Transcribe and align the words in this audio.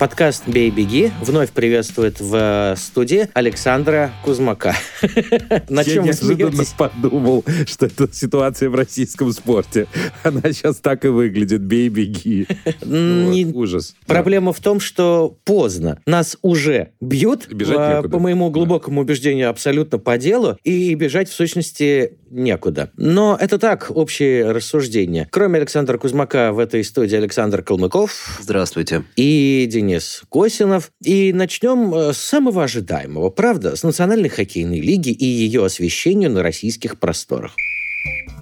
Подкаст 0.00 0.48
«Бей, 0.48 0.70
беги» 0.70 1.12
вновь 1.20 1.50
приветствует 1.50 2.20
в 2.20 2.34
э, 2.34 2.74
студии 2.78 3.28
Александра 3.34 4.10
Кузмака. 4.24 4.74
На 5.68 5.84
чем 5.84 6.06
Я 6.06 6.12
неожиданно 6.14 6.64
подумал, 6.78 7.44
что 7.66 7.84
это 7.84 8.08
ситуация 8.10 8.70
в 8.70 8.74
российском 8.74 9.30
спорте. 9.30 9.88
Она 10.22 10.40
сейчас 10.52 10.76
так 10.76 11.04
и 11.04 11.08
выглядит. 11.08 11.60
«Бей, 11.60 11.90
беги». 11.90 12.46
Ужас. 13.52 13.94
Проблема 14.06 14.54
в 14.54 14.60
том, 14.60 14.80
что 14.80 15.36
поздно. 15.44 16.00
Нас 16.06 16.38
уже 16.40 16.92
бьют, 17.02 17.46
по 18.10 18.18
моему 18.18 18.48
глубокому 18.48 19.02
убеждению, 19.02 19.50
абсолютно 19.50 19.98
по 19.98 20.16
делу, 20.16 20.56
и 20.64 20.94
бежать, 20.94 21.28
в 21.28 21.34
сущности, 21.34 22.16
некуда. 22.30 22.90
Но 22.96 23.36
это 23.38 23.58
так, 23.58 23.90
общие 23.94 24.50
рассуждения. 24.50 25.28
Кроме 25.30 25.58
Александра 25.58 25.98
Кузмака 25.98 26.52
в 26.54 26.58
этой 26.58 26.84
студии 26.84 27.16
Александр 27.16 27.62
Калмыков. 27.62 28.38
Здравствуйте. 28.40 29.04
И 29.16 29.68
Денис 29.70 29.89
Денис 29.90 30.22
Косинов. 30.28 30.92
И 31.02 31.32
начнем 31.32 31.92
э, 31.92 32.12
с 32.12 32.18
самого 32.18 32.62
ожидаемого, 32.62 33.30
правда, 33.30 33.74
с 33.74 33.82
Национальной 33.82 34.28
хоккейной 34.28 34.80
лиги 34.80 35.10
и 35.10 35.24
ее 35.24 35.64
освещению 35.64 36.30
на 36.30 36.42
российских 36.42 36.98
просторах. 37.00 37.56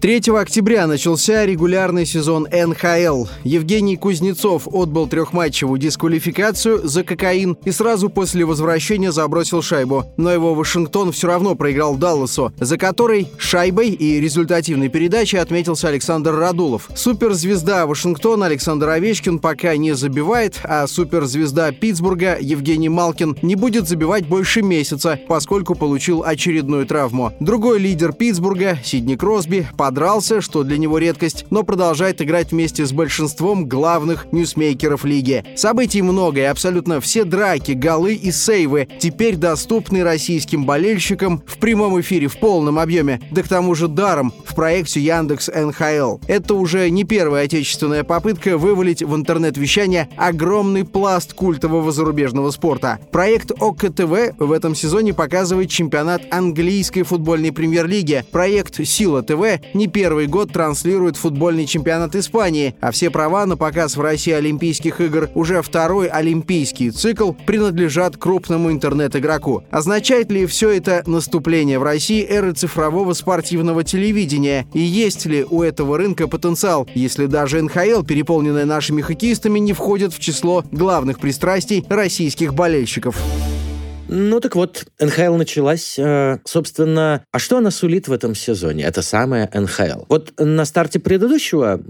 3 0.00 0.20
октября 0.38 0.86
начался 0.86 1.44
регулярный 1.44 2.06
сезон 2.06 2.46
НХЛ. 2.52 3.26
Евгений 3.42 3.96
Кузнецов 3.96 4.68
отбыл 4.68 5.08
трехматчевую 5.08 5.80
дисквалификацию 5.80 6.86
за 6.86 7.02
кокаин 7.02 7.56
и 7.64 7.72
сразу 7.72 8.08
после 8.08 8.44
возвращения 8.44 9.10
забросил 9.10 9.60
шайбу. 9.60 10.04
Но 10.16 10.30
его 10.30 10.54
Вашингтон 10.54 11.10
все 11.10 11.26
равно 11.26 11.56
проиграл 11.56 11.96
Далласу, 11.96 12.52
за 12.60 12.78
которой 12.78 13.28
шайбой 13.38 13.88
и 13.88 14.20
результативной 14.20 14.88
передачей 14.88 15.38
отметился 15.38 15.88
Александр 15.88 16.32
Радулов. 16.32 16.88
Суперзвезда 16.94 17.84
Вашингтона 17.86 18.46
Александр 18.46 18.90
Овечкин 18.90 19.40
пока 19.40 19.76
не 19.76 19.96
забивает, 19.96 20.60
а 20.62 20.86
суперзвезда 20.86 21.72
Питтсбурга 21.72 22.38
Евгений 22.40 22.88
Малкин 22.88 23.36
не 23.42 23.56
будет 23.56 23.88
забивать 23.88 24.28
больше 24.28 24.62
месяца, 24.62 25.18
поскольку 25.26 25.74
получил 25.74 26.22
очередную 26.22 26.86
травму. 26.86 27.32
Другой 27.40 27.80
лидер 27.80 28.12
Питтсбурга 28.12 28.78
Сидни 28.84 29.16
Кросби 29.16 29.47
подрался, 29.76 30.40
что 30.40 30.62
для 30.62 30.78
него 30.78 30.98
редкость, 30.98 31.46
но 31.50 31.62
продолжает 31.62 32.20
играть 32.22 32.52
вместе 32.52 32.86
с 32.86 32.92
большинством 32.92 33.68
главных 33.68 34.26
ньюсмейкеров 34.32 35.04
лиги. 35.04 35.44
Событий 35.56 36.02
много, 36.02 36.40
и 36.40 36.44
абсолютно 36.44 37.00
все 37.00 37.24
драки, 37.24 37.72
голы 37.72 38.14
и 38.14 38.30
сейвы 38.30 38.88
теперь 38.98 39.36
доступны 39.36 40.02
российским 40.02 40.64
болельщикам 40.64 41.42
в 41.46 41.58
прямом 41.58 42.00
эфире 42.00 42.28
в 42.28 42.38
полном 42.38 42.78
объеме, 42.78 43.20
да 43.30 43.42
к 43.42 43.48
тому 43.48 43.74
же 43.74 43.88
даром 43.88 44.32
в 44.44 44.54
проекте 44.54 45.00
Яндекс 45.00 45.48
НХЛ. 45.48 46.18
Это 46.26 46.54
уже 46.54 46.88
не 46.90 47.04
первая 47.04 47.44
отечественная 47.44 48.04
попытка 48.04 48.58
вывалить 48.58 49.02
в 49.02 49.14
интернет-вещание 49.14 50.08
огромный 50.16 50.84
пласт 50.84 51.34
культового 51.34 51.92
зарубежного 51.92 52.50
спорта. 52.50 52.98
Проект 53.12 53.52
ОКТВ 53.52 54.38
в 54.38 54.52
этом 54.52 54.74
сезоне 54.74 55.14
показывает 55.14 55.70
чемпионат 55.70 56.22
английской 56.30 57.02
футбольной 57.02 57.52
премьер-лиги. 57.52 58.24
Проект 58.30 58.84
Сила 58.86 59.22
ТВ 59.22 59.37
не 59.74 59.86
первый 59.86 60.26
год 60.26 60.52
транслирует 60.52 61.16
футбольный 61.16 61.66
чемпионат 61.66 62.16
Испании, 62.16 62.74
а 62.80 62.90
все 62.90 63.10
права 63.10 63.46
на 63.46 63.56
показ 63.56 63.96
в 63.96 64.00
России 64.00 64.32
Олимпийских 64.32 65.00
игр 65.00 65.30
уже 65.34 65.62
второй 65.62 66.08
олимпийский 66.08 66.90
цикл 66.90 67.32
принадлежат 67.46 68.16
крупному 68.16 68.70
интернет-игроку. 68.70 69.62
Означает 69.70 70.30
ли 70.30 70.46
все 70.46 70.70
это 70.70 71.02
наступление 71.06 71.78
в 71.78 71.82
России 71.82 72.24
эры 72.24 72.52
цифрового 72.52 73.12
спортивного 73.12 73.84
телевидения? 73.84 74.66
И 74.74 74.80
есть 74.80 75.26
ли 75.26 75.44
у 75.48 75.62
этого 75.62 75.98
рынка 75.98 76.28
потенциал, 76.28 76.88
если 76.94 77.26
даже 77.26 77.62
НХЛ, 77.62 78.02
переполненная 78.02 78.64
нашими 78.64 79.02
хоккеистами, 79.02 79.58
не 79.58 79.72
входит 79.72 80.12
в 80.12 80.18
число 80.18 80.64
главных 80.72 81.18
пристрастий 81.18 81.84
российских 81.88 82.54
болельщиков? 82.54 83.16
Ну 84.08 84.40
так 84.40 84.56
вот, 84.56 84.86
НХЛ 84.98 85.34
началась. 85.34 85.98
Э, 85.98 86.38
собственно, 86.44 87.22
а 87.30 87.38
что 87.38 87.58
она 87.58 87.70
сулит 87.70 88.08
в 88.08 88.12
этом 88.12 88.34
сезоне? 88.34 88.84
Это 88.84 89.02
самая 89.02 89.50
НХЛ. 89.52 90.04
Вот 90.08 90.32
на 90.38 90.64
старте 90.64 90.98
предыдущего 90.98 91.80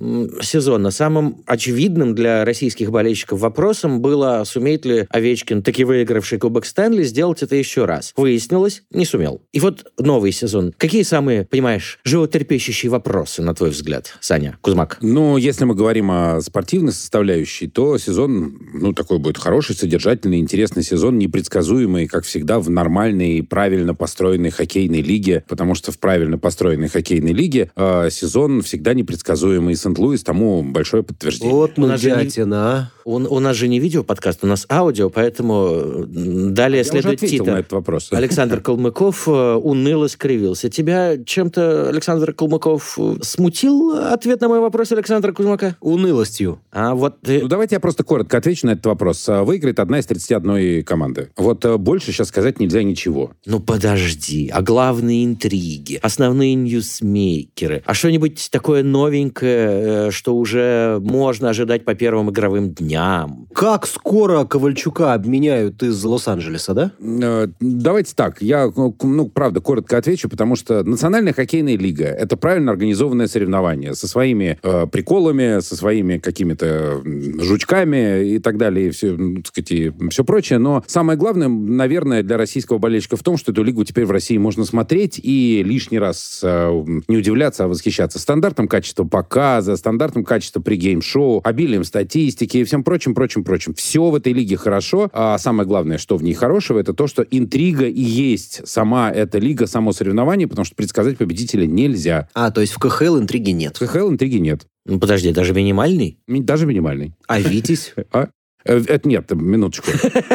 сезона 0.42 0.90
самым 0.90 1.42
очевидным 1.46 2.14
для 2.14 2.44
российских 2.44 2.90
болельщиков 2.90 3.38
вопросом 3.38 4.00
было, 4.00 4.42
сумеет 4.44 4.84
ли 4.84 5.06
Овечкин, 5.10 5.62
таки 5.62 5.84
выигравший 5.84 6.38
Кубок 6.38 6.66
Стэнли, 6.66 7.04
сделать 7.04 7.42
это 7.42 7.54
еще 7.54 7.84
раз. 7.84 8.12
Выяснилось, 8.16 8.82
не 8.90 9.04
сумел. 9.04 9.40
И 9.52 9.60
вот 9.60 9.92
новый 9.98 10.32
сезон. 10.32 10.74
Какие 10.76 11.02
самые, 11.02 11.44
понимаешь, 11.44 12.00
животерпещущие 12.04 12.90
вопросы, 12.90 13.42
на 13.42 13.54
твой 13.54 13.70
взгляд, 13.70 14.16
Саня 14.20 14.58
Кузмак? 14.60 14.98
Ну, 15.00 15.36
если 15.36 15.64
мы 15.64 15.74
говорим 15.76 16.10
о 16.10 16.40
спортивной 16.40 16.92
составляющей, 16.92 17.68
то 17.68 17.96
сезон, 17.98 18.58
ну, 18.72 18.92
такой 18.92 19.18
будет 19.18 19.38
хороший, 19.38 19.76
содержательный, 19.76 20.38
интересный 20.38 20.82
сезон, 20.82 21.18
непредсказуемый, 21.18 22.07
как 22.08 22.24
всегда, 22.24 22.58
в 22.58 22.70
нормальной, 22.70 23.42
правильно 23.42 23.94
построенной 23.94 24.50
хоккейной 24.50 25.02
лиге, 25.02 25.44
потому 25.48 25.74
что 25.74 25.92
в 25.92 25.98
правильно 25.98 26.38
построенной 26.38 26.88
хоккейной 26.88 27.32
лиге 27.32 27.70
э, 27.76 28.08
сезон 28.10 28.62
всегда 28.62 28.94
непредсказуемый. 28.94 29.76
Сент-Луис 29.76 30.22
тому 30.22 30.62
большое 30.62 31.02
подтверждение. 31.02 31.54
Вот 31.54 31.76
ну 31.76 31.96
дятина. 31.96 32.90
У, 33.08 33.14
у 33.14 33.40
нас 33.40 33.56
же 33.56 33.68
не 33.68 33.80
видео 33.80 34.04
подкаст, 34.04 34.44
у 34.44 34.46
нас 34.46 34.66
аудио, 34.70 35.08
поэтому 35.08 36.04
далее 36.06 36.80
Я 36.80 36.84
следует 36.84 37.22
уже 37.22 37.30
Тита. 37.30 37.52
на 37.52 37.58
этот 37.60 37.72
вопрос. 37.72 38.08
Александр 38.12 38.60
Калмыков 38.60 39.26
э, 39.26 39.54
уныло 39.54 40.08
скривился. 40.08 40.68
Тебя 40.68 41.16
чем-то, 41.16 41.88
Александр 41.88 42.34
Калмыков, 42.34 42.98
смутил 43.22 43.92
ответ 43.92 44.42
на 44.42 44.48
мой 44.48 44.60
вопрос 44.60 44.92
Александра 44.92 45.32
Кузьмака? 45.32 45.76
Унылостью. 45.80 46.60
А 46.70 46.94
вот 46.94 47.22
ты... 47.22 47.40
Ну, 47.40 47.48
давайте 47.48 47.76
я 47.76 47.80
просто 47.80 48.04
коротко 48.04 48.36
отвечу 48.36 48.66
на 48.66 48.72
этот 48.72 48.84
вопрос. 48.84 49.26
Выиграет 49.26 49.80
одна 49.80 50.00
из 50.00 50.06
31 50.06 50.84
команды. 50.84 51.30
Вот 51.38 51.64
э, 51.64 51.78
больше 51.78 52.12
сейчас 52.12 52.28
сказать 52.28 52.60
нельзя 52.60 52.82
ничего. 52.82 53.30
Ну, 53.46 53.58
подожди. 53.58 54.50
А 54.52 54.60
главные 54.60 55.24
интриги, 55.24 55.98
основные 56.02 56.54
ньюсмейкеры, 56.56 57.82
а 57.86 57.94
что-нибудь 57.94 58.50
такое 58.52 58.82
новенькое, 58.82 60.08
э, 60.08 60.10
что 60.10 60.36
уже 60.36 60.98
можно 61.00 61.48
ожидать 61.48 61.86
по 61.86 61.94
первым 61.94 62.28
игровым 62.28 62.74
дням? 62.74 62.97
Дням. 62.98 63.48
Как 63.54 63.86
скоро 63.86 64.44
Ковальчука 64.44 65.14
обменяют 65.14 65.82
из 65.82 66.02
Лос-Анджелеса, 66.04 66.74
да? 66.74 66.92
Э, 67.00 67.48
давайте 67.60 68.14
так. 68.14 68.40
Я, 68.40 68.70
ну, 68.76 69.28
правда, 69.28 69.60
коротко 69.60 69.96
отвечу, 69.96 70.28
потому 70.28 70.54
что 70.56 70.84
Национальная 70.84 71.32
хоккейная 71.32 71.76
лига— 71.76 72.04
это 72.06 72.36
правильно 72.36 72.70
организованное 72.70 73.26
соревнование 73.26 73.94
со 73.94 74.06
своими 74.06 74.58
э, 74.62 74.86
приколами, 74.86 75.60
со 75.60 75.76
своими 75.76 76.18
какими-то 76.18 77.02
жучками 77.04 78.34
и 78.34 78.38
так 78.38 78.58
далее, 78.58 78.88
и 78.88 78.90
все, 78.90 79.16
ну, 79.16 79.36
так 79.36 79.46
сказать, 79.48 79.72
и 79.72 79.92
все 80.10 80.24
прочее. 80.24 80.58
Но 80.58 80.84
самое 80.86 81.18
главное, 81.18 81.48
наверное, 81.48 82.22
для 82.22 82.36
российского 82.36 82.78
болельщика 82.78 83.16
в 83.16 83.22
том, 83.22 83.36
что 83.36 83.52
эту 83.52 83.62
лигу 83.62 83.84
теперь 83.84 84.06
в 84.06 84.10
России 84.10 84.38
можно 84.38 84.64
смотреть 84.64 85.20
и 85.22 85.62
лишний 85.64 85.98
раз 85.98 86.40
э, 86.42 86.84
не 87.08 87.16
удивляться, 87.16 87.64
а 87.64 87.68
восхищаться 87.68 88.18
стандартом 88.18 88.68
качества 88.68 89.04
показа, 89.04 89.76
стандартом 89.76 90.24
качества 90.24 90.60
пригейм-шоу, 90.60 91.40
обилием 91.42 91.84
статистики 91.84 92.58
и 92.58 92.64
всем 92.64 92.84
прочим, 92.88 93.14
прочим, 93.14 93.44
прочим. 93.44 93.74
Все 93.74 94.08
в 94.08 94.14
этой 94.14 94.32
лиге 94.32 94.56
хорошо, 94.56 95.10
а 95.12 95.36
самое 95.36 95.68
главное, 95.68 95.98
что 95.98 96.16
в 96.16 96.22
ней 96.22 96.32
хорошего, 96.32 96.78
это 96.78 96.94
то, 96.94 97.06
что 97.06 97.22
интрига 97.22 97.84
и 97.84 98.00
есть 98.00 98.66
сама 98.66 99.10
эта 99.10 99.38
лига, 99.38 99.66
само 99.66 99.92
соревнование, 99.92 100.48
потому 100.48 100.64
что 100.64 100.74
предсказать 100.74 101.18
победителя 101.18 101.66
нельзя. 101.66 102.30
А, 102.32 102.50
то 102.50 102.62
есть 102.62 102.72
в 102.72 102.78
КХЛ 102.78 103.18
интриги 103.18 103.50
нет? 103.50 103.76
В 103.76 103.80
КХЛ 103.80 104.08
интриги 104.08 104.38
нет. 104.38 104.66
Ну, 104.86 104.98
подожди, 104.98 105.34
даже 105.34 105.52
минимальный? 105.52 106.18
Даже 106.26 106.64
минимальный. 106.64 107.12
А 107.26 107.38
Витязь? 107.38 107.92
А? 108.10 108.28
Э, 108.68 108.82
это 108.86 109.08
нет, 109.08 109.30
минуточку. 109.32 109.90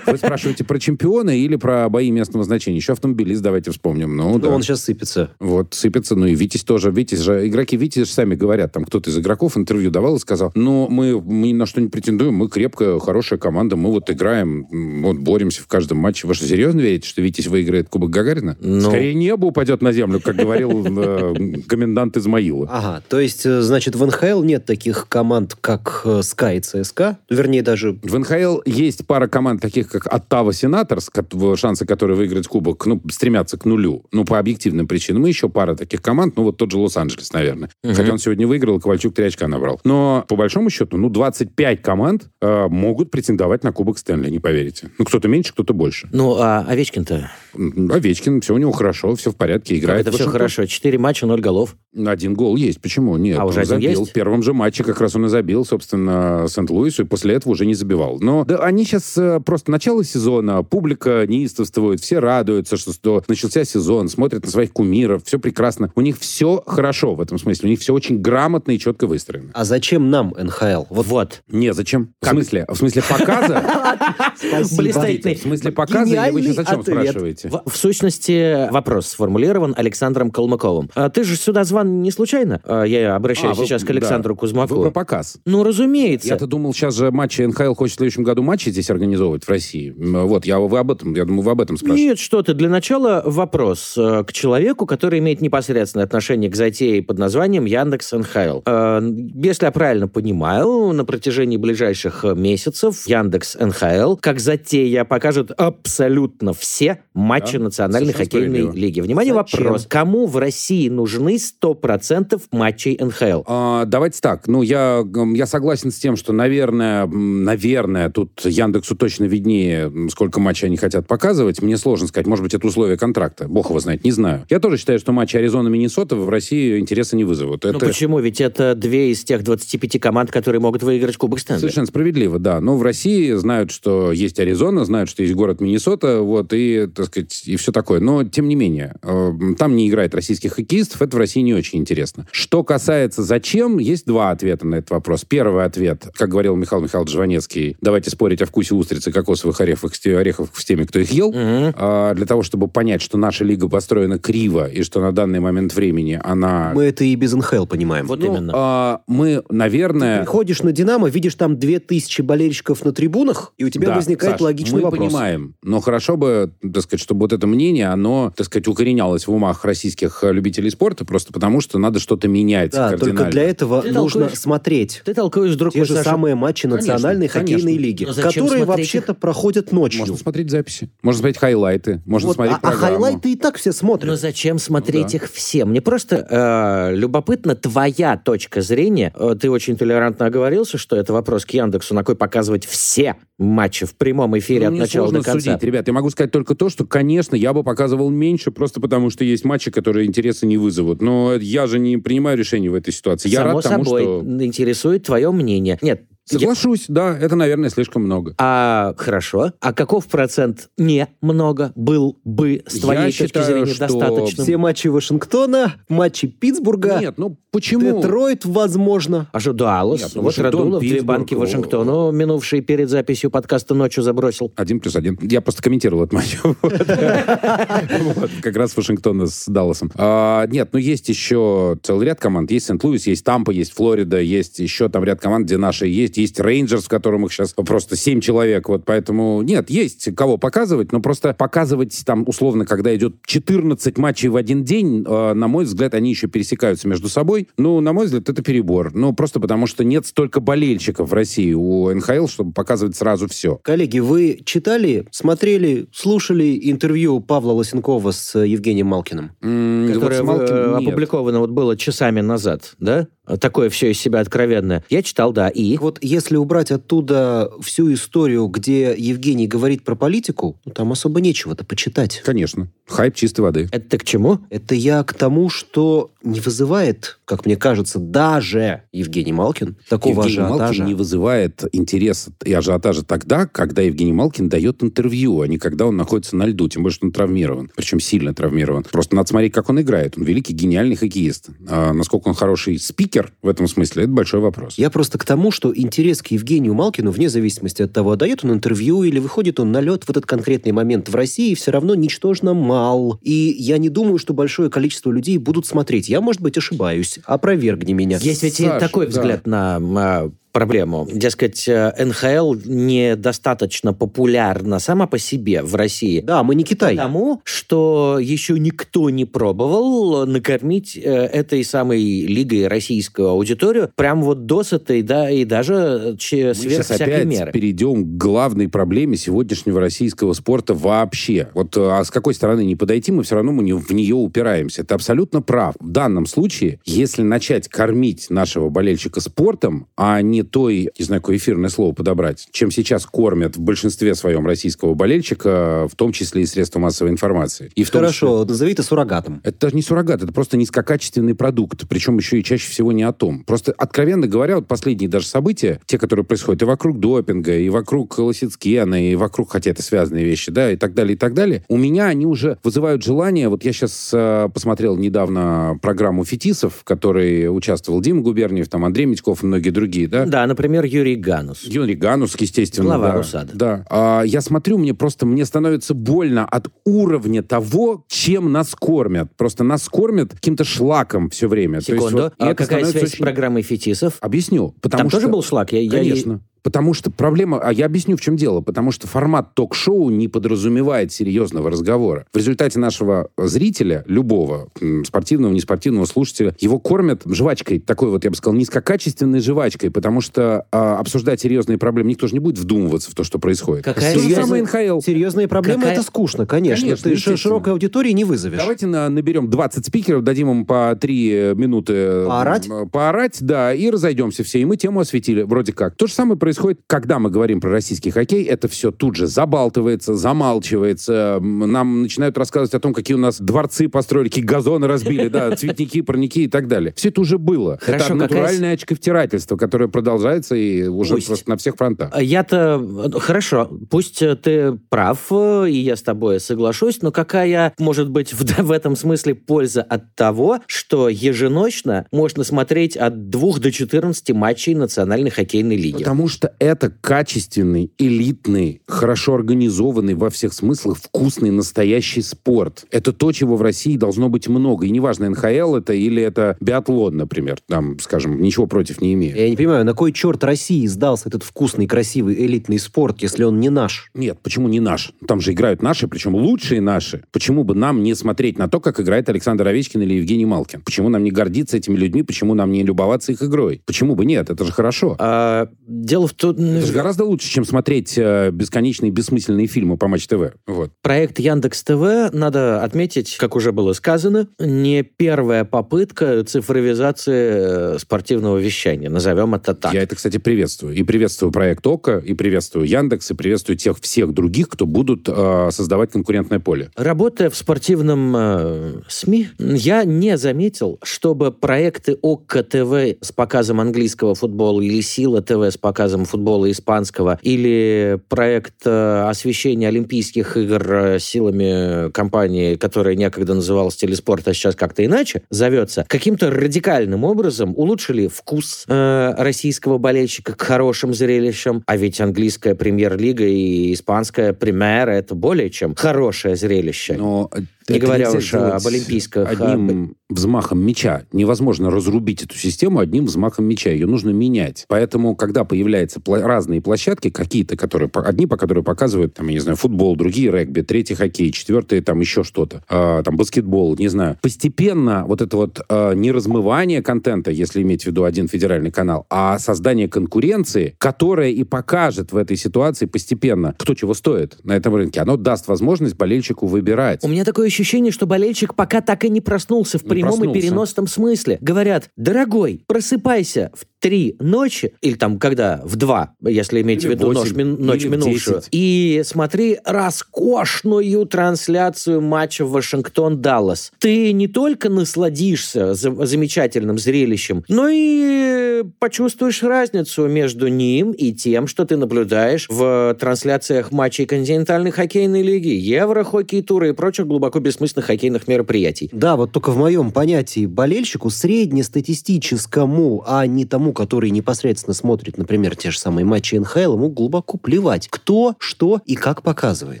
Вы 0.06 0.16
спрашиваете 0.16 0.64
про 0.64 0.78
чемпиона 0.78 1.36
или 1.36 1.56
про 1.56 1.88
бои 1.88 2.10
местного 2.10 2.44
значения? 2.44 2.76
Еще 2.76 2.92
автомобилист 2.92 3.42
давайте 3.42 3.72
вспомним. 3.72 4.16
Ну, 4.16 4.34
ну 4.34 4.38
да. 4.38 4.48
он 4.48 4.62
сейчас 4.62 4.84
сыпется. 4.84 5.32
Вот, 5.40 5.74
сыпется. 5.74 6.14
Ну 6.14 6.26
и 6.26 6.34
Витязь 6.34 6.62
тоже. 6.62 6.90
Витязь 6.90 7.20
же, 7.20 7.46
игроки 7.46 7.76
Витязь 7.76 8.06
же 8.06 8.14
сами 8.14 8.36
говорят. 8.36 8.72
Там 8.72 8.84
кто-то 8.84 9.10
из 9.10 9.18
игроков 9.18 9.56
интервью 9.56 9.90
давал 9.90 10.16
и 10.16 10.18
сказал, 10.20 10.52
ну, 10.54 10.86
мы, 10.88 11.20
мы 11.20 11.48
ни 11.48 11.52
на 11.52 11.66
что 11.66 11.80
не 11.80 11.88
претендуем, 11.88 12.34
мы 12.34 12.48
крепкая, 12.48 12.98
хорошая 13.00 13.38
команда, 13.38 13.76
мы 13.76 13.90
вот 13.90 14.08
играем, 14.10 14.66
вот 15.02 15.18
боремся 15.18 15.62
в 15.62 15.66
каждом 15.66 15.98
матче. 15.98 16.28
Вы 16.28 16.34
что, 16.34 16.46
серьезно 16.46 16.80
верите, 16.80 17.08
что 17.08 17.20
Витязь 17.22 17.48
выиграет 17.48 17.88
Кубок 17.88 18.10
Гагарина? 18.10 18.56
Ну... 18.60 18.80
Скорее 18.80 19.14
небо 19.14 19.46
упадет 19.46 19.82
на 19.82 19.92
землю, 19.92 20.20
как 20.20 20.36
говорил 20.36 20.86
э, 20.86 21.60
комендант 21.66 22.16
Измаила. 22.16 22.68
Ага, 22.70 23.02
то 23.08 23.18
есть, 23.18 23.44
э, 23.44 23.60
значит, 23.60 23.96
в 23.96 24.06
НХЛ 24.06 24.42
нет 24.42 24.64
таких 24.64 25.08
команд, 25.08 25.56
как 25.60 26.02
Sky 26.04 26.58
и 26.58 26.60
ЦСКА? 26.60 27.18
Вернее, 27.28 27.62
даже... 27.62 27.98
В 28.02 28.19
НХЛ 28.20 28.60
есть 28.66 29.06
пара 29.06 29.26
команд, 29.26 29.60
таких 29.60 29.88
как 29.88 30.06
Оттава 30.06 30.52
Сенаторс, 30.52 31.10
шансы 31.56 31.86
которые 31.86 32.16
выиграть 32.16 32.46
кубок, 32.46 32.86
ну, 32.86 33.00
стремятся 33.10 33.58
к 33.58 33.64
нулю. 33.64 34.04
Ну, 34.12 34.24
по 34.24 34.38
объективным 34.38 34.86
причинам. 34.86 35.26
И 35.26 35.28
еще 35.28 35.48
пара 35.48 35.74
таких 35.74 36.02
команд, 36.02 36.36
ну, 36.36 36.44
вот 36.44 36.56
тот 36.56 36.70
же 36.70 36.78
Лос-Анджелес, 36.78 37.32
наверное. 37.32 37.70
Хотя 37.82 38.12
он 38.12 38.18
сегодня 38.18 38.46
выиграл, 38.46 38.78
и 38.78 38.80
Ковальчук 38.80 39.14
3 39.14 39.26
очка 39.26 39.48
набрал. 39.48 39.80
Но, 39.84 40.24
по 40.28 40.36
большому 40.36 40.70
счету, 40.70 40.96
ну, 40.96 41.08
25 41.08 41.82
команд 41.82 42.28
э, 42.40 42.66
могут 42.68 43.10
претендовать 43.10 43.64
на 43.64 43.72
кубок 43.72 43.98
Стэнли, 43.98 44.30
не 44.30 44.38
поверите. 44.38 44.90
Ну, 44.98 45.04
кто-то 45.04 45.28
меньше, 45.28 45.52
кто-то 45.52 45.72
больше. 45.74 46.08
Ну, 46.12 46.36
а 46.38 46.64
Овечкин-то? 46.68 47.30
Овечкин, 47.54 48.40
все 48.40 48.54
у 48.54 48.58
него 48.58 48.72
хорошо, 48.72 49.14
все 49.16 49.30
в 49.30 49.36
порядке, 49.36 49.74
Как 49.74 49.82
играет. 49.84 50.06
это 50.06 50.16
все 50.16 50.26
хорошо. 50.28 50.66
Четыре 50.66 50.98
матча, 50.98 51.26
ноль 51.26 51.40
голов. 51.40 51.76
Один 51.96 52.34
гол 52.34 52.56
есть. 52.56 52.80
Почему? 52.80 53.16
Нет, 53.16 53.38
А, 53.38 53.44
уже 53.44 53.64
забил. 53.64 53.90
есть? 54.00 54.10
В 54.10 54.12
первом 54.12 54.42
же 54.42 54.52
матче 54.52 54.84
как 54.84 55.00
раз 55.00 55.16
он 55.16 55.26
и 55.26 55.28
забил, 55.28 55.64
собственно, 55.64 56.46
Сент-Луису, 56.48 57.02
и 57.02 57.06
после 57.06 57.34
этого 57.34 57.52
уже 57.52 57.66
не 57.66 57.74
забивал. 57.74 58.09
Но 58.20 58.44
да, 58.44 58.58
они 58.58 58.84
сейчас 58.84 59.18
просто 59.44 59.70
начало 59.70 60.04
сезона, 60.04 60.62
публика 60.62 61.26
неистовствует, 61.26 62.00
все 62.00 62.18
радуются, 62.18 62.76
что, 62.76 62.92
что 62.92 63.22
начался 63.28 63.64
сезон, 63.64 64.08
смотрят 64.08 64.44
на 64.44 64.50
своих 64.50 64.72
кумиров, 64.72 65.22
все 65.24 65.38
прекрасно. 65.38 65.92
У 65.94 66.00
них 66.00 66.18
все 66.18 66.62
хорошо 66.66 67.14
в 67.14 67.20
этом 67.20 67.38
смысле. 67.38 67.68
У 67.68 67.70
них 67.70 67.80
все 67.80 67.92
очень 67.94 68.18
грамотно 68.20 68.72
и 68.72 68.78
четко 68.78 69.06
выстроено. 69.06 69.50
А 69.54 69.64
зачем 69.64 70.10
нам 70.10 70.34
НХЛ? 70.38 70.84
Вот 70.90 71.06
Вот. 71.06 71.42
Не, 71.48 71.72
зачем? 71.72 72.14
В 72.20 72.26
смысле? 72.26 72.64
В 72.68 72.76
смысле 72.76 73.02
показа? 73.08 73.98
Блистательный. 74.76 75.34
В 75.36 75.42
смысле 75.42 75.72
показа? 75.72 76.26
Или 76.26 76.30
вы 76.30 76.42
сейчас 76.42 76.58
о 76.58 76.64
чем 76.64 76.82
спрашиваете? 76.82 77.48
В, 77.48 77.76
сущности, 77.76 78.70
вопрос 78.70 79.08
сформулирован 79.08 79.74
Александром 79.76 80.30
Калмыковым. 80.30 80.90
А 80.94 81.10
ты 81.10 81.24
же 81.24 81.36
сюда 81.36 81.64
зван 81.64 82.02
не 82.02 82.10
случайно? 82.10 82.60
А, 82.64 82.84
я 82.84 83.14
обращаюсь 83.16 83.58
А, 83.58 83.64
сейчас 83.64 83.84
к. 83.84 83.90
Александру 83.90 84.34
Вы 84.34 84.38
Кузьмаку. 84.40 84.82
про 84.82 84.90
показ. 84.90 85.38
Ну, 85.44 85.64
разумеется. 85.64 86.28
Я-то 86.28 86.46
думал, 86.46 86.72
сейчас 86.72 86.94
же 86.94 87.10
матчи 87.10 87.42
НХЛ 87.42 87.74
хочет 87.74 87.89
в 87.92 87.96
следующем 87.96 88.22
году 88.22 88.42
матчи 88.42 88.68
здесь 88.70 88.90
организовывать 88.90 89.44
в 89.44 89.48
России. 89.48 89.94
Вот, 89.96 90.44
я, 90.44 90.58
вы 90.58 90.78
об 90.78 90.90
этом, 90.90 91.14
я 91.14 91.24
думаю, 91.24 91.42
вы 91.42 91.50
об 91.52 91.60
этом 91.60 91.76
спрашиваете. 91.76 92.06
Нет, 92.08 92.18
что 92.18 92.42
ты. 92.42 92.54
Для 92.54 92.68
начала 92.68 93.22
вопрос 93.24 93.94
э, 93.96 94.24
к 94.26 94.32
человеку, 94.32 94.86
который 94.86 95.18
имеет 95.20 95.40
непосредственное 95.40 96.04
отношение 96.06 96.50
к 96.50 96.56
затее 96.56 97.02
под 97.02 97.18
названием 97.18 97.64
Яндекс 97.64 98.12
НХЛ. 98.12 98.60
Э, 98.66 99.00
Если 99.34 99.64
я 99.64 99.70
правильно 99.70 100.08
понимаю, 100.08 100.92
на 100.92 101.04
протяжении 101.04 101.56
ближайших 101.56 102.24
э, 102.24 102.34
месяцев 102.34 103.06
Яндекс 103.06 103.56
НХЛ 103.58 104.16
как 104.16 104.40
затея 104.40 105.04
покажет 105.04 105.50
абсолютно 105.52 106.52
все 106.52 107.02
матчи 107.14 107.58
Да, 107.58 107.64
Национальной 107.64 108.12
хоккейной 108.12 108.48
справедливо. 108.60 108.72
лиги. 108.74 109.00
Внимание, 109.00 109.34
Зачем? 109.34 109.64
вопрос. 109.64 109.86
Кому 109.88 110.26
в 110.26 110.36
России 110.36 110.88
нужны 110.88 111.36
100% 111.36 112.40
матчей 112.52 112.98
НХЛ? 113.00 113.42
А, 113.46 113.84
давайте 113.84 114.20
так. 114.20 114.46
Ну, 114.46 114.62
я, 114.62 115.04
я 115.34 115.46
согласен 115.46 115.90
с 115.90 115.98
тем, 115.98 116.16
что, 116.16 116.32
наверное, 116.32 117.04
м, 117.04 117.44
наверное, 117.80 118.10
тут 118.10 118.44
Яндексу 118.44 118.94
точно 118.94 119.24
виднее, 119.24 119.90
сколько 120.10 120.40
матчей 120.40 120.66
они 120.66 120.76
хотят 120.76 121.06
показывать. 121.06 121.62
Мне 121.62 121.76
сложно 121.76 122.08
сказать. 122.08 122.26
Может 122.26 122.42
быть, 122.42 122.54
это 122.54 122.66
условие 122.66 122.96
контракта. 122.98 123.48
Бог 123.48 123.70
его 123.70 123.80
знает, 123.80 124.04
не 124.04 124.10
знаю. 124.10 124.44
Я 124.50 124.60
тоже 124.60 124.76
считаю, 124.76 124.98
что 124.98 125.12
матчи 125.12 125.36
Аризона-Миннесота 125.36 126.16
в 126.16 126.28
России 126.28 126.78
интереса 126.78 127.16
не 127.16 127.24
вызовут. 127.24 127.64
Ну 127.64 127.70
Это 127.70 127.78
почему? 127.78 128.18
Ведь 128.20 128.40
это 128.40 128.74
две 128.74 129.10
из 129.10 129.24
тех 129.24 129.42
25 129.42 130.00
команд, 130.00 130.30
которые 130.30 130.60
могут 130.60 130.82
выиграть 130.82 131.16
Кубок 131.16 131.40
Стэнли. 131.40 131.60
совершенно 131.60 131.86
справедливо, 131.86 132.38
да. 132.38 132.60
Но 132.60 132.76
в 132.76 132.82
России 132.82 133.32
знают, 133.32 133.70
что 133.70 134.12
есть 134.12 134.38
Аризона, 134.38 134.84
знают, 134.84 135.08
что 135.08 135.22
есть 135.22 135.34
город 135.34 135.60
Миннесота, 135.60 136.20
вот, 136.20 136.52
и, 136.52 136.86
так 136.94 137.06
сказать, 137.06 137.42
и 137.46 137.56
все 137.56 137.72
такое. 137.72 138.00
Но, 138.00 138.24
тем 138.24 138.48
не 138.48 138.54
менее, 138.54 138.96
э, 139.02 139.32
там 139.58 139.76
не 139.76 139.88
играет 139.88 140.14
российских 140.14 140.54
хоккеистов, 140.54 141.02
это 141.02 141.16
в 141.16 141.18
России 141.18 141.40
не 141.40 141.54
очень 141.54 141.78
интересно. 141.78 142.26
Что 142.30 142.62
касается 142.62 143.22
зачем, 143.22 143.78
есть 143.78 144.06
два 144.06 144.30
ответа 144.30 144.66
на 144.66 144.76
этот 144.76 144.90
вопрос. 144.90 145.24
Первый 145.24 145.64
ответ, 145.64 146.08
как 146.14 146.28
говорил 146.30 146.56
Михаил 146.56 146.82
Михайлович 146.82 147.12
Жванецкий, 147.12 147.69
давайте 147.80 148.10
спорить 148.10 148.42
о 148.42 148.46
вкусе 148.46 148.74
устриц 148.74 149.06
и 149.08 149.12
кокосовых 149.12 149.60
орехов, 149.60 149.92
орехов 150.04 150.50
с 150.54 150.64
теми, 150.64 150.84
кто 150.84 150.98
их 150.98 151.10
ел, 151.12 151.30
Мгм. 151.30 151.74
А, 151.76 152.14
для 152.14 152.26
того, 152.26 152.42
чтобы 152.42 152.68
понять, 152.68 153.02
что 153.02 153.18
наша 153.18 153.44
лига 153.44 153.68
построена 153.68 154.18
криво, 154.18 154.68
и 154.68 154.82
что 154.82 155.00
на 155.00 155.12
данный 155.12 155.40
момент 155.40 155.74
времени 155.74 156.20
она... 156.22 156.72
Мы 156.74 156.84
это 156.84 157.04
и 157.04 157.14
без 157.14 157.32
НХЛ 157.32 157.66
понимаем. 157.66 158.06
Вот 158.06 158.20
Ну, 158.20 158.26
именно. 158.26 158.52
а, 158.54 159.00
мы, 159.06 159.42
наверное... 159.48 160.20
Приходишь 160.20 160.62
на 160.62 160.72
«Динамо», 160.72 161.08
видишь 161.08 161.34
там 161.34 161.58
2000 161.58 162.22
болельщиков 162.22 162.84
на 162.84 162.92
трибунах, 162.92 163.52
и 163.58 163.64
у 163.64 163.68
тебя 163.70 163.88
Да, 163.88 163.94
возникает 163.96 164.34
Саш, 164.34 164.40
логичный 164.40 164.78
мы 164.78 164.84
вопрос. 164.84 165.06
понимаем, 165.06 165.54
но 165.62 165.80
хорошо 165.80 166.16
бы, 166.16 166.52
так 166.62 166.82
сказать, 166.82 167.00
чтобы 167.00 167.20
вот 167.22 167.32
это 167.32 167.46
мнение, 167.46 167.88
оно, 167.88 168.32
так 168.36 168.46
сказать, 168.46 168.68
укоренялось 168.68 169.26
в 169.26 169.32
умах 169.32 169.64
российских 169.64 170.22
э, 170.22 170.32
любителей 170.32 170.70
спорта, 170.70 171.04
просто 171.04 171.32
потому 171.32 171.60
что 171.60 171.78
надо 171.78 171.98
что-то 172.00 172.28
менять 172.28 172.72
Да, 172.72 172.90
кардинально. 172.90 173.18
только 173.18 173.30
для 173.32 173.42
этого 173.44 173.82
Ты 173.82 173.92
нужно 173.92 174.26
толкуешь- 174.26 174.38
смотреть 174.38 175.02
Ты 175.04 175.14
толкуешь, 175.14 175.54
друг 175.54 175.72
те 175.72 175.84
же 175.84 175.94
Саша. 175.94 176.10
самые 176.10 176.34
матчи 176.34 176.66
национальной 176.66 177.28
конечно. 177.28 177.40
хоккейной 177.40 177.59
лиги, 177.68 178.04
Но 178.04 178.12
зачем 178.12 178.44
которые 178.44 178.64
вообще-то 178.64 179.14
проходят 179.14 179.72
ночью. 179.72 180.00
Можно 180.00 180.16
смотреть 180.16 180.50
записи, 180.50 180.90
можно 181.02 181.18
смотреть 181.20 181.38
хайлайты, 181.38 182.02
можно 182.06 182.28
Вот, 182.28 182.34
смотреть 182.34 182.56
а, 182.56 182.58
а 182.58 182.70
программу. 182.70 183.02
хайлайты 183.04 183.32
и 183.32 183.36
так 183.36 183.56
все 183.56 183.72
смотрят. 183.72 184.08
Но 184.08 184.16
зачем 184.16 184.58
смотреть 184.58 185.12
да. 185.12 185.18
их 185.18 185.30
все? 185.30 185.64
Мне 185.64 185.80
просто 185.80 186.26
э, 186.28 186.94
любопытно 186.96 187.54
твоя 187.54 188.16
точка 188.16 188.60
зрения. 188.62 189.12
Э, 189.14 189.34
Ты 189.40 189.50
очень 189.50 189.76
толерантно 189.76 190.26
оговорился, 190.26 190.78
что 190.78 190.96
это 190.96 191.12
вопрос 191.12 191.44
к 191.44 191.50
Яндексу, 191.50 191.94
на 191.94 192.04
кой 192.04 192.16
показывать 192.16 192.64
все 192.64 193.16
матчи 193.38 193.86
в 193.86 193.94
прямом 193.94 194.38
эфире 194.38 194.68
Ну, 194.68 194.74
от 194.74 194.80
начала 194.80 195.10
до 195.10 195.22
конца. 195.22 195.52
судить, 195.52 195.62
ребят. 195.64 195.86
Я 195.86 195.94
могу 195.94 196.10
сказать 196.10 196.30
только 196.30 196.54
то, 196.54 196.68
что, 196.68 196.84
конечно, 196.84 197.34
я 197.34 197.52
бы 197.52 197.64
показывал 197.64 198.10
меньше, 198.10 198.50
просто 198.50 198.80
потому 198.80 199.10
что 199.10 199.24
есть 199.24 199.44
матчи, 199.44 199.70
которые 199.70 200.06
интереса 200.06 200.46
не 200.46 200.58
вызовут. 200.58 201.00
Но 201.00 201.34
я 201.34 201.66
же 201.66 201.78
не 201.78 201.96
принимаю 201.96 202.36
решение 202.36 202.70
в 202.70 202.74
этой 202.74 202.92
ситуации. 202.92 203.28
Я 203.28 203.38
Само 203.40 203.52
рад 203.54 203.62
тому, 203.62 203.84
собой, 203.84 204.02
что... 204.02 204.44
интересует 204.44 205.04
твое 205.04 205.32
мнение. 205.32 205.78
Нет, 205.80 206.04
я- 206.30 206.38
Соглашусь, 206.38 206.84
да, 206.88 207.16
это, 207.16 207.36
наверное, 207.36 207.70
слишком 207.70 208.04
много. 208.04 208.34
а 208.38 208.94
хорошо. 208.96 209.52
А 209.60 209.72
каков 209.72 210.06
процент 210.06 210.68
не 210.78 211.08
много 211.20 211.72
был 211.74 212.18
бы 212.24 212.62
с 212.66 212.76
Я 212.76 212.80
твоей 212.80 213.04
точки 213.06 213.22
считаю, 213.24 213.46
зрения 213.46 213.66
что 213.74 213.88
достаточным? 213.88 214.44
Все 214.44 214.56
матчи 214.56 214.88
Вашингтона, 214.88 215.74
матчи 215.88 216.28
Питтсбурга, 216.28 216.98
Нет, 217.00 217.14
ну 217.18 217.36
почему? 217.50 218.00
Детройт, 218.00 218.44
возможно. 218.44 219.28
А 219.32 219.40
что, 219.40 219.52
Даллас? 219.52 220.00
Нет, 220.00 220.10
ну, 220.14 220.22
вот 220.22 220.26
Вашингтон, 220.28 220.60
Радулов 220.60 220.80
две 220.82 221.02
банки 221.02 221.34
о. 221.34 221.38
Вашингтону, 221.38 222.12
минувшие 222.12 222.62
перед 222.62 222.88
записью 222.88 223.30
подкаста 223.30 223.74
ночью 223.74 224.02
забросил. 224.02 224.52
Один 224.56 224.80
плюс 224.80 224.96
один. 224.96 225.18
Я 225.22 225.40
просто 225.40 225.62
комментировал 225.62 226.04
этот 226.04 226.12
матч. 226.14 226.36
Как 228.42 228.56
раз 228.56 228.76
Вашингтона 228.76 229.26
с 229.26 229.46
Далласом. 229.48 229.90
А, 229.96 230.46
Нет, 230.46 230.70
ну 230.72 230.78
есть 230.78 231.08
еще 231.08 231.78
целый 231.82 232.06
ряд 232.06 232.20
команд. 232.20 232.50
Есть 232.50 232.66
Сент-Луис, 232.66 233.06
есть 233.06 233.24
Тампа, 233.24 233.50
есть 233.50 233.72
Флорида, 233.74 234.20
есть 234.20 234.58
еще 234.58 234.88
там 234.88 235.04
ряд 235.04 235.20
команд, 235.20 235.46
где 235.46 235.56
наши 235.56 235.86
есть. 235.86 236.16
Есть 236.20 236.38
Рейнджерс, 236.38 236.84
в 236.84 236.88
котором 236.88 237.24
их 237.26 237.32
сейчас 237.32 237.52
просто 237.54 237.96
семь 237.96 238.20
человек. 238.20 238.68
Вот 238.68 238.84
поэтому 238.84 239.42
нет, 239.42 239.70
есть 239.70 240.14
кого 240.14 240.36
показывать, 240.36 240.92
но 240.92 241.00
просто 241.00 241.34
показывать 241.34 242.02
там 242.04 242.24
условно, 242.26 242.66
когда 242.66 242.94
идет 242.94 243.16
14 243.24 243.96
матчей 243.98 244.28
в 244.28 244.36
один 244.36 244.64
день, 244.64 245.04
э, 245.06 245.32
на 245.34 245.48
мой 245.48 245.64
взгляд, 245.64 245.94
они 245.94 246.10
еще 246.10 246.26
пересекаются 246.26 246.88
между 246.88 247.08
собой. 247.08 247.48
Ну, 247.56 247.80
на 247.80 247.92
мой 247.92 248.06
взгляд, 248.06 248.28
это 248.28 248.42
перебор. 248.42 248.92
Ну, 248.94 249.12
просто 249.12 249.40
потому 249.40 249.66
что 249.66 249.84
нет 249.84 250.06
столько 250.06 250.40
болельщиков 250.40 251.10
в 251.10 251.14
России 251.14 251.52
у 251.52 251.90
НХЛ, 251.90 252.26
чтобы 252.26 252.52
показывать 252.52 252.96
сразу 252.96 253.28
все. 253.28 253.56
Коллеги, 253.56 253.98
вы 253.98 254.40
читали, 254.44 255.06
смотрели, 255.10 255.86
слушали 255.92 256.58
интервью 256.70 257.20
Павла 257.20 257.52
Лосенкова 257.52 258.10
с 258.10 258.38
Евгением 258.38 258.88
Малкиным? 258.88 259.32
Вот 259.40 259.94
которое 259.94 260.78
нет. 260.78 260.88
опубликовано 260.88 261.40
вот 261.40 261.50
было 261.50 261.76
часами 261.76 262.20
назад, 262.20 262.74
да? 262.78 263.08
Такое 263.40 263.70
все 263.70 263.90
из 263.90 264.00
себя 264.00 264.20
откровенное. 264.20 264.84
Я 264.88 265.02
читал, 265.02 265.32
да, 265.32 265.48
и... 265.48 265.76
Вот 265.78 265.98
если 266.10 266.36
убрать 266.36 266.72
оттуда 266.72 267.50
всю 267.60 267.92
историю, 267.92 268.48
где 268.48 268.94
Евгений 268.96 269.46
говорит 269.46 269.84
про 269.84 269.94
политику, 269.94 270.58
ну, 270.64 270.72
там 270.72 270.90
особо 270.90 271.20
нечего-то 271.20 271.64
почитать. 271.64 272.20
Конечно. 272.24 272.68
Хайп 272.88 273.14
чистой 273.14 273.42
воды. 273.42 273.68
Это 273.70 273.90
ты 273.90 273.98
к 273.98 274.04
чему? 274.04 274.40
Это 274.50 274.74
я 274.74 275.04
к 275.04 275.14
тому, 275.14 275.48
что 275.48 276.10
не 276.24 276.40
вызывает, 276.40 277.20
как 277.24 277.46
мне 277.46 277.56
кажется, 277.56 278.00
даже 278.00 278.82
Евгений 278.92 279.32
Малкин 279.32 279.76
такого 279.88 280.22
Евгений 280.24 280.42
ажиотажа. 280.42 280.64
Малкин 280.64 280.84
не 280.86 280.94
вызывает 280.94 281.64
интереса 281.72 282.32
и 282.44 282.52
ажиотажа 282.52 283.04
тогда, 283.04 283.46
когда 283.46 283.82
Евгений 283.82 284.12
Малкин 284.12 284.48
дает 284.48 284.82
интервью, 284.82 285.40
а 285.40 285.46
не 285.46 285.58
когда 285.58 285.86
он 285.86 285.96
находится 285.96 286.34
на 286.34 286.46
льду, 286.46 286.68
тем 286.68 286.82
более, 286.82 286.94
что 286.94 287.06
он 287.06 287.12
травмирован. 287.12 287.70
Причем 287.76 288.00
сильно 288.00 288.34
травмирован. 288.34 288.84
Просто 288.90 289.14
надо 289.14 289.28
смотреть, 289.28 289.52
как 289.52 289.70
он 289.70 289.80
играет. 289.80 290.18
Он 290.18 290.24
великий, 290.24 290.52
гениальный 290.52 290.96
хоккеист. 290.96 291.50
А 291.68 291.92
насколько 291.92 292.26
он 292.26 292.34
хороший 292.34 292.78
спикер 292.80 293.32
в 293.42 293.48
этом 293.48 293.68
смысле, 293.68 294.04
это 294.04 294.12
большой 294.12 294.40
вопрос. 294.40 294.74
Я 294.76 294.90
просто 294.90 295.18
к 295.18 295.24
тому, 295.24 295.52
что 295.52 295.72
интерес 295.90 296.22
к 296.22 296.28
Евгению 296.28 296.74
Малкину, 296.74 297.10
вне 297.10 297.28
зависимости 297.28 297.82
от 297.82 297.92
того, 297.92 298.14
дает 298.14 298.44
он 298.44 298.52
интервью 298.52 299.02
или 299.02 299.18
выходит 299.18 299.58
он 299.58 299.72
на 299.72 299.80
лед 299.80 300.04
в 300.04 300.10
этот 300.10 300.24
конкретный 300.24 300.70
момент 300.70 301.08
в 301.08 301.14
России, 301.16 301.54
все 301.54 301.72
равно 301.72 301.96
ничтожно 301.96 302.54
мал. 302.54 303.18
И 303.22 303.32
я 303.58 303.76
не 303.78 303.88
думаю, 303.88 304.18
что 304.18 304.32
большое 304.32 304.70
количество 304.70 305.10
людей 305.10 305.36
будут 305.36 305.66
смотреть. 305.66 306.08
Я, 306.08 306.20
может 306.20 306.40
быть, 306.40 306.56
ошибаюсь. 306.56 307.18
Опровергни 307.24 307.92
меня. 307.92 308.18
Есть 308.20 308.44
ведь 308.44 308.60
и 308.60 308.66
Саш, 308.66 308.80
такой 308.80 309.06
да. 309.06 309.10
взгляд 309.10 309.46
на 309.48 309.78
а, 309.80 310.30
проблему. 310.52 311.06
Дескать, 311.12 311.66
э, 311.68 311.92
НХЛ 312.04 312.54
недостаточно 312.64 313.92
популярна 313.92 314.78
сама 314.78 315.06
по 315.06 315.18
себе 315.18 315.62
в 315.62 315.74
России. 315.74 316.20
Да, 316.20 316.42
мы 316.42 316.54
не 316.54 316.64
Китай. 316.64 316.96
Потому 316.96 317.40
что 317.44 318.18
еще 318.20 318.58
никто 318.58 319.10
не 319.10 319.24
пробовал 319.24 320.26
накормить 320.26 320.96
э, 320.96 321.00
этой 321.02 321.64
самой 321.64 322.00
лигой 322.22 322.68
российскую 322.68 323.28
аудиторию 323.28 323.90
прям 323.96 324.22
вот 324.22 324.46
досытой, 324.46 325.02
да, 325.02 325.30
и 325.30 325.44
даже 325.44 326.12
Мы 326.14 326.18
сверх 326.20 326.56
сейчас 326.56 326.90
опять 326.90 327.26
меры. 327.26 327.52
перейдем 327.52 328.04
к 328.04 328.16
главной 328.16 328.68
проблеме 328.68 329.16
сегодняшнего 329.16 329.80
российского 329.80 330.32
спорта 330.32 330.74
вообще. 330.74 331.48
Вот 331.54 331.76
э, 331.76 331.80
а 331.90 332.04
с 332.04 332.10
какой 332.10 332.34
стороны 332.34 332.64
не 332.64 332.76
подойти, 332.76 333.12
мы 333.12 333.22
все 333.22 333.36
равно 333.36 333.52
мы 333.52 333.62
не- 333.62 333.72
в 333.72 333.90
нее 333.92 334.14
упираемся. 334.14 334.84
Ты 334.84 334.94
абсолютно 334.94 335.42
прав. 335.42 335.74
В 335.80 335.90
данном 335.90 336.26
случае, 336.26 336.80
если 336.84 337.22
начать 337.22 337.68
кормить 337.68 338.30
нашего 338.30 338.68
болельщика 338.68 339.20
спортом, 339.20 339.86
а 339.96 340.20
не 340.22 340.39
той, 340.42 340.90
не 340.98 341.04
знаю, 341.04 341.20
какое 341.22 341.36
эфирное 341.36 341.70
слово 341.70 341.92
подобрать, 341.92 342.48
чем 342.52 342.70
сейчас 342.70 343.06
кормят 343.06 343.56
в 343.56 343.60
большинстве 343.60 344.14
своем 344.14 344.46
российского 344.46 344.94
болельщика, 344.94 345.86
в 345.90 345.96
том 345.96 346.12
числе 346.12 346.42
и 346.42 346.46
средства 346.46 346.78
массовой 346.80 347.10
информации. 347.10 347.70
И 347.74 347.84
в 347.84 347.90
том 347.90 348.02
числе- 348.02 348.26
Хорошо, 348.28 348.44
назови 348.44 348.72
это 348.72 348.82
суррогатом. 348.82 349.40
это 349.44 349.58
даже 349.60 349.76
не 349.76 349.82
суррогат, 349.82 350.22
это 350.22 350.32
просто 350.32 350.56
низкокачественный 350.56 351.34
продукт, 351.34 351.86
причем 351.88 352.16
еще 352.18 352.38
и 352.38 352.44
чаще 352.44 352.70
всего 352.70 352.92
не 352.92 353.02
о 353.02 353.12
том. 353.12 353.44
Просто, 353.44 353.72
откровенно 353.76 354.26
говоря, 354.26 354.56
вот 354.56 354.66
последние 354.68 355.08
даже 355.08 355.26
события, 355.26 355.80
те, 355.86 355.98
которые 355.98 356.24
происходят 356.24 356.62
и 356.62 356.64
вокруг 356.64 356.98
допинга, 357.00 357.56
и 357.56 357.68
вокруг 357.68 358.18
Лосицкена, 358.18 359.10
и 359.10 359.14
вокруг, 359.14 359.52
хотя 359.52 359.70
это 359.70 359.82
связанные 359.82 360.24
вещи, 360.24 360.50
да, 360.50 360.72
и 360.72 360.76
так 360.76 360.94
далее, 360.94 361.14
и 361.14 361.18
так 361.18 361.34
далее, 361.34 361.64
у 361.68 361.76
меня 361.76 362.06
они 362.06 362.26
уже 362.26 362.58
вызывают 362.62 363.02
желание, 363.02 363.48
вот 363.48 363.64
я 363.64 363.72
сейчас 363.72 364.14
посмотрел 364.52 364.96
недавно 364.96 365.78
программу 365.82 366.24
«Фетисов», 366.24 366.76
в 366.80 366.84
которой 366.84 367.48
участвовал 367.54 368.00
Дима 368.00 368.22
Губерниев, 368.22 368.68
там 368.68 368.84
Андрей 368.84 369.06
Митьков 369.06 369.42
и 369.42 369.46
многие 369.46 369.70
другие, 369.70 370.08
да, 370.08 370.24
Да, 370.30 370.46
например, 370.46 370.84
Юрий 370.84 371.16
Ганус. 371.16 371.64
Юрий 371.64 371.94
Ганус, 371.96 372.36
естественно. 372.38 372.86
Глава 372.86 373.08
да. 373.08 373.16
Русада. 373.16 373.50
Да. 373.54 373.84
А, 373.90 374.22
я 374.22 374.40
смотрю, 374.40 374.78
мне 374.78 374.94
просто 374.94 375.26
мне 375.26 375.44
становится 375.44 375.92
больно 375.92 376.46
от 376.46 376.68
уровня 376.84 377.42
того, 377.42 378.04
чем 378.08 378.52
нас 378.52 378.74
кормят. 378.76 379.28
Просто 379.36 379.64
нас 379.64 379.88
кормят 379.88 380.32
каким-то 380.34 380.62
шлаком 380.64 381.30
все 381.30 381.48
время. 381.48 381.80
То 381.80 381.92
есть 381.92 382.04
Секунду. 382.06 382.22
вот- 382.24 382.34
а 382.38 382.54
какая 382.54 382.84
связь 382.84 383.10
с 383.10 383.12
очень- 383.14 383.24
программой 383.24 383.62
Фетисов? 383.62 384.18
Объясню. 384.20 384.74
Потому 384.80 385.02
Там 385.02 385.10
что... 385.10 385.18
тоже 385.18 385.28
был 385.32 385.42
шлак? 385.42 385.72
Я, 385.72 385.80
я- 385.80 385.90
Конечно. 385.90 386.40
Потому 386.62 386.94
что 386.94 387.10
проблема... 387.10 387.58
А 387.58 387.72
я 387.72 387.86
объясню, 387.86 388.16
в 388.16 388.20
чем 388.20 388.36
дело. 388.36 388.60
Потому 388.60 388.92
что 388.92 389.06
формат 389.06 389.54
ток-шоу 389.54 390.10
не 390.10 390.28
подразумевает 390.28 391.12
серьезного 391.12 391.70
разговора. 391.70 392.26
В 392.32 392.36
результате 392.36 392.78
нашего 392.78 393.28
зрителя, 393.38 394.04
любого, 394.06 394.68
спортивного, 395.04 395.52
неспортивного 395.52 396.04
слушателя, 396.04 396.54
его 396.58 396.78
кормят 396.78 397.22
жвачкой, 397.26 397.80
такой 397.80 398.10
вот, 398.10 398.24
я 398.24 398.30
бы 398.30 398.36
сказал, 398.36 398.54
низкокачественной 398.58 399.40
жвачкой, 399.40 399.90
потому 399.90 400.20
что 400.20 400.66
а, 400.70 400.98
обсуждать 400.98 401.40
серьезные 401.40 401.78
проблемы 401.78 402.10
никто 402.10 402.26
же 402.26 402.34
не 402.34 402.40
будет 402.40 402.58
вдумываться 402.58 403.10
в 403.10 403.14
то, 403.14 403.24
что 403.24 403.38
происходит. 403.38 403.84
Какая 403.84 404.14
То 404.14 404.20
же 404.20 404.34
самое 404.34 404.62
НХЛ. 404.62 405.00
Серьезные 405.00 405.48
проблемы 405.48 405.80
Какая- 405.80 405.94
это 405.94 406.02
скучно, 406.02 406.46
конечно. 406.46 406.86
Конечно, 406.86 407.10
Ты 407.10 407.36
широкой 407.36 407.72
аудитории 407.72 408.12
не 408.12 408.24
вызовешь. 408.24 408.58
Давайте 408.58 408.86
на- 408.86 409.08
наберем 409.08 409.48
20 409.50 409.86
спикеров, 409.86 410.22
дадим 410.22 410.50
им 410.50 410.66
по 410.66 410.96
3 411.00 411.54
минуты... 411.54 411.92
э, 411.94 412.26
Поорать? 412.26 412.68
Поорать, 412.92 413.38
да, 413.40 413.74
и 413.74 413.90
разойдемся 413.90 414.44
все. 414.44 414.60
И 414.60 414.64
мы 414.64 414.76
тему 414.76 415.00
осветили, 415.00 415.42
вроде 415.42 415.72
как. 415.72 415.96
То 415.96 416.06
же 416.06 416.12
самое 416.14 416.38
происходит, 416.38 416.49
когда 416.86 417.18
мы 417.18 417.30
говорим 417.30 417.60
про 417.60 417.70
российский 417.70 418.10
хоккей. 418.10 418.44
Это 418.44 418.68
все 418.68 418.90
тут 418.90 419.16
же 419.16 419.26
забалтывается, 419.26 420.14
замалчивается. 420.14 421.38
Нам 421.40 422.02
начинают 422.02 422.36
рассказывать 422.38 422.74
о 422.74 422.80
том, 422.80 422.92
какие 422.92 423.16
у 423.16 423.20
нас 423.20 423.40
дворцы 423.40 423.88
построили, 423.88 424.28
какие 424.28 424.44
газоны 424.44 424.86
разбили, 424.86 425.28
да, 425.28 425.54
цветники, 425.56 426.00
парники 426.02 426.44
и 426.44 426.48
так 426.48 426.68
далее. 426.68 426.92
Все 426.96 427.08
это 427.08 427.20
уже 427.20 427.38
было. 427.38 427.78
Хорошо, 427.80 428.04
это 428.04 428.14
какая 428.14 428.28
натуральное 428.28 428.74
очковтирательство, 428.74 429.56
которое 429.56 429.88
продолжается 429.88 430.54
и 430.54 430.86
уже 430.86 431.14
Пусть. 431.14 431.26
просто 431.26 431.50
на 431.50 431.56
всех 431.56 431.76
фронтах. 431.76 432.10
А 432.12 432.22
Я-то... 432.22 432.80
э, 433.14 433.18
Хорошо, 433.18 433.70
пусть 433.90 434.22
э, 434.22 434.36
ты 434.36 434.72
прав, 434.88 435.26
э, 435.30 435.70
и 435.70 435.76
я 435.76 435.96
с 435.96 436.02
тобой 436.02 436.40
соглашусь, 436.40 437.02
но 437.02 437.12
какая 437.12 437.74
может 437.78 438.10
быть 438.10 438.32
в, 438.34 438.44
в 438.44 438.70
этом 438.70 438.96
смысле 438.96 439.34
польза 439.34 439.82
от 439.82 440.14
того, 440.14 440.60
что 440.66 441.08
еженочно 441.08 442.06
можно 442.12 442.44
смотреть 442.44 442.96
от 442.96 443.30
2 443.30 443.58
до 443.58 443.72
14 443.72 444.30
матчей 444.32 444.74
Национальной 444.74 445.30
хоккейной 445.30 445.76
лиги? 445.76 445.98
Потому 445.98 446.28
что 446.28 446.39
это 446.58 446.90
качественный, 446.90 447.92
элитный, 447.98 448.82
хорошо 448.86 449.34
организованный 449.34 450.14
во 450.14 450.30
всех 450.30 450.52
смыслах 450.52 450.98
вкусный 450.98 451.50
настоящий 451.50 452.22
спорт. 452.22 452.86
Это 452.90 453.12
то, 453.12 453.32
чего 453.32 453.56
в 453.56 453.62
России 453.62 453.96
должно 453.96 454.28
быть 454.28 454.48
много. 454.48 454.86
И 454.86 454.90
неважно, 454.90 455.28
НХЛ 455.30 455.76
это 455.76 455.92
или 455.92 456.22
это 456.22 456.56
биатлон, 456.60 457.16
например. 457.16 457.58
Там, 457.68 457.98
скажем, 457.98 458.40
ничего 458.40 458.66
против 458.66 459.00
не 459.00 459.14
имею. 459.14 459.36
Я 459.36 459.50
не 459.50 459.56
понимаю, 459.56 459.84
на 459.84 459.94
кой 459.94 460.12
черт 460.12 460.42
России 460.44 460.86
сдался 460.86 461.28
этот 461.28 461.42
вкусный, 461.42 461.86
красивый, 461.86 462.34
элитный 462.34 462.78
спорт, 462.78 463.22
если 463.22 463.44
он 463.44 463.60
не 463.60 463.68
наш? 463.68 464.10
Нет, 464.14 464.38
почему 464.42 464.68
не 464.68 464.80
наш? 464.80 465.12
Там 465.26 465.40
же 465.40 465.52
играют 465.52 465.82
наши, 465.82 466.08
причем 466.08 466.34
лучшие 466.34 466.80
наши. 466.80 467.22
Почему 467.32 467.64
бы 467.64 467.74
нам 467.74 468.02
не 468.02 468.14
смотреть 468.14 468.58
на 468.58 468.68
то, 468.68 468.80
как 468.80 469.00
играет 469.00 469.28
Александр 469.28 469.66
Овечкин 469.66 470.02
или 470.02 470.14
Евгений 470.14 470.46
Малкин? 470.46 470.82
Почему 470.82 471.08
нам 471.08 471.24
не 471.24 471.30
гордиться 471.30 471.76
этими 471.76 471.96
людьми? 471.96 472.22
Почему 472.22 472.54
нам 472.54 472.72
не 472.72 472.82
любоваться 472.82 473.32
их 473.32 473.42
игрой? 473.42 473.82
Почему 473.84 474.14
бы 474.14 474.24
нет? 474.24 474.50
Это 474.50 474.64
же 474.64 474.72
хорошо. 474.72 475.16
А, 475.18 475.68
дело 475.86 476.29
в 476.30 476.34
том... 476.34 476.52
Это 476.52 476.86
же 476.86 476.92
гораздо 476.92 477.24
лучше, 477.24 477.48
чем 477.48 477.64
смотреть 477.64 478.16
э, 478.16 478.50
бесконечные 478.50 479.10
бессмысленные 479.10 479.66
фильмы 479.66 479.96
по 479.96 480.08
Матч 480.08 480.26
ТВ. 480.26 480.54
Вот. 480.66 480.92
Проект 481.02 481.38
Яндекс 481.38 481.82
ТВ, 481.82 482.32
надо 482.32 482.82
отметить, 482.82 483.36
как 483.36 483.56
уже 483.56 483.72
было 483.72 483.92
сказано, 483.92 484.48
не 484.58 485.02
первая 485.02 485.64
попытка 485.64 486.44
цифровизации 486.44 487.94
э, 487.94 487.98
спортивного 487.98 488.58
вещания, 488.58 489.10
назовем 489.10 489.54
это 489.54 489.74
так. 489.74 489.92
Я 489.92 490.02
это, 490.02 490.16
кстати, 490.16 490.38
приветствую. 490.38 490.94
И 490.94 491.02
приветствую 491.02 491.52
проект 491.52 491.86
ОКО, 491.86 492.18
и 492.18 492.34
приветствую 492.34 492.86
Яндекс, 492.86 493.30
и 493.30 493.34
приветствую 493.34 493.76
тех 493.76 493.98
всех 494.00 494.32
других, 494.32 494.68
кто 494.68 494.86
будут 494.86 495.28
э, 495.28 495.68
создавать 495.72 496.12
конкурентное 496.12 496.60
поле. 496.60 496.90
Работая 496.96 497.50
в 497.50 497.56
спортивном 497.56 498.34
э, 498.36 498.92
СМИ, 499.08 499.48
я 499.58 500.04
не 500.04 500.36
заметил, 500.36 500.98
чтобы 501.02 501.52
проекты 501.52 502.18
ОККО 502.22 502.62
ТВ 502.62 503.18
с 503.20 503.32
показом 503.32 503.80
английского 503.80 504.34
футбола 504.34 504.80
или 504.80 505.00
Сила 505.00 505.42
ТВ 505.42 505.62
с 505.72 505.76
показом 505.76 506.19
футбола 506.24 506.70
испанского 506.70 507.38
или 507.42 508.18
проект 508.28 508.86
э, 508.86 509.24
освещения 509.28 509.88
Олимпийских 509.88 510.56
игр 510.56 510.92
э, 510.92 511.18
силами 511.18 512.10
компании, 512.10 512.76
которая 512.76 513.14
некогда 513.14 513.54
называлась 513.54 513.96
Телеспорт, 513.96 514.46
а 514.48 514.54
сейчас 514.54 514.74
как-то 514.74 515.04
иначе 515.04 515.42
зовется, 515.50 516.04
каким-то 516.08 516.50
радикальным 516.50 517.24
образом 517.24 517.74
улучшили 517.76 518.28
вкус 518.28 518.84
э, 518.88 519.34
российского 519.36 519.98
болельщика 519.98 520.54
к 520.54 520.62
хорошим 520.62 521.14
зрелищам. 521.14 521.82
А 521.86 521.96
ведь 521.96 522.20
английская 522.20 522.74
премьер-лига 522.74 523.44
и 523.44 523.92
испанская 523.92 524.52
премьера 524.52 525.10
это 525.10 525.34
более 525.34 525.70
чем 525.70 525.94
хорошее 525.94 526.56
зрелище. 526.56 527.14
Но 527.18 527.50
Не 527.90 527.98
это 527.98 528.06
говоря 528.06 528.24
нельзя 528.26 528.38
уж 528.38 528.46
сделать 528.46 528.82
об 528.82 528.86
олимпийских, 528.86 529.48
Одним 529.48 530.16
взмахом 530.30 530.80
меча. 530.80 531.24
Невозможно 531.32 531.90
разрубить 531.90 532.42
эту 532.42 532.54
систему 532.54 533.00
одним 533.00 533.26
взмахом 533.26 533.66
меча. 533.66 533.90
Ее 533.90 534.06
нужно 534.06 534.30
менять. 534.30 534.84
Поэтому, 534.88 535.34
когда 535.34 535.64
появляются 535.64 536.20
пла- 536.20 536.42
разные 536.42 536.80
площадки, 536.80 537.30
какие-то, 537.30 537.76
которые 537.76 538.10
одни, 538.12 538.46
по 538.46 538.56
которые 538.56 538.84
показывают, 538.84 539.34
там, 539.34 539.48
я 539.48 539.54
не 539.54 539.58
знаю, 539.58 539.76
футбол, 539.76 540.16
другие 540.16 540.50
регби, 540.50 540.82
третий 540.82 541.14
хоккей, 541.14 541.50
четвертый 541.52 542.00
там 542.00 542.20
еще 542.20 542.44
что-то, 542.44 542.82
а, 542.88 543.22
там 543.22 543.36
баскетбол, 543.36 543.96
не 543.96 544.08
знаю. 544.08 544.38
Постепенно 544.40 545.24
вот 545.26 545.42
это 545.42 545.56
вот 545.56 545.80
а, 545.88 546.12
не 546.12 546.32
размывание 546.32 547.02
контента, 547.02 547.50
если 547.50 547.82
иметь 547.82 548.04
в 548.04 548.06
виду 548.06 548.24
один 548.24 548.48
федеральный 548.48 548.90
канал, 548.90 549.26
а 549.30 549.58
создание 549.58 550.08
конкуренции, 550.08 550.94
которая 550.98 551.50
и 551.50 551.64
покажет 551.64 552.32
в 552.32 552.36
этой 552.36 552.56
ситуации 552.56 553.06
постепенно, 553.06 553.74
кто 553.78 553.94
чего 553.94 554.14
стоит 554.14 554.58
на 554.64 554.72
этом 554.76 554.94
рынке. 554.94 555.20
Оно 555.20 555.36
даст 555.36 555.66
возможность 555.68 556.16
болельщику 556.16 556.66
выбирать. 556.66 557.24
У 557.24 557.28
меня 557.28 557.44
такое 557.44 557.66
ощущение, 557.80 558.12
что 558.12 558.26
болельщик 558.26 558.74
пока 558.74 559.00
так 559.00 559.24
и 559.24 559.30
не 559.30 559.40
проснулся 559.40 559.98
в 559.98 560.04
Не 560.04 560.08
прямом 560.10 560.32
проснулся. 560.32 560.58
и 560.58 560.62
переносном 560.62 561.06
смысле. 561.06 561.58
Говорят, 561.60 562.10
дорогой, 562.16 562.84
просыпайся 562.86 563.72
в 563.74 563.84
три 564.00 564.36
ночи, 564.40 564.94
или 565.02 565.14
там 565.14 565.38
когда, 565.38 565.80
в 565.84 565.96
два, 565.96 566.34
если 566.42 566.80
иметь 566.82 567.04
Или 567.04 567.08
в 567.08 567.10
виду 567.12 567.26
восемь, 567.26 567.40
ночь, 567.40 567.52
мин- 567.52 567.76
ночь 567.78 568.04
минувшую, 568.04 568.62
и 568.72 569.22
смотри 569.24 569.78
роскошную 569.84 571.26
трансляцию 571.26 572.20
матча 572.20 572.64
Вашингтон-Даллас. 572.64 573.92
Ты 573.98 574.32
не 574.32 574.48
только 574.48 574.88
насладишься 574.88 575.94
за- 575.94 576.26
замечательным 576.26 576.98
зрелищем, 576.98 577.64
но 577.68 577.88
и 577.88 578.82
почувствуешь 578.98 579.62
разницу 579.62 580.26
между 580.26 580.68
ним 580.68 581.12
и 581.12 581.32
тем, 581.32 581.66
что 581.66 581.84
ты 581.84 581.96
наблюдаешь 581.96 582.66
в 582.68 583.14
трансляциях 583.20 583.92
матчей 583.92 584.24
континентальной 584.24 584.90
хоккейной 584.90 585.42
лиги, 585.42 585.68
Евро, 585.68 586.24
хоккей 586.24 586.62
тура 586.62 586.88
и 586.88 586.92
прочих 586.92 587.26
глубоко 587.26 587.60
бессмысленных 587.60 588.06
хоккейных 588.06 588.48
мероприятий. 588.48 589.10
Да, 589.12 589.36
вот 589.36 589.52
только 589.52 589.70
в 589.70 589.76
моем 589.76 590.10
понятии 590.10 590.64
болельщику 590.66 591.28
среднестатистическому, 591.30 593.22
а 593.26 593.46
не 593.46 593.64
тому, 593.64 593.89
тому, 593.90 593.92
который 593.92 594.30
непосредственно 594.30 594.94
смотрит, 594.94 595.38
например, 595.38 595.74
те 595.76 595.90
же 595.90 595.98
самые 595.98 596.24
матчи 596.24 596.54
НХЛ, 596.54 596.94
ему 596.94 597.08
глубоко 597.08 597.58
плевать, 597.58 598.08
кто, 598.08 598.54
что 598.58 599.00
и 599.04 599.14
как 599.16 599.42
показывает. 599.42 600.00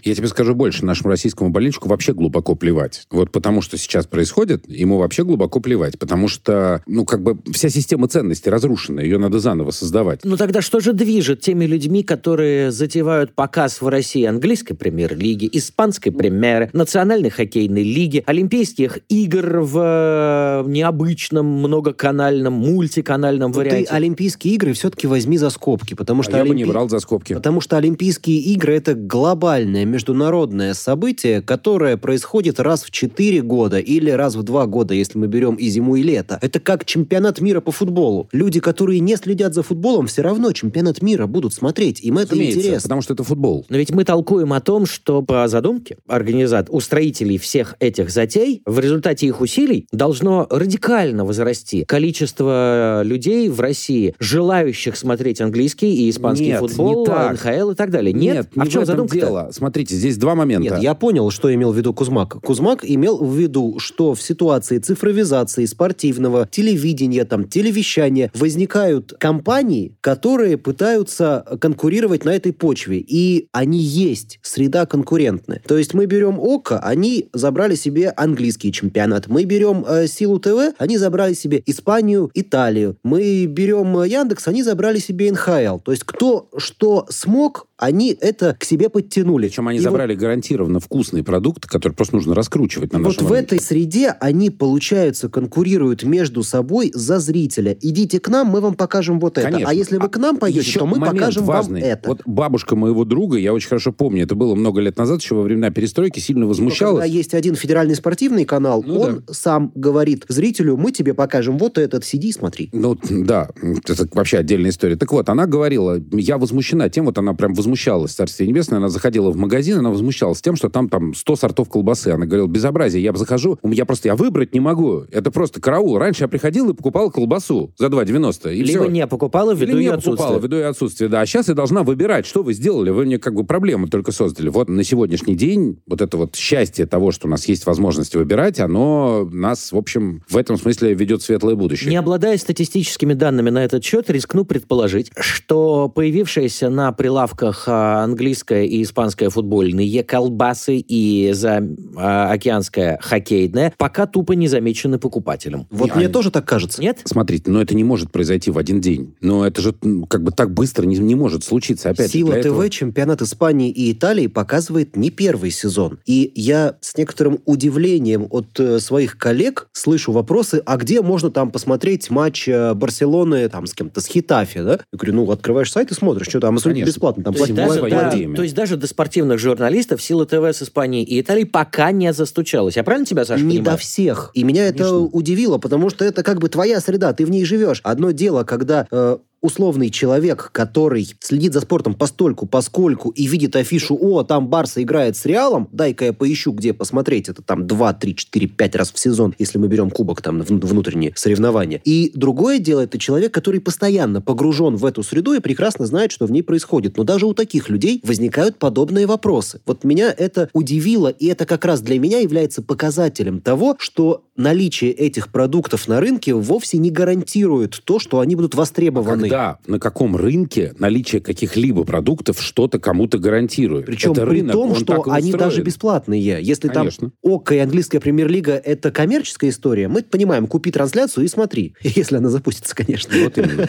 Я 0.04 0.14
тебе 0.14 0.28
скажу 0.28 0.54
больше, 0.54 0.84
нашему 0.84 1.10
российскому 1.10 1.50
болельщику 1.50 1.88
вообще 1.88 2.12
глубоко 2.12 2.54
плевать. 2.54 3.06
Вот 3.10 3.32
потому 3.32 3.62
что 3.62 3.76
сейчас 3.76 4.06
происходит, 4.06 4.68
ему 4.68 4.98
вообще 4.98 5.24
глубоко 5.24 5.60
плевать, 5.60 5.98
потому 5.98 6.28
что, 6.28 6.82
ну, 6.86 7.04
как 7.04 7.22
бы 7.22 7.38
вся 7.52 7.68
система 7.68 8.08
ценностей 8.08 8.50
разрушена, 8.50 9.00
ее 9.00 9.18
надо 9.18 9.40
заново 9.40 9.70
создавать. 9.72 10.20
Ну 10.24 10.36
тогда 10.36 10.62
что 10.62 10.80
же 10.80 10.92
движет 10.92 11.40
теми 11.40 11.64
людьми, 11.64 12.02
которые 12.02 12.70
затевают 12.70 13.34
показ 13.34 13.80
в 13.80 13.88
России 13.88 14.24
английской 14.24 14.74
премьер-лиги, 14.74 15.48
испанской 15.52 16.12
премьеры, 16.12 16.70
национальной 16.72 17.30
хоккейной 17.30 17.82
лиги, 17.82 18.22
олимпийских 18.26 18.98
игр 19.08 19.60
в 19.60 20.64
э, 20.64 20.70
необычном 20.70 21.46
многоканальном, 21.46 22.52
мультиканальном 22.52 23.50
Но 23.52 23.62
ты 23.62 23.79
варианте? 23.80 23.94
Олимпийские 23.94 24.54
игры 24.54 24.72
все-таки 24.72 25.06
возьми 25.06 25.36
за 25.38 25.50
скобки, 25.50 25.94
потому 25.94 26.22
что 26.22 26.36
А 26.36 26.38
я 26.38 26.44
бы 26.44 26.54
не 26.54 26.62
Олимпи- 26.64 26.68
брал 26.72 26.88
за 26.88 26.98
скобки. 27.00 27.34
Потому 27.34 27.60
что 27.60 27.76
Олимпийские 27.76 28.38
игры 28.38 28.74
это 28.74 28.94
глобальное 28.94 29.84
международное 29.84 30.74
событие, 30.74 31.42
которое 31.42 31.96
происходит 31.96 32.60
раз 32.60 32.82
в 32.84 32.90
4 32.90 33.42
года 33.42 33.78
или 33.78 34.10
раз 34.10 34.34
в 34.34 34.42
2 34.42 34.66
года, 34.66 34.94
если 34.94 35.18
мы 35.18 35.26
берем 35.26 35.54
и 35.56 35.68
зиму, 35.68 35.96
и 35.96 36.02
лето. 36.02 36.38
Это 36.42 36.60
как 36.60 36.84
чемпионат 36.84 37.40
мира 37.40 37.60
по 37.60 37.72
футболу. 37.72 38.28
Люди, 38.32 38.60
которые 38.60 39.00
не 39.00 39.16
следят 39.16 39.54
за 39.54 39.62
футболом, 39.62 40.06
все 40.06 40.22
равно 40.22 40.52
чемпионат 40.52 41.02
мира 41.02 41.26
будут 41.26 41.54
смотреть. 41.54 42.00
Им 42.02 42.18
это 42.18 42.30
Разумеется, 42.32 42.58
интересно. 42.60 42.82
потому 42.82 43.02
что 43.02 43.14
это 43.14 43.24
футбол. 43.24 43.66
Но 43.68 43.76
ведь 43.76 43.90
мы 43.90 44.04
толкуем 44.04 44.52
о 44.52 44.60
том, 44.60 44.86
что 44.86 45.22
по 45.22 45.46
задумке 45.48 45.96
организат, 46.06 46.68
устроителей 46.70 47.38
всех 47.38 47.76
этих 47.80 48.10
затей, 48.10 48.62
в 48.66 48.78
результате 48.78 49.26
их 49.26 49.40
усилий 49.40 49.86
должно 49.92 50.46
радикально 50.50 51.24
возрасти 51.24 51.84
количество 51.86 53.02
людей 53.04 53.48
в 53.48 53.60
России, 53.60 53.69
желающих 54.18 54.96
смотреть 54.96 55.40
английский 55.40 56.06
и 56.06 56.10
испанский 56.10 56.46
Нет, 56.46 56.60
футбол, 56.60 57.00
не 57.00 57.06
так. 57.06 57.32
НХЛ 57.32 57.70
и 57.70 57.74
так 57.74 57.90
далее. 57.90 58.12
Нет? 58.12 58.48
а 58.56 58.64
не 58.64 58.70
в 58.70 58.72
чем 58.72 58.84
задумка 58.84 59.16
дело. 59.16 59.50
Смотрите, 59.52 59.94
здесь 59.94 60.16
два 60.16 60.34
момента. 60.34 60.74
Нет, 60.74 60.82
я 60.82 60.94
понял, 60.94 61.30
что 61.30 61.52
имел 61.54 61.72
в 61.72 61.76
виду 61.76 61.94
Кузмак. 61.94 62.40
Кузмак 62.42 62.84
имел 62.84 63.18
в 63.18 63.36
виду, 63.36 63.78
что 63.78 64.14
в 64.14 64.22
ситуации 64.22 64.78
цифровизации 64.78 65.64
спортивного 65.64 66.48
телевидения, 66.50 67.24
там, 67.24 67.44
телевещания 67.44 68.30
возникают 68.34 69.14
компании, 69.18 69.96
которые 70.00 70.56
пытаются 70.56 71.44
конкурировать 71.60 72.24
на 72.24 72.30
этой 72.30 72.52
почве. 72.52 72.98
И 72.98 73.48
они 73.52 73.78
есть, 73.78 74.38
среда 74.42 74.86
конкурентная. 74.86 75.62
То 75.66 75.78
есть 75.78 75.94
мы 75.94 76.06
берем 76.06 76.38
ОКО, 76.38 76.78
они 76.80 77.28
забрали 77.32 77.74
себе 77.74 78.10
английский 78.10 78.72
чемпионат. 78.72 79.28
Мы 79.28 79.44
берем 79.44 79.84
э, 79.86 80.06
Силу 80.06 80.38
ТВ, 80.38 80.74
они 80.78 80.98
забрали 80.98 81.34
себе 81.34 81.62
Испанию, 81.66 82.30
Италию. 82.34 82.96
Мы 83.02 83.46
берем 83.60 83.96
э, 83.98 84.08
Яндекс, 84.08 84.48
они 84.48 84.62
забрали 84.62 84.98
себе 84.98 85.30
НХЛ. 85.32 85.78
То 85.78 85.90
есть 85.92 86.04
кто 86.04 86.48
что 86.56 87.06
смог, 87.10 87.66
они 87.76 88.16
это 88.20 88.56
к 88.58 88.64
себе 88.64 88.88
подтянули. 88.88 89.48
Причем 89.48 89.68
они 89.68 89.78
И 89.78 89.80
вот- 89.80 89.84
забрали 89.84 90.14
гарантированно 90.14 90.80
вкусный 90.80 91.22
продукт, 91.22 91.66
который 91.66 91.92
просто 91.92 92.14
нужно 92.16 92.34
раскручивать 92.34 92.92
на 92.92 92.98
вот 93.00 93.20
в 93.20 93.30
рынке. 93.32 93.56
этой 93.56 93.60
среде 93.60 94.14
они, 94.20 94.50
получается, 94.50 95.28
конкурируют 95.28 96.02
между 96.04 96.42
собой 96.42 96.90
за 96.94 97.18
зрителя. 97.18 97.76
Идите 97.80 98.20
к 98.20 98.28
нам, 98.28 98.48
мы 98.48 98.60
вам 98.60 98.74
покажем 98.74 99.20
вот 99.20 99.38
это. 99.38 99.46
Конечно. 99.48 99.68
А 99.70 99.74
если 99.74 99.96
вы 99.98 100.08
к 100.08 100.16
нам 100.18 100.36
пойдете, 100.38 100.66
Еще 100.66 100.78
то 100.80 100.86
мы 100.86 100.98
покажем 100.98 101.44
важный. 101.44 101.80
вам 101.82 101.90
это. 101.90 102.08
Вот 102.08 102.20
бабушка 102.26 102.76
моего 102.76 103.04
друга, 103.04 103.36
я 103.38 103.52
очень 103.52 103.68
хорошо 103.68 103.92
помню, 103.92 104.24
это 104.24 104.34
было 104.34 104.54
много 104.54 104.80
лет 104.80 104.96
назад, 104.98 105.20
еще 105.20 105.34
во 105.34 105.42
времена 105.42 105.70
перестройки, 105.70 106.18
сильно 106.20 106.42
Но 106.42 106.48
возмущалась. 106.48 107.02
Когда 107.02 107.14
есть 107.16 107.34
один 107.34 107.54
федеральный 107.54 107.94
спортивный 107.94 108.44
канал, 108.44 108.82
Ну 108.86 109.00
он 109.00 109.24
сам 109.30 109.72
говорит 109.74 110.24
зрителю, 110.28 110.76
мы 110.76 110.92
тебе 110.92 111.14
покажем 111.14 111.58
вот 111.58 111.78
этот, 111.78 112.04
сиди 112.04 112.28
и 112.28 112.32
смотри. 112.32 112.68
Ну, 112.72 112.96
да, 113.10 113.49
это 113.56 114.08
вообще 114.12 114.38
отдельная 114.38 114.70
история. 114.70 114.96
Так 114.96 115.12
вот, 115.12 115.28
она 115.28 115.46
говорила, 115.46 116.00
я 116.12 116.38
возмущена 116.38 116.88
тем, 116.88 117.06
вот 117.06 117.18
она 117.18 117.34
прям 117.34 117.54
возмущалась, 117.54 118.12
Царствие 118.12 118.48
Небесное, 118.48 118.78
она 118.78 118.88
заходила 118.88 119.30
в 119.30 119.36
магазин, 119.36 119.78
она 119.78 119.90
возмущалась 119.90 120.40
тем, 120.40 120.56
что 120.56 120.68
там, 120.68 120.88
там 120.88 121.14
100 121.14 121.36
сортов 121.36 121.68
колбасы. 121.68 122.08
Она 122.08 122.26
говорила, 122.26 122.46
безобразие, 122.46 123.02
я 123.02 123.12
захожу, 123.12 123.58
у 123.62 123.68
меня 123.68 123.84
просто, 123.84 124.08
я 124.08 124.16
выбрать 124.16 124.54
не 124.54 124.60
могу. 124.60 125.04
Это 125.10 125.30
просто 125.30 125.60
караул. 125.60 125.98
Раньше 125.98 126.24
я 126.24 126.28
приходил 126.28 126.70
и 126.70 126.74
покупал 126.74 127.10
колбасу 127.10 127.72
за 127.78 127.86
2,90. 127.86 128.54
И 128.54 128.62
Либо 128.62 128.84
все. 128.84 128.90
не 128.90 129.06
покупала 129.06 129.54
ввиду 129.54 129.72
Или 129.72 129.84
ее 129.84 129.90
не 129.92 129.96
покупала, 129.96 130.28
отсутствия. 130.28 130.40
ввиду 130.42 130.56
ее 130.56 130.66
отсутствия, 130.66 131.08
да. 131.08 131.20
А 131.20 131.26
сейчас 131.26 131.48
я 131.48 131.54
должна 131.54 131.82
выбирать, 131.82 132.26
что 132.26 132.42
вы 132.42 132.52
сделали. 132.52 132.90
Вы 132.90 133.04
мне 133.06 133.18
как 133.18 133.34
бы 133.34 133.44
проблему 133.44 133.88
только 133.88 134.12
создали. 134.12 134.48
Вот 134.48 134.68
на 134.68 134.84
сегодняшний 134.84 135.34
день 135.34 135.80
вот 135.86 136.00
это 136.00 136.16
вот 136.16 136.36
счастье 136.36 136.86
того, 136.86 137.12
что 137.12 137.26
у 137.26 137.30
нас 137.30 137.46
есть 137.46 137.66
возможность 137.66 138.14
выбирать, 138.14 138.60
оно 138.60 139.28
нас, 139.32 139.72
в 139.72 139.76
общем, 139.76 140.22
в 140.28 140.36
этом 140.36 140.58
смысле 140.58 140.94
ведет 140.94 141.22
светлое 141.22 141.54
будущее. 141.54 141.90
Не 141.90 141.96
обладая 141.96 142.36
статистическими 142.36 143.14
данными 143.14 143.39
на 143.48 143.64
этот 143.64 143.82
счет, 143.82 144.10
рискну 144.10 144.44
предположить, 144.44 145.10
что 145.18 145.88
появившиеся 145.88 146.68
на 146.68 146.92
прилавках 146.92 147.64
а, 147.66 148.04
английская 148.04 148.66
и 148.66 148.82
испанская 148.82 149.30
футбольные 149.30 150.04
колбасы 150.04 150.76
и 150.76 151.32
заокеанская 151.32 152.98
хоккейная 153.00 153.72
пока 153.78 154.06
тупо 154.06 154.32
не 154.32 154.48
замечены 154.48 154.98
покупателем. 154.98 155.66
Вот 155.70 155.86
Не, 155.90 155.92
мне 155.96 156.04
они- 156.06 156.12
тоже 156.12 156.30
так 156.30 156.44
кажется. 156.44 156.80
Нет? 156.82 157.00
Смотрите, 157.04 157.50
но 157.50 157.62
это 157.62 157.74
не 157.74 157.84
может 157.84 158.10
произойти 158.10 158.50
в 158.50 158.58
один 158.58 158.80
день. 158.80 159.14
Но 159.20 159.46
это 159.46 159.60
же 159.62 159.74
как 160.08 160.22
бы 160.22 160.32
так 160.32 160.52
быстро 160.52 160.84
не, 160.84 160.98
не 160.98 161.14
может 161.14 161.44
случиться. 161.44 161.90
Опять 161.90 162.10
Сила 162.10 162.32
ТВ, 162.32 162.38
этого- 162.38 162.68
чемпионат 162.70 163.22
Испании 163.22 163.70
и 163.70 163.92
Италии 163.92 164.26
показывает 164.26 164.96
не 164.96 165.10
первый 165.10 165.50
сезон. 165.50 165.98
И 166.06 166.32
я 166.34 166.76
с 166.80 166.96
некоторым 166.96 167.38
удивлением 167.44 168.26
от 168.30 168.58
э, 168.58 168.80
своих 168.80 169.16
коллег 169.18 169.68
слышу 169.72 170.12
вопросы, 170.12 170.62
а 170.66 170.76
где 170.76 171.02
можно 171.02 171.30
там 171.30 171.50
посмотреть 171.50 172.10
матч 172.10 172.48
э, 172.48 172.74
Барселоны 172.74 173.29
там 173.48 173.66
с 173.66 173.74
кем-то, 173.74 174.00
с 174.00 174.06
Хитафи, 174.06 174.62
да? 174.62 174.72
Я 174.72 174.98
говорю, 174.98 175.14
ну, 175.14 175.30
открываешь 175.30 175.70
сайт 175.70 175.90
и 175.90 175.94
смотришь, 175.94 176.28
что 176.28 176.40
там 176.40 176.56
абсолютно 176.56 176.82
Конечно. 176.82 176.90
бесплатно. 176.90 177.24
Там 177.24 177.34
То 177.34 177.38
платить 177.38 177.56
даже, 177.56 177.80
да, 177.90 178.10
то 178.10 178.42
есть 178.42 178.54
даже 178.54 178.76
до 178.76 178.86
спортивных 178.86 179.38
журналистов 179.38 180.02
сила 180.02 180.26
ТВ 180.26 180.44
с 180.44 180.62
Испании 180.62 181.02
и 181.02 181.20
Италии 181.20 181.44
пока 181.44 181.92
не 181.92 182.12
застучалась. 182.12 182.76
Я 182.76 182.84
правильно 182.84 183.06
тебя, 183.06 183.24
Саша, 183.24 183.42
не 183.42 183.56
понимаю? 183.56 183.76
до 183.76 183.80
всех. 183.80 184.30
И 184.34 184.44
меня 184.44 184.66
это 184.66 184.78
Конечно. 184.78 184.98
удивило, 184.98 185.58
потому 185.58 185.90
что 185.90 186.04
это 186.04 186.22
как 186.22 186.38
бы 186.38 186.48
твоя 186.48 186.80
среда, 186.80 187.12
ты 187.12 187.24
в 187.24 187.30
ней 187.30 187.44
живешь. 187.44 187.80
Одно 187.84 188.10
дело, 188.10 188.44
когда 188.44 188.86
э, 188.90 189.18
условный 189.40 189.90
человек, 189.90 190.50
который 190.52 191.08
следит 191.20 191.52
за 191.52 191.60
спортом 191.60 191.94
постольку, 191.94 192.46
поскольку 192.46 193.10
и 193.10 193.26
видит 193.26 193.56
афишу, 193.56 193.96
о, 194.00 194.22
там 194.22 194.48
Барса 194.48 194.82
играет 194.82 195.16
с 195.16 195.24
Реалом, 195.26 195.68
дай-ка 195.72 196.06
я 196.06 196.12
поищу, 196.12 196.52
где 196.52 196.72
посмотреть. 196.72 197.28
Это 197.28 197.42
там 197.42 197.66
2, 197.66 197.92
3, 197.94 198.16
4, 198.16 198.46
5 198.48 198.76
раз 198.76 198.92
в 198.92 198.98
сезон, 198.98 199.34
если 199.38 199.58
мы 199.58 199.68
берем 199.68 199.90
кубок, 199.90 200.22
там 200.22 200.40
вн- 200.40 200.64
внутренние 200.64 201.12
соревнования. 201.16 201.80
И 201.84 202.12
другое 202.14 202.58
дело, 202.58 202.80
это 202.80 202.98
человек, 202.98 203.32
который 203.32 203.60
постоянно 203.60 204.20
погружен 204.20 204.76
в 204.76 204.84
эту 204.84 205.02
среду 205.02 205.32
и 205.32 205.40
прекрасно 205.40 205.86
знает, 205.86 206.12
что 206.12 206.26
в 206.26 206.30
ней 206.30 206.42
происходит. 206.42 206.96
Но 206.96 207.04
даже 207.04 207.26
у 207.26 207.34
таких 207.34 207.68
людей 207.68 208.00
возникают 208.04 208.58
подобные 208.58 209.06
вопросы. 209.06 209.60
Вот 209.66 209.84
меня 209.84 210.14
это 210.16 210.50
удивило, 210.52 211.08
и 211.08 211.26
это 211.26 211.46
как 211.46 211.64
раз 211.64 211.80
для 211.80 211.98
меня 211.98 212.18
является 212.18 212.62
показателем 212.62 213.40
того, 213.40 213.76
что 213.78 214.24
наличие 214.36 214.92
этих 214.92 215.28
продуктов 215.28 215.88
на 215.88 216.00
рынке 216.00 216.34
вовсе 216.34 216.78
не 216.78 216.90
гарантирует 216.90 217.80
то, 217.84 217.98
что 217.98 218.20
они 218.20 218.36
будут 218.36 218.54
востребованы. 218.54 219.29
Когда, 219.30 219.58
на 219.68 219.78
каком 219.78 220.16
рынке 220.16 220.74
наличие 220.80 221.20
каких-либо 221.20 221.84
продуктов 221.84 222.42
что-то 222.42 222.80
кому-то 222.80 223.18
гарантирует? 223.18 223.86
Причем 223.86 224.10
Это 224.10 224.26
при 224.26 224.40
рынок, 224.40 224.54
том, 224.54 224.74
что 224.74 225.04
они 225.06 225.30
даже 225.32 225.62
бесплатные. 225.62 226.42
Если 226.42 226.66
Конечно. 226.66 227.10
там 227.10 227.32
ОКО 227.32 227.54
и 227.54 227.58
английская 227.58 228.00
премьер-лига 228.00 228.54
это 228.54 228.90
коммерческая 228.90 229.50
история, 229.50 229.86
мы 229.86 230.02
понимаем, 230.02 230.48
купи 230.48 230.72
трансляцию 230.72 231.26
и 231.26 231.28
смотри. 231.28 231.76
Если 231.82 232.16
она 232.16 232.28
запустится, 232.28 232.74
конечно. 232.74 233.14
Вот 233.22 233.38
именно. 233.38 233.68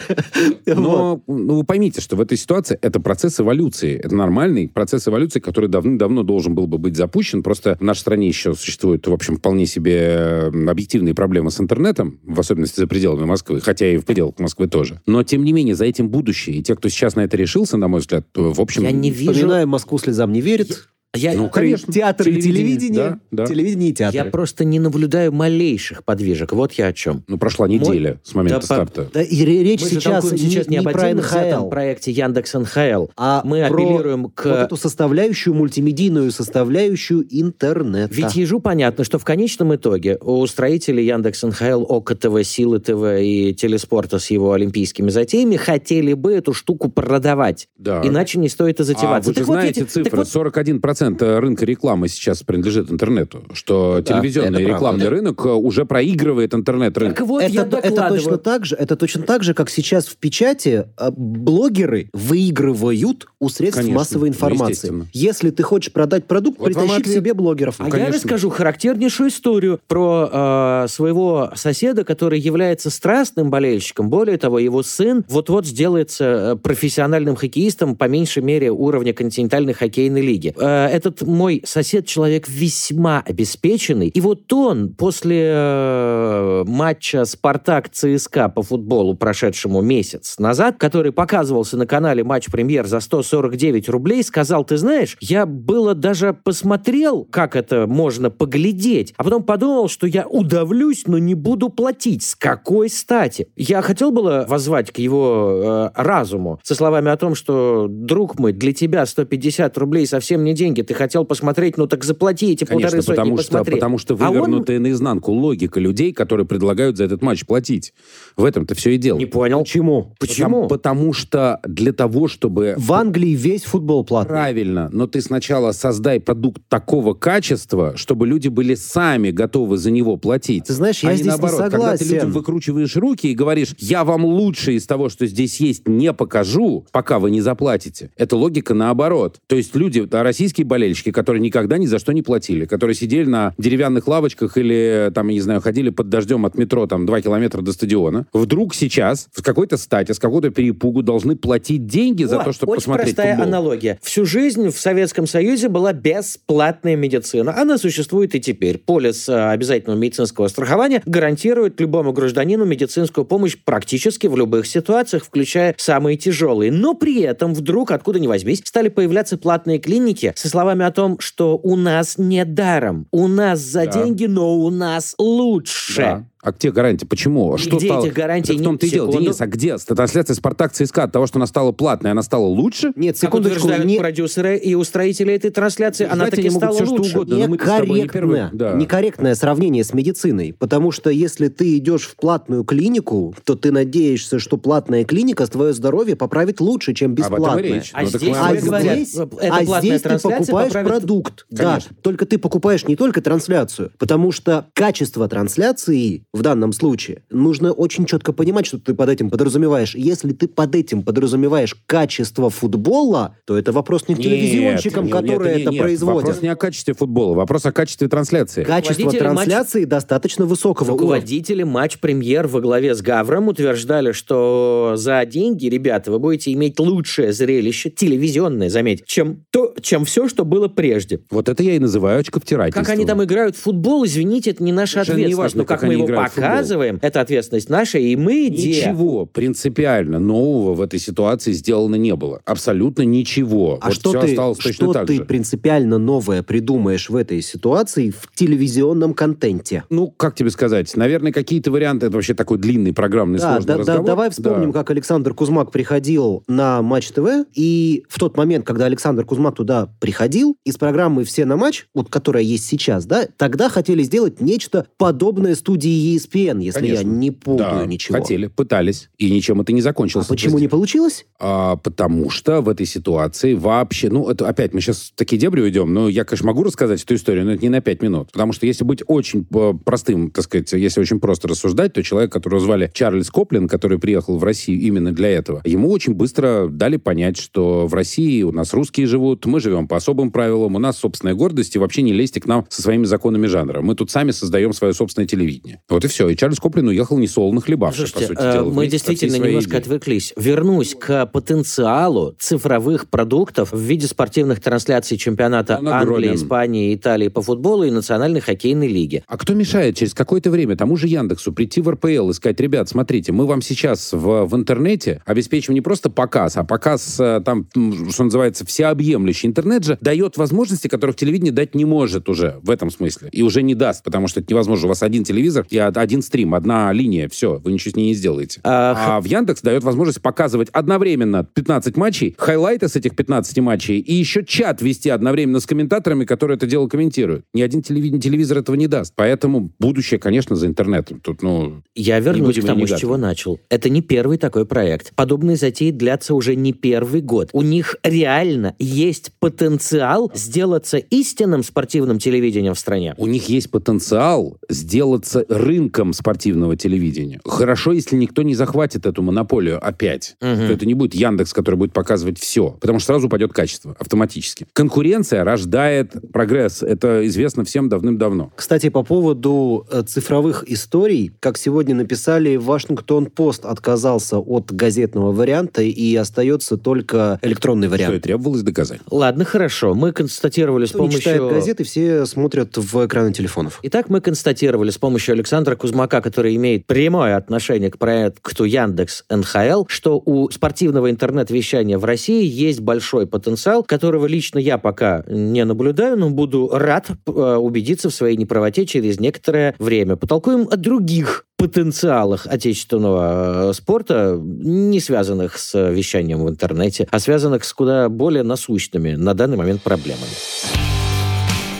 Но 0.66 1.22
ну, 1.28 1.54
вы 1.58 1.64
поймите, 1.64 2.00
что 2.00 2.16
в 2.16 2.20
этой 2.20 2.36
ситуации 2.36 2.76
это 2.82 2.98
процесс 2.98 3.38
эволюции. 3.38 3.96
Это 3.98 4.16
нормальный 4.16 4.68
процесс 4.68 5.06
эволюции, 5.06 5.38
который 5.38 5.68
давным-давно 5.68 6.24
должен 6.24 6.56
был 6.56 6.66
бы 6.66 6.78
быть 6.78 6.96
запущен. 6.96 7.44
Просто 7.44 7.76
в 7.78 7.84
нашей 7.84 8.00
стране 8.00 8.26
еще 8.26 8.54
существуют, 8.54 9.06
в 9.06 9.12
общем, 9.12 9.36
вполне 9.36 9.66
себе 9.66 10.50
объективные 10.68 11.14
проблемы 11.14 11.52
с 11.52 11.60
интернетом, 11.60 12.18
в 12.24 12.40
особенности 12.40 12.80
за 12.80 12.88
пределами 12.88 13.26
Москвы, 13.26 13.60
хотя 13.60 13.86
и 13.88 13.98
в 13.98 14.04
пределах 14.04 14.40
Москвы 14.40 14.66
тоже. 14.66 15.00
Но, 15.06 15.22
тем 15.22 15.44
не 15.44 15.51
менее, 15.52 15.74
за 15.74 15.84
этим 15.84 16.08
будущее. 16.08 16.56
И 16.56 16.62
те, 16.62 16.74
кто 16.74 16.88
сейчас 16.88 17.14
на 17.16 17.20
это 17.20 17.36
решился, 17.36 17.76
на 17.76 17.88
мой 17.88 18.00
взгляд, 18.00 18.26
то, 18.32 18.52
в 18.52 18.60
общем... 18.60 18.82
Я 18.82 18.92
не 18.92 19.10
вижу... 19.10 19.32
Вспоминаем 19.32 19.68
«Москву 19.68 19.98
слезам 19.98 20.32
не 20.32 20.40
верит». 20.40 20.88
Я, 21.14 21.34
Ну, 21.34 21.50
конечно. 21.50 21.92
Театр 21.92 22.26
и 22.26 22.40
Телевидение, 22.40 23.18
да, 23.30 23.44
да. 23.44 23.46
Телевидение 23.46 23.90
и 23.90 23.92
театр. 23.92 24.14
я 24.16 24.24
просто 24.24 24.64
не 24.64 24.78
наблюдаю 24.80 25.30
малейших 25.30 26.04
подвижек. 26.04 26.52
Вот 26.52 26.72
я 26.72 26.86
о 26.86 26.92
чем. 26.94 27.22
Ну, 27.28 27.36
прошла 27.36 27.68
неделя 27.68 28.18
с 28.24 28.34
момента 28.34 28.60
Да, 28.60 28.64
старта. 28.64 29.10
Да, 29.12 29.20
и 29.22 29.44
ре- 29.44 29.62
речь 29.62 29.82
Мы 29.82 29.88
сейчас, 29.90 30.30
сейчас 30.30 30.68
не, 30.68 30.76
не 30.76 30.76
об 30.78 30.90
про 30.90 31.12
НХЛ, 31.12 31.68
проекте 31.68 32.12
Яндекс 32.12 32.54
НХЛ. 32.54 33.08
а 33.18 33.42
Мы 33.44 33.58
про 33.68 33.74
апеллируем 33.74 34.30
к... 34.30 34.46
вот 34.46 34.54
эту 34.56 34.76
составляющую, 34.78 35.52
мультимедийную 35.54 36.30
составляющую 36.30 37.26
интернета. 37.30 38.14
Ведь 38.14 38.34
ежу 38.36 38.60
понятно, 38.60 39.04
что 39.04 39.18
в 39.18 39.24
конечном 39.24 39.74
итоге 39.74 40.16
у 40.22 40.46
строителей 40.46 41.04
Яндекс 41.04 41.42
НХЛ, 41.42 41.82
ОКО 41.90 42.14
ТВ, 42.14 42.42
Силы 42.42 42.80
ТВ 42.80 43.20
и 43.20 43.54
Телеспорта 43.54 44.18
с 44.18 44.30
его 44.30 44.52
олимпийскими 44.52 45.10
затеями 45.10 45.56
хотели 45.56 46.14
бы 46.14 46.32
эту 46.32 46.54
штуку 46.54 46.88
продавать. 46.90 47.68
Да. 47.76 48.00
Иначе 48.02 48.38
не 48.38 48.48
стоит 48.48 48.78
и 48.80 48.82
А 48.82 48.86
затеваться. 48.86 49.28
вы 49.28 49.34
же 49.34 49.40
Так 49.40 49.48
вот 49.48 49.54
знаете 49.54 49.80
эти- 49.82 49.88
цифры. 49.90 50.04
так 50.04 50.14
вот 50.18 50.26
41% 50.28 51.01
процент 51.02 51.22
рынка 51.22 51.64
рекламы 51.64 52.08
сейчас 52.08 52.42
принадлежит 52.42 52.90
интернету, 52.90 53.42
что 53.52 53.96
Да, 53.96 54.14
телевизионный 54.14 54.64
рекламный 54.64 55.06
правда. 55.06 55.10
рынок 55.10 55.46
э, 55.46 55.48
уже 55.48 55.84
проигрывает 55.84 56.54
интернет-рынок. 56.54 57.16
Так 57.16 57.26
вот, 57.26 57.42
это, 57.42 57.52
я 57.52 57.62
это 57.62 58.08
точно 58.08 58.38
так 58.38 58.64
же, 58.64 58.76
это 58.76 58.96
точно 58.96 59.22
так 59.22 59.42
же, 59.42 59.54
как 59.54 59.70
сейчас 59.70 60.06
в 60.06 60.16
печати 60.16 60.86
э, 60.96 61.10
блогеры 61.10 62.08
выигрывают 62.12 63.26
у 63.40 63.48
средств 63.48 63.80
Конечно, 63.80 63.98
массовой 63.98 64.28
ну, 64.28 64.34
информации. 64.34 65.08
Если 65.12 65.50
ты 65.50 65.62
хочешь 65.62 65.92
продать 65.92 66.26
продукт, 66.26 66.58
Вот 66.58 66.66
притащи 66.66 67.02
к 67.02 67.06
себе 67.06 67.34
блогеров. 67.34 67.76
А 67.78 67.84
я 67.84 67.90
конечно. 67.90 68.14
расскажу 68.14 68.50
характернейшую 68.50 69.30
историю 69.30 69.80
про 69.88 70.84
э, 70.84 70.86
своего 70.88 71.50
соседа, 71.54 72.04
который 72.04 72.38
является 72.38 72.90
страстным 72.90 73.50
болельщиком. 73.50 74.10
Более 74.10 74.38
того, 74.38 74.58
его 74.58 74.82
сын 74.82 75.24
вот-вот 75.28 75.66
сделается 75.66 76.24
э, 76.24 76.56
профессиональным 76.56 77.34
хоккеистом, 77.34 77.96
по 77.96 78.04
меньшей 78.04 78.42
мере, 78.42 78.70
уровня 78.70 79.12
континентальной 79.12 79.72
хоккейной 79.72 80.20
лиги. 80.20 80.54
Э, 80.56 80.91
этот 80.92 81.22
мой 81.22 81.62
сосед 81.64 82.06
человек 82.06 82.46
весьма 82.48 83.22
обеспеченный. 83.24 84.08
И 84.08 84.20
вот 84.20 84.52
он 84.52 84.92
после 84.92 85.50
э, 85.54 86.64
матча 86.66 87.24
«Спартак-ЦСКА» 87.24 88.50
по 88.50 88.62
футболу, 88.62 89.14
прошедшему 89.14 89.80
месяц 89.80 90.38
назад, 90.38 90.76
который 90.76 91.10
показывался 91.10 91.78
на 91.78 91.86
канале 91.86 92.22
«Матч 92.24 92.50
Премьер» 92.50 92.86
за 92.86 93.00
149 93.00 93.88
рублей, 93.88 94.22
сказал, 94.22 94.64
ты 94.64 94.76
знаешь, 94.76 95.16
я 95.20 95.46
было 95.46 95.94
даже 95.94 96.34
посмотрел, 96.34 97.24
как 97.24 97.56
это 97.56 97.86
можно 97.86 98.28
поглядеть, 98.28 99.14
а 99.16 99.24
потом 99.24 99.44
подумал, 99.44 99.88
что 99.88 100.06
я 100.06 100.26
удавлюсь, 100.26 101.04
но 101.06 101.16
не 101.16 101.34
буду 101.34 101.70
платить. 101.70 102.22
С 102.22 102.34
какой 102.34 102.90
стати? 102.90 103.48
Я 103.56 103.80
хотел 103.80 104.10
было 104.10 104.44
воззвать 104.46 104.92
к 104.92 104.98
его 104.98 105.90
э, 105.96 106.02
разуму 106.02 106.60
со 106.62 106.74
словами 106.74 107.10
о 107.10 107.16
том, 107.16 107.34
что, 107.34 107.86
друг 107.88 108.38
мой, 108.38 108.52
для 108.52 108.74
тебя 108.74 109.06
150 109.06 109.78
рублей 109.78 110.06
совсем 110.06 110.44
не 110.44 110.52
деньги. 110.52 110.81
Ты 110.82 110.94
хотел 110.94 111.24
посмотреть, 111.24 111.76
ну 111.76 111.86
так 111.86 112.04
заплати 112.04 112.52
эти 112.52 112.64
Конечно, 112.64 112.98
полторы 112.98 113.02
сотни, 113.02 113.16
потому 113.16 113.38
что, 113.38 113.48
посмотри. 113.48 113.74
потому 113.74 113.98
что 113.98 114.14
А 114.14 114.28
он 114.28 114.34
вывернутая 114.34 114.78
наизнанку 114.78 115.32
логика 115.32 115.80
людей, 115.80 116.12
которые 116.12 116.46
предлагают 116.46 116.96
за 116.96 117.04
этот 117.04 117.22
матч 117.22 117.44
платить. 117.46 117.92
В 118.36 118.44
этом-то 118.44 118.74
все 118.74 118.90
и 118.94 118.98
дело. 118.98 119.18
не 119.18 119.26
понял. 119.26 119.60
Почему? 119.60 120.14
Почему? 120.18 120.68
Потому, 120.68 120.68
потому 120.68 121.12
что 121.12 121.60
для 121.64 121.92
того, 121.92 122.28
чтобы 122.28 122.74
В 122.76 122.92
Англии 122.92 123.34
весь 123.34 123.64
футбол 123.64 124.04
платный. 124.04 124.32
Правильно, 124.34 124.88
но 124.92 125.06
ты 125.06 125.20
сначала 125.20 125.72
создай 125.72 126.20
продукт 126.20 126.62
такого 126.68 127.14
качества, 127.14 127.96
чтобы 127.96 128.26
люди 128.26 128.48
были 128.48 128.74
сами 128.74 129.30
готовы 129.30 129.76
за 129.76 129.90
него 129.90 130.16
платить. 130.16 130.64
Ты 130.64 130.72
знаешь, 130.72 131.02
я 131.02 131.10
а 131.10 131.12
не 131.12 131.18
здесь 131.18 131.26
не 131.26 131.30
наоборот. 131.30 131.58
Когда 131.58 131.92
ты 131.92 131.98
согласен. 131.98 132.14
людям 132.14 132.32
выкручиваешь 132.32 132.96
руки 132.96 133.28
и 133.28 133.34
говоришь, 133.34 133.74
я 133.78 134.04
вам 134.04 134.24
лучше 134.24 134.74
из 134.74 134.86
того, 134.86 135.08
что 135.08 135.26
здесь 135.26 135.60
есть, 135.60 135.88
не 135.88 136.12
покажу, 136.12 136.86
пока 136.92 137.18
вы 137.18 137.30
не 137.30 137.40
заплатите. 137.40 138.10
Это 138.16 138.36
логика 138.36 138.74
наоборот. 138.74 139.38
То 139.46 139.56
есть 139.56 139.74
люди, 139.74 140.06
российские 140.10 140.66
болельщики, 140.72 141.12
которые 141.12 141.42
никогда 141.42 141.76
ни 141.76 141.84
за 141.84 141.98
что 141.98 142.12
не 142.12 142.22
платили, 142.22 142.64
которые 142.64 142.94
сидели 142.94 143.28
на 143.28 143.52
деревянных 143.58 144.08
лавочках 144.08 144.56
или, 144.56 145.12
там, 145.14 145.28
я 145.28 145.34
не 145.34 145.40
знаю, 145.42 145.60
ходили 145.60 145.90
под 145.90 146.08
дождем 146.08 146.46
от 146.46 146.56
метро, 146.56 146.86
там, 146.86 147.04
два 147.04 147.20
километра 147.20 147.60
до 147.60 147.74
стадиона, 147.74 148.26
вдруг 148.32 148.74
сейчас 148.74 149.28
в 149.34 149.42
какой-то 149.42 149.76
стате, 149.76 150.14
с 150.14 150.18
какого-то 150.18 150.48
перепугу 150.48 151.02
должны 151.02 151.36
платить 151.36 151.86
деньги 151.86 152.24
за 152.24 152.40
О, 152.40 152.44
то, 152.44 152.52
чтобы 152.52 152.72
очень 152.72 152.78
посмотреть 152.80 153.16
простая 153.16 153.36
футбол. 153.36 153.48
аналогия. 153.48 153.98
Всю 154.02 154.24
жизнь 154.24 154.70
в 154.70 154.80
Советском 154.80 155.26
Союзе 155.26 155.68
была 155.68 155.92
бесплатная 155.92 156.96
медицина. 156.96 157.54
Она 157.54 157.76
существует 157.76 158.34
и 158.34 158.40
теперь. 158.40 158.78
Полис 158.78 159.28
э, 159.28 159.50
обязательного 159.50 159.98
медицинского 159.98 160.48
страхования 160.48 161.02
гарантирует 161.04 161.78
любому 161.82 162.14
гражданину 162.14 162.64
медицинскую 162.64 163.26
помощь 163.26 163.58
практически 163.62 164.26
в 164.26 164.38
любых 164.38 164.66
ситуациях, 164.66 165.24
включая 165.24 165.74
самые 165.76 166.16
тяжелые. 166.16 166.72
Но 166.72 166.94
при 166.94 167.20
этом 167.20 167.52
вдруг, 167.52 167.90
откуда 167.90 168.18
ни 168.18 168.26
возьмись, 168.26 168.62
стали 168.64 168.88
появляться 168.88 169.36
платные 169.36 169.78
клиники 169.78 170.32
со 170.34 170.48
словами 170.62 170.84
о 170.84 170.92
том, 170.92 171.18
что 171.18 171.58
у 171.58 171.74
нас 171.74 172.18
не 172.18 172.44
даром. 172.44 173.08
У 173.10 173.26
нас 173.26 173.58
за 173.58 173.84
Да. 173.86 173.92
деньги, 173.92 174.26
но 174.26 174.54
у 174.54 174.70
нас 174.70 175.16
лучше. 175.18 175.96
Да. 175.96 176.24
А 176.42 176.50
где 176.50 176.72
гарантия? 176.72 177.06
Почему? 177.06 177.56
Что 177.56 177.76
где 177.76 177.86
стало? 177.86 178.04
этих 178.04 178.14
гарантий? 178.14 178.52
Так 178.54 178.60
в 178.60 178.64
том-то 178.64 178.86
и 178.86 178.90
дело. 178.90 179.12
Денис, 179.12 179.40
а 179.40 179.46
где? 179.46 179.76
Трансляция 179.76 180.34
Спартак 180.34 180.72
ЦСКА 180.72 181.04
от 181.04 181.12
того, 181.12 181.28
что 181.28 181.38
она 181.38 181.46
стала 181.46 181.70
платной, 181.70 182.10
она 182.10 182.22
стала 182.22 182.46
лучше? 182.46 182.92
Нет, 182.96 183.14
Как 183.14 183.28
секундочку, 183.28 183.58
утверждают 183.60 183.84
не, 183.84 183.98
продюсеры 183.98 184.56
и 184.56 184.74
устроители 184.74 185.32
этой 185.34 185.50
трансляции, 185.52 186.04
она 186.04 186.16
Знаете, 186.16 186.36
таки 186.36 186.48
они 186.48 186.54
могут 186.56 186.74
стала 186.74 186.86
что 186.86 186.94
лучше. 186.96 187.16
угодно. 187.18 187.36
но 187.38 187.46
мы-то 187.46 187.64
с 187.64 187.68
тобой 187.78 188.00
не. 188.00 188.50
Да. 188.52 188.72
некорректное 188.74 189.34
сравнение 189.36 189.84
с 189.84 189.94
медициной. 189.94 190.52
Потому 190.58 190.90
что 190.90 191.10
если 191.10 191.46
ты 191.46 191.76
идешь 191.78 192.02
в 192.08 192.16
платную 192.16 192.64
клинику, 192.64 193.36
то 193.44 193.54
ты 193.54 193.70
надеешься, 193.70 194.40
что 194.40 194.56
платная 194.56 195.04
клиника 195.04 195.46
твое 195.46 195.72
здоровье 195.72 196.16
поправит 196.16 196.60
лучше, 196.60 196.92
чем 196.92 197.12
и 197.12 197.14
бесплатная. 197.18 197.84
А 197.92 198.02
Ну, 198.02 198.10
так 198.10 198.20
здесь 198.20 198.36
А 198.36 198.56
здесь, 198.56 199.16
а 199.16 199.80
здесь 199.80 200.02
ты 200.02 200.18
покупаешь 200.18 200.72
поправит- 200.72 200.88
продукт. 200.88 201.46
Да, 201.50 201.64
Конечно. 201.64 201.96
только 202.02 202.26
ты 202.26 202.36
покупаешь 202.38 202.84
не 202.88 202.96
только 202.96 203.20
трансляцию, 203.20 203.92
потому 203.98 204.32
что 204.32 204.66
качество 204.74 205.28
трансляции 205.28 206.24
в 206.32 206.40
данном 206.42 206.72
случае 206.72 207.22
нужно 207.30 207.72
очень 207.72 208.06
четко 208.06 208.32
понимать, 208.32 208.66
что 208.66 208.78
ты 208.78 208.94
под 208.94 209.08
этим 209.10 209.28
подразумеваешь. 209.28 209.94
Если 209.94 210.32
ты 210.32 210.48
под 210.48 210.74
этим 210.74 211.02
подразумеваешь 211.02 211.76
качество 211.86 212.48
футбола, 212.48 213.36
то 213.46 213.56
это 213.58 213.72
вопрос 213.72 214.08
не 214.08 214.14
к 214.14 214.18
Нет, 214.18 214.26
телевизионщикам, 214.28 215.04
нет, 215.04 215.12
которые 215.12 215.52
нет, 215.54 215.62
это 215.62 215.70
нет. 215.72 215.80
производят. 215.82 216.22
Вопрос 216.24 216.42
не 216.42 216.48
о 216.48 216.56
качестве 216.56 216.94
футбола, 216.94 217.34
вопрос 217.34 217.66
о 217.66 217.72
качестве 217.72 218.08
трансляции. 218.08 218.64
Качество 218.64 219.12
трансляции 219.12 219.84
достаточно 219.84 220.46
высокого 220.46 220.92
уровня. 220.92 221.02
Руководители 221.02 221.62
матч-премьер 221.64 222.46
во 222.48 222.60
главе 222.60 222.94
с 222.94 223.02
Гавром 223.02 223.48
утверждали, 223.48 224.12
что 224.12 224.94
за 224.96 225.24
деньги, 225.26 225.66
ребята, 225.66 226.10
вы 226.10 226.18
будете 226.18 226.52
иметь 226.52 226.78
лучшее 226.80 227.32
зрелище, 227.32 227.90
телевизионное, 227.90 228.70
заметь, 228.70 229.04
чем, 229.04 229.44
то, 229.50 229.74
чем 229.80 230.04
все, 230.06 230.28
что 230.28 230.44
было 230.44 230.68
прежде. 230.68 231.20
Вот 231.30 231.48
это 231.48 231.62
я 231.62 231.76
и 231.76 231.78
называю 231.78 232.20
очковтирательством. 232.20 232.84
Как 232.84 232.92
они 232.92 233.04
там 233.04 233.22
играют 233.22 233.56
в 233.56 233.60
футбол, 233.60 234.06
извините, 234.06 234.50
это 234.52 234.62
не 234.62 234.72
наша 234.72 235.04
Совершенно 235.04 235.16
ответственность. 235.16 235.38
неважно, 235.38 235.58
Но 235.58 235.64
как, 235.66 235.80
как 235.80 235.88
мы 235.88 235.94
его 235.94 236.06
играют 236.06 236.21
в 236.28 236.32
футбол. 236.32 236.50
показываем, 236.50 236.98
это 237.02 237.20
ответственность 237.20 237.68
наша, 237.68 237.98
и 237.98 238.16
мы 238.16 238.48
где? 238.48 238.68
Ничего 238.68 239.26
принципиально 239.26 240.18
нового 240.18 240.74
в 240.74 240.80
этой 240.80 240.98
ситуации 240.98 241.52
сделано 241.52 241.96
не 241.96 242.14
было. 242.16 242.40
Абсолютно 242.44 243.02
ничего. 243.02 243.78
А 243.80 243.86
вот 243.88 243.94
что 243.94 244.10
все 244.10 244.20
ты, 244.20 244.26
осталось 244.30 244.58
точно 244.58 244.72
что 244.72 244.92
так 244.92 245.06
ты 245.06 245.16
же. 245.16 245.24
принципиально 245.24 245.98
новое 245.98 246.42
придумаешь 246.42 247.10
в 247.10 247.16
этой 247.16 247.42
ситуации 247.42 248.10
в 248.10 248.28
телевизионном 248.34 249.14
контенте? 249.14 249.84
Ну, 249.90 250.10
как 250.10 250.34
тебе 250.34 250.50
сказать? 250.50 250.94
Наверное, 250.96 251.32
какие-то 251.32 251.70
варианты. 251.70 252.06
Это 252.06 252.16
вообще 252.16 252.34
такой 252.34 252.58
длинный 252.58 252.92
программный 252.92 253.38
Да, 253.38 253.52
сложный 253.52 253.66
да, 253.66 253.74
да, 253.74 253.80
разговор. 253.80 254.06
давай 254.06 254.30
вспомним, 254.30 254.72
Да. 254.72 254.80
как 254.80 254.90
Александр 254.90 255.34
Кузмак 255.34 255.70
приходил 255.70 256.42
на 256.48 256.82
Матч 256.82 257.08
ТВ, 257.08 257.46
и 257.54 258.04
в 258.08 258.18
тот 258.18 258.36
момент, 258.36 258.64
когда 258.66 258.86
Александр 258.86 259.24
Кузмак 259.24 259.54
туда 259.56 259.88
приходил, 260.00 260.56
из 260.64 260.76
программы 260.76 261.24
«Все 261.24 261.44
на 261.44 261.56
матч», 261.56 261.86
вот 261.94 262.08
которая 262.08 262.42
есть 262.42 262.64
сейчас, 262.66 263.04
да, 263.06 263.26
тогда 263.36 263.68
хотели 263.68 264.02
сделать 264.02 264.40
нечто 264.40 264.86
подобное 264.98 265.54
студии 265.54 265.90
ESPN, 266.16 266.62
если 266.62 266.80
Конечно. 266.80 266.98
я 266.98 267.04
не 267.04 267.30
путаю 267.30 267.80
Да, 267.80 267.86
ничего. 267.86 268.18
хотели, 268.18 268.46
пытались, 268.46 269.10
и 269.18 269.30
ничем 269.30 269.60
это 269.60 269.72
не 269.72 269.80
А 269.80 269.82
закончилось. 269.82 270.26
почему 270.26 270.58
не 270.58 270.68
получилось? 270.68 271.26
А, 271.38 271.76
потому 271.76 272.30
что 272.30 272.60
в 272.60 272.68
этой 272.68 272.86
ситуации 272.86 273.54
вообще, 273.54 274.08
ну, 274.10 274.28
это 274.28 274.48
опять 274.48 274.74
мы 274.74 274.80
сейчас 274.80 275.12
в 275.12 275.14
такие 275.14 275.38
дебри 275.38 275.60
уйдем, 275.62 275.92
но 275.92 276.08
я, 276.08 276.24
конечно, 276.24 276.46
могу 276.46 276.62
рассказать 276.62 277.02
эту 277.02 277.14
историю, 277.14 277.44
но 277.44 277.52
это 277.52 277.62
не 277.62 277.68
на 277.68 277.80
пять 277.80 278.02
минут. 278.02 278.30
Потому 278.32 278.52
что 278.52 278.66
если 278.66 278.84
быть 278.84 279.02
очень 279.06 279.46
э, 279.54 279.72
простым, 279.84 280.30
так 280.30 280.44
сказать, 280.44 280.72
если 280.72 281.00
очень 281.00 281.20
просто 281.20 281.48
рассуждать, 281.48 281.92
то 281.92 282.02
человек, 282.02 282.32
которого 282.32 282.60
звали 282.60 282.90
Чарльз 282.92 283.30
Коплин, 283.30 283.68
который 283.68 283.98
приехал 283.98 284.38
в 284.38 284.44
Россию 284.44 284.80
именно 284.80 285.12
для 285.12 285.30
этого, 285.30 285.62
ему 285.64 285.90
очень 285.90 286.14
быстро 286.14 286.68
дали 286.68 286.96
понять, 286.96 287.36
что 287.36 287.86
в 287.86 287.94
России 287.94 288.42
у 288.42 288.52
нас 288.52 288.72
русские 288.72 289.06
живут, 289.06 289.46
мы 289.46 289.60
живем 289.60 289.88
по 289.88 289.96
особым 289.96 290.30
правилам, 290.30 290.76
у 290.76 290.78
нас 290.78 290.98
собственная 290.98 291.34
гордость, 291.34 291.76
и 291.76 291.78
вообще 291.78 292.02
не 292.02 292.12
лезьте 292.12 292.40
к 292.40 292.46
нам 292.46 292.66
со 292.68 292.82
своими 292.82 293.04
законами 293.04 293.46
жанра. 293.46 293.80
Мы 293.82 293.94
тут 293.94 294.10
сами 294.10 294.30
создаем 294.30 294.72
свое 294.72 294.92
собственное 294.94 295.26
телевидение. 295.26 295.80
Вот 295.88 296.01
и 296.04 296.08
все. 296.08 296.28
И 296.28 296.36
Чарльз 296.36 296.58
Коплин 296.58 296.88
уехал 296.88 297.18
не 297.18 297.26
солоно 297.26 297.60
хлебавший, 297.60 298.06
Слушайте, 298.06 298.34
по 298.34 298.40
сути 298.40 298.48
э, 298.48 298.52
дела. 298.54 298.72
мы 298.72 298.86
действительно 298.86 299.36
немножко 299.36 299.70
идеей. 299.70 299.80
отвлеклись. 299.82 300.32
Вернусь 300.36 300.94
к 300.98 301.26
потенциалу 301.26 302.34
цифровых 302.38 303.08
продуктов 303.08 303.72
в 303.72 303.78
виде 303.78 304.06
спортивных 304.06 304.60
трансляций 304.60 305.16
чемпионата 305.16 305.78
Он 305.78 305.88
Англии, 305.88 306.14
огромен. 306.14 306.34
Испании, 306.34 306.94
Италии 306.94 307.28
по 307.28 307.42
футболу 307.42 307.84
и 307.84 307.90
национальной 307.90 308.40
хоккейной 308.40 308.88
лиги. 308.88 309.22
А 309.26 309.38
кто 309.38 309.54
мешает 309.54 309.96
через 309.96 310.14
какое-то 310.14 310.50
время 310.50 310.76
тому 310.76 310.96
же 310.96 311.06
Яндексу 311.08 311.52
прийти 311.52 311.80
в 311.80 311.88
РПЛ 311.90 312.30
и 312.30 312.32
сказать, 312.32 312.60
ребят, 312.60 312.88
смотрите, 312.88 313.32
мы 313.32 313.46
вам 313.46 313.62
сейчас 313.62 314.12
в, 314.12 314.44
в 314.46 314.56
интернете 314.56 315.22
обеспечим 315.24 315.74
не 315.74 315.80
просто 315.80 316.10
показ, 316.10 316.56
а 316.56 316.64
показ 316.64 317.18
э, 317.20 317.40
там, 317.44 317.66
что 318.10 318.24
называется, 318.24 318.66
всеобъемлющий. 318.66 319.48
Интернет 319.48 319.84
же 319.84 319.98
дает 320.00 320.36
возможности, 320.36 320.88
которых 320.88 321.16
телевидение 321.16 321.52
дать 321.52 321.74
не 321.74 321.84
может 321.84 322.28
уже 322.28 322.56
в 322.62 322.70
этом 322.70 322.90
смысле. 322.90 323.28
И 323.32 323.42
уже 323.42 323.62
не 323.62 323.74
даст, 323.74 324.02
потому 324.02 324.28
что 324.28 324.40
это 324.40 324.52
невозможно. 324.52 324.86
У 324.86 324.88
вас 324.88 325.02
один 325.02 325.24
телевизор, 325.24 325.66
и 325.70 325.78
один 326.00 326.22
стрим, 326.22 326.54
одна 326.54 326.92
линия, 326.92 327.28
все, 327.28 327.60
вы 327.62 327.72
ничего 327.72 327.92
с 327.92 327.96
ней 327.96 328.06
не 328.08 328.14
сделаете. 328.14 328.60
А, 328.64 329.16
А 329.16 329.20
в 329.20 329.24
Яндекс 329.24 329.62
дает 329.62 329.84
возможность 329.84 330.20
показывать 330.22 330.68
одновременно 330.72 331.44
15 331.44 331.96
матчей, 331.96 332.34
хайлайты 332.38 332.88
с 332.88 332.96
этих 332.96 333.14
15 333.16 333.58
матчей 333.58 333.98
и 333.98 334.14
еще 334.14 334.44
чат 334.44 334.82
вести 334.82 335.10
одновременно 335.10 335.60
с 335.60 335.66
комментаторами, 335.66 336.24
которые 336.24 336.56
это 336.56 336.66
дело 336.66 336.88
комментируют. 336.88 337.44
Ни 337.54 337.62
один 337.62 337.82
телевидение, 337.82 338.20
телевизор 338.20 338.58
этого 338.58 338.76
не 338.76 338.86
даст. 338.86 339.12
Поэтому 339.16 339.70
будущее, 339.78 340.18
конечно, 340.18 340.56
за 340.56 340.66
интернетом. 340.66 341.20
Тут, 341.20 341.42
ну, 341.42 341.82
Я 341.94 342.20
вернусь 342.20 342.58
к 342.58 342.64
тому, 342.64 342.86
с 342.86 342.98
чего 342.98 343.16
начал. 343.16 343.60
Это 343.68 343.88
не 343.88 344.02
первый 344.02 344.38
такой 344.38 344.66
проект. 344.66 345.14
Подобные 345.14 345.56
затеи 345.56 345.90
длятся 345.90 346.34
уже 346.34 346.54
не 346.56 346.72
первый 346.72 347.20
год. 347.20 347.50
У 347.52 347.62
них 347.62 347.96
реально 348.02 348.74
есть 348.78 349.32
потенциал 349.40 350.30
сделаться 350.34 350.98
истинным 350.98 351.62
спортивным 351.62 352.18
телевидением 352.18 352.74
в 352.74 352.78
стране. 352.78 353.14
у 353.18 353.26
них 353.26 353.48
есть 353.48 353.70
потенциал 353.70 354.58
сделаться 354.68 355.44
рынком 355.48 355.71
спортивного 356.12 356.76
телевидения. 356.76 357.40
Хорошо, 357.44 357.92
если 357.92 358.16
никто 358.16 358.42
не 358.42 358.54
захватит 358.54 359.06
эту 359.06 359.22
монополию 359.22 359.84
опять. 359.84 360.36
Мгм. 360.40 360.66
То 360.66 360.72
это 360.72 360.86
не 360.86 360.94
будет 360.94 361.14
Яндекс, 361.14 361.52
который 361.52 361.76
будет 361.76 361.92
показывать 361.92 362.38
все, 362.38 362.76
потому 362.80 362.98
что 362.98 363.06
сразу 363.06 363.26
упадет 363.28 363.52
качество 363.52 363.94
автоматически. 363.98 364.66
Конкуренция 364.72 365.44
рождает 365.44 366.14
прогресс. 366.32 366.82
Это 366.82 367.26
известно 367.26 367.64
всем 367.64 367.88
давным-давно. 367.88 368.50
Кстати, 368.56 368.88
по 368.88 369.02
поводу 369.02 369.86
э, 369.90 370.02
цифровых 370.02 370.64
историй, 370.66 371.32
как 371.38 371.56
сегодня 371.56 371.94
написали, 371.94 372.56
Вашингтон-Пост 372.56 373.64
отказался 373.64 374.38
от 374.38 374.72
газетного 374.72 375.32
варианта 375.32 375.82
и 375.82 376.16
остается 376.16 376.76
только 376.76 377.38
электронный 377.42 377.86
Что 377.88 377.96
и 377.96 377.98
вариант. 377.98 378.22
требовалось 378.22 378.62
доказать. 378.62 379.00
Ладно, 379.10 379.44
хорошо. 379.44 379.94
Мы 379.94 380.12
констатировали 380.12 380.86
с 380.86 380.90
Кто 380.90 380.98
не 381.00 381.10
помощью... 381.10 381.20
читает 381.20 381.52
газеты, 381.52 381.84
все 381.84 382.26
смотрят 382.26 382.76
в 382.76 383.06
экраны 383.06 383.32
телефонов. 383.32 383.78
Итак, 383.82 384.08
мы 384.08 384.20
констатировали 384.20 384.90
с 384.90 384.98
помощью 384.98 385.34
Александра 385.34 385.61
Кузмака, 385.64 386.20
который 386.20 386.56
имеет 386.56 386.86
прямое 386.86 387.36
отношение 387.36 387.90
к 387.90 387.98
проекту 387.98 388.64
Яндекс 388.64 389.24
НХЛ, 389.30 389.84
что 389.88 390.20
у 390.24 390.50
спортивного 390.50 391.10
интернет-вещания 391.10 391.98
в 391.98 392.04
России 392.04 392.44
есть 392.44 392.80
большой 392.80 393.26
потенциал, 393.26 393.82
которого 393.82 394.26
лично 394.26 394.58
я 394.58 394.78
пока 394.78 395.24
не 395.26 395.64
наблюдаю, 395.64 396.18
но 396.18 396.30
буду 396.30 396.68
рад 396.72 397.10
э, 397.10 397.30
убедиться 397.30 398.10
в 398.10 398.14
своей 398.14 398.36
неправоте 398.36 398.86
через 398.86 399.20
некоторое 399.20 399.74
время. 399.78 400.16
Потолкуем 400.16 400.68
о 400.70 400.76
других 400.76 401.46
потенциалах 401.56 402.46
отечественного 402.46 403.70
э, 403.70 403.72
спорта, 403.72 404.36
не 404.42 405.00
связанных 405.00 405.58
с 405.58 405.90
вещанием 405.90 406.44
в 406.44 406.50
интернете, 406.50 407.06
а 407.10 407.18
связанных 407.20 407.64
с 407.64 407.72
куда 407.72 408.08
более 408.08 408.42
насущными 408.42 409.14
на 409.14 409.34
данный 409.34 409.56
момент 409.56 409.82
проблемами. 409.82 410.32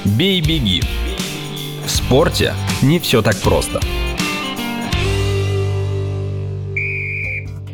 Бей-беги. 0.05 0.83
Спорте 2.13 2.55
не 2.83 2.99
все 2.99 3.23
так 3.23 3.41
просто. 3.41 3.81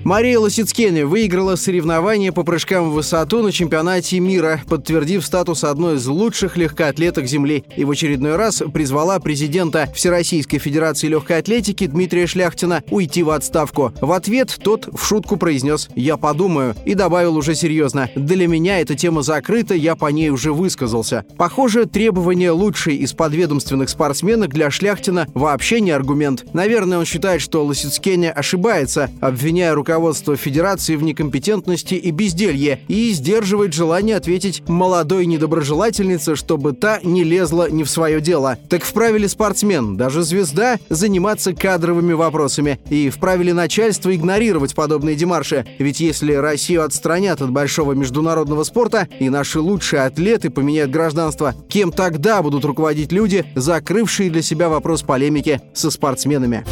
Мария 0.08 0.38
Лосицкене 0.38 1.04
выиграла 1.04 1.56
соревнования 1.56 2.32
по 2.32 2.42
прыжкам 2.42 2.88
в 2.88 2.94
высоту 2.94 3.42
на 3.42 3.52
чемпионате 3.52 4.18
мира, 4.20 4.62
подтвердив 4.66 5.22
статус 5.22 5.64
одной 5.64 5.96
из 5.96 6.06
лучших 6.06 6.56
легкоатлеток 6.56 7.26
Земли 7.26 7.64
и 7.76 7.84
в 7.84 7.90
очередной 7.90 8.36
раз 8.36 8.62
призвала 8.72 9.18
президента 9.20 9.86
Всероссийской 9.94 10.60
Федерации 10.60 11.08
легкой 11.08 11.40
атлетики 11.40 11.86
Дмитрия 11.86 12.26
Шляхтина 12.26 12.82
уйти 12.88 13.22
в 13.22 13.28
отставку. 13.28 13.92
В 14.00 14.12
ответ 14.12 14.58
тот 14.64 14.88
в 14.90 15.04
шутку 15.04 15.36
произнес 15.36 15.90
«Я 15.94 16.16
подумаю» 16.16 16.74
и 16.86 16.94
добавил 16.94 17.36
уже 17.36 17.54
серьезно 17.54 18.08
«Для 18.14 18.48
меня 18.48 18.80
эта 18.80 18.94
тема 18.94 19.20
закрыта, 19.20 19.74
я 19.74 19.94
по 19.94 20.06
ней 20.06 20.30
уже 20.30 20.54
высказался». 20.54 21.26
Похоже, 21.36 21.84
требование 21.84 22.52
лучшей 22.52 22.96
из 22.96 23.12
подведомственных 23.12 23.90
спортсменок 23.90 24.54
для 24.54 24.70
Шляхтина 24.70 25.26
вообще 25.34 25.82
не 25.82 25.90
аргумент. 25.90 26.46
Наверное, 26.54 26.96
он 26.96 27.04
считает, 27.04 27.42
что 27.42 27.62
Лосицкене 27.62 28.32
ошибается, 28.32 29.10
обвиняя 29.20 29.74
руководство 29.74 29.97
Федерации 30.36 30.96
в 30.96 31.02
некомпетентности 31.02 31.94
и 31.94 32.10
безделье, 32.10 32.80
и 32.88 33.10
сдерживает 33.12 33.72
желание 33.72 34.16
ответить 34.16 34.62
молодой 34.68 35.26
недоброжелательнице, 35.26 36.36
чтобы 36.36 36.72
та 36.72 37.00
не 37.02 37.24
лезла 37.24 37.70
не 37.70 37.84
в 37.84 37.90
свое 37.90 38.20
дело. 38.20 38.56
Так 38.68 38.84
вправе 38.84 39.18
ли 39.18 39.28
спортсмен, 39.28 39.96
даже 39.96 40.22
звезда, 40.22 40.78
заниматься 40.88 41.52
кадровыми 41.52 42.12
вопросами? 42.12 42.80
И 42.90 43.10
вправе 43.10 43.44
ли 43.44 43.52
начальство 43.52 44.14
игнорировать 44.14 44.74
подобные 44.74 45.16
демарши? 45.16 45.66
Ведь 45.78 46.00
если 46.00 46.32
Россию 46.32 46.84
отстранят 46.84 47.42
от 47.42 47.50
большого 47.50 47.92
международного 47.92 48.64
спорта, 48.64 49.08
и 49.20 49.28
наши 49.28 49.60
лучшие 49.60 50.02
атлеты 50.02 50.50
поменяют 50.50 50.90
гражданство, 50.90 51.54
кем 51.68 51.92
тогда 51.92 52.42
будут 52.42 52.64
руководить 52.64 53.12
люди, 53.12 53.44
закрывшие 53.54 54.30
для 54.30 54.42
себя 54.42 54.68
вопрос 54.68 55.02
полемики 55.02 55.60
со 55.74 55.90
спортсменами? 55.90 56.64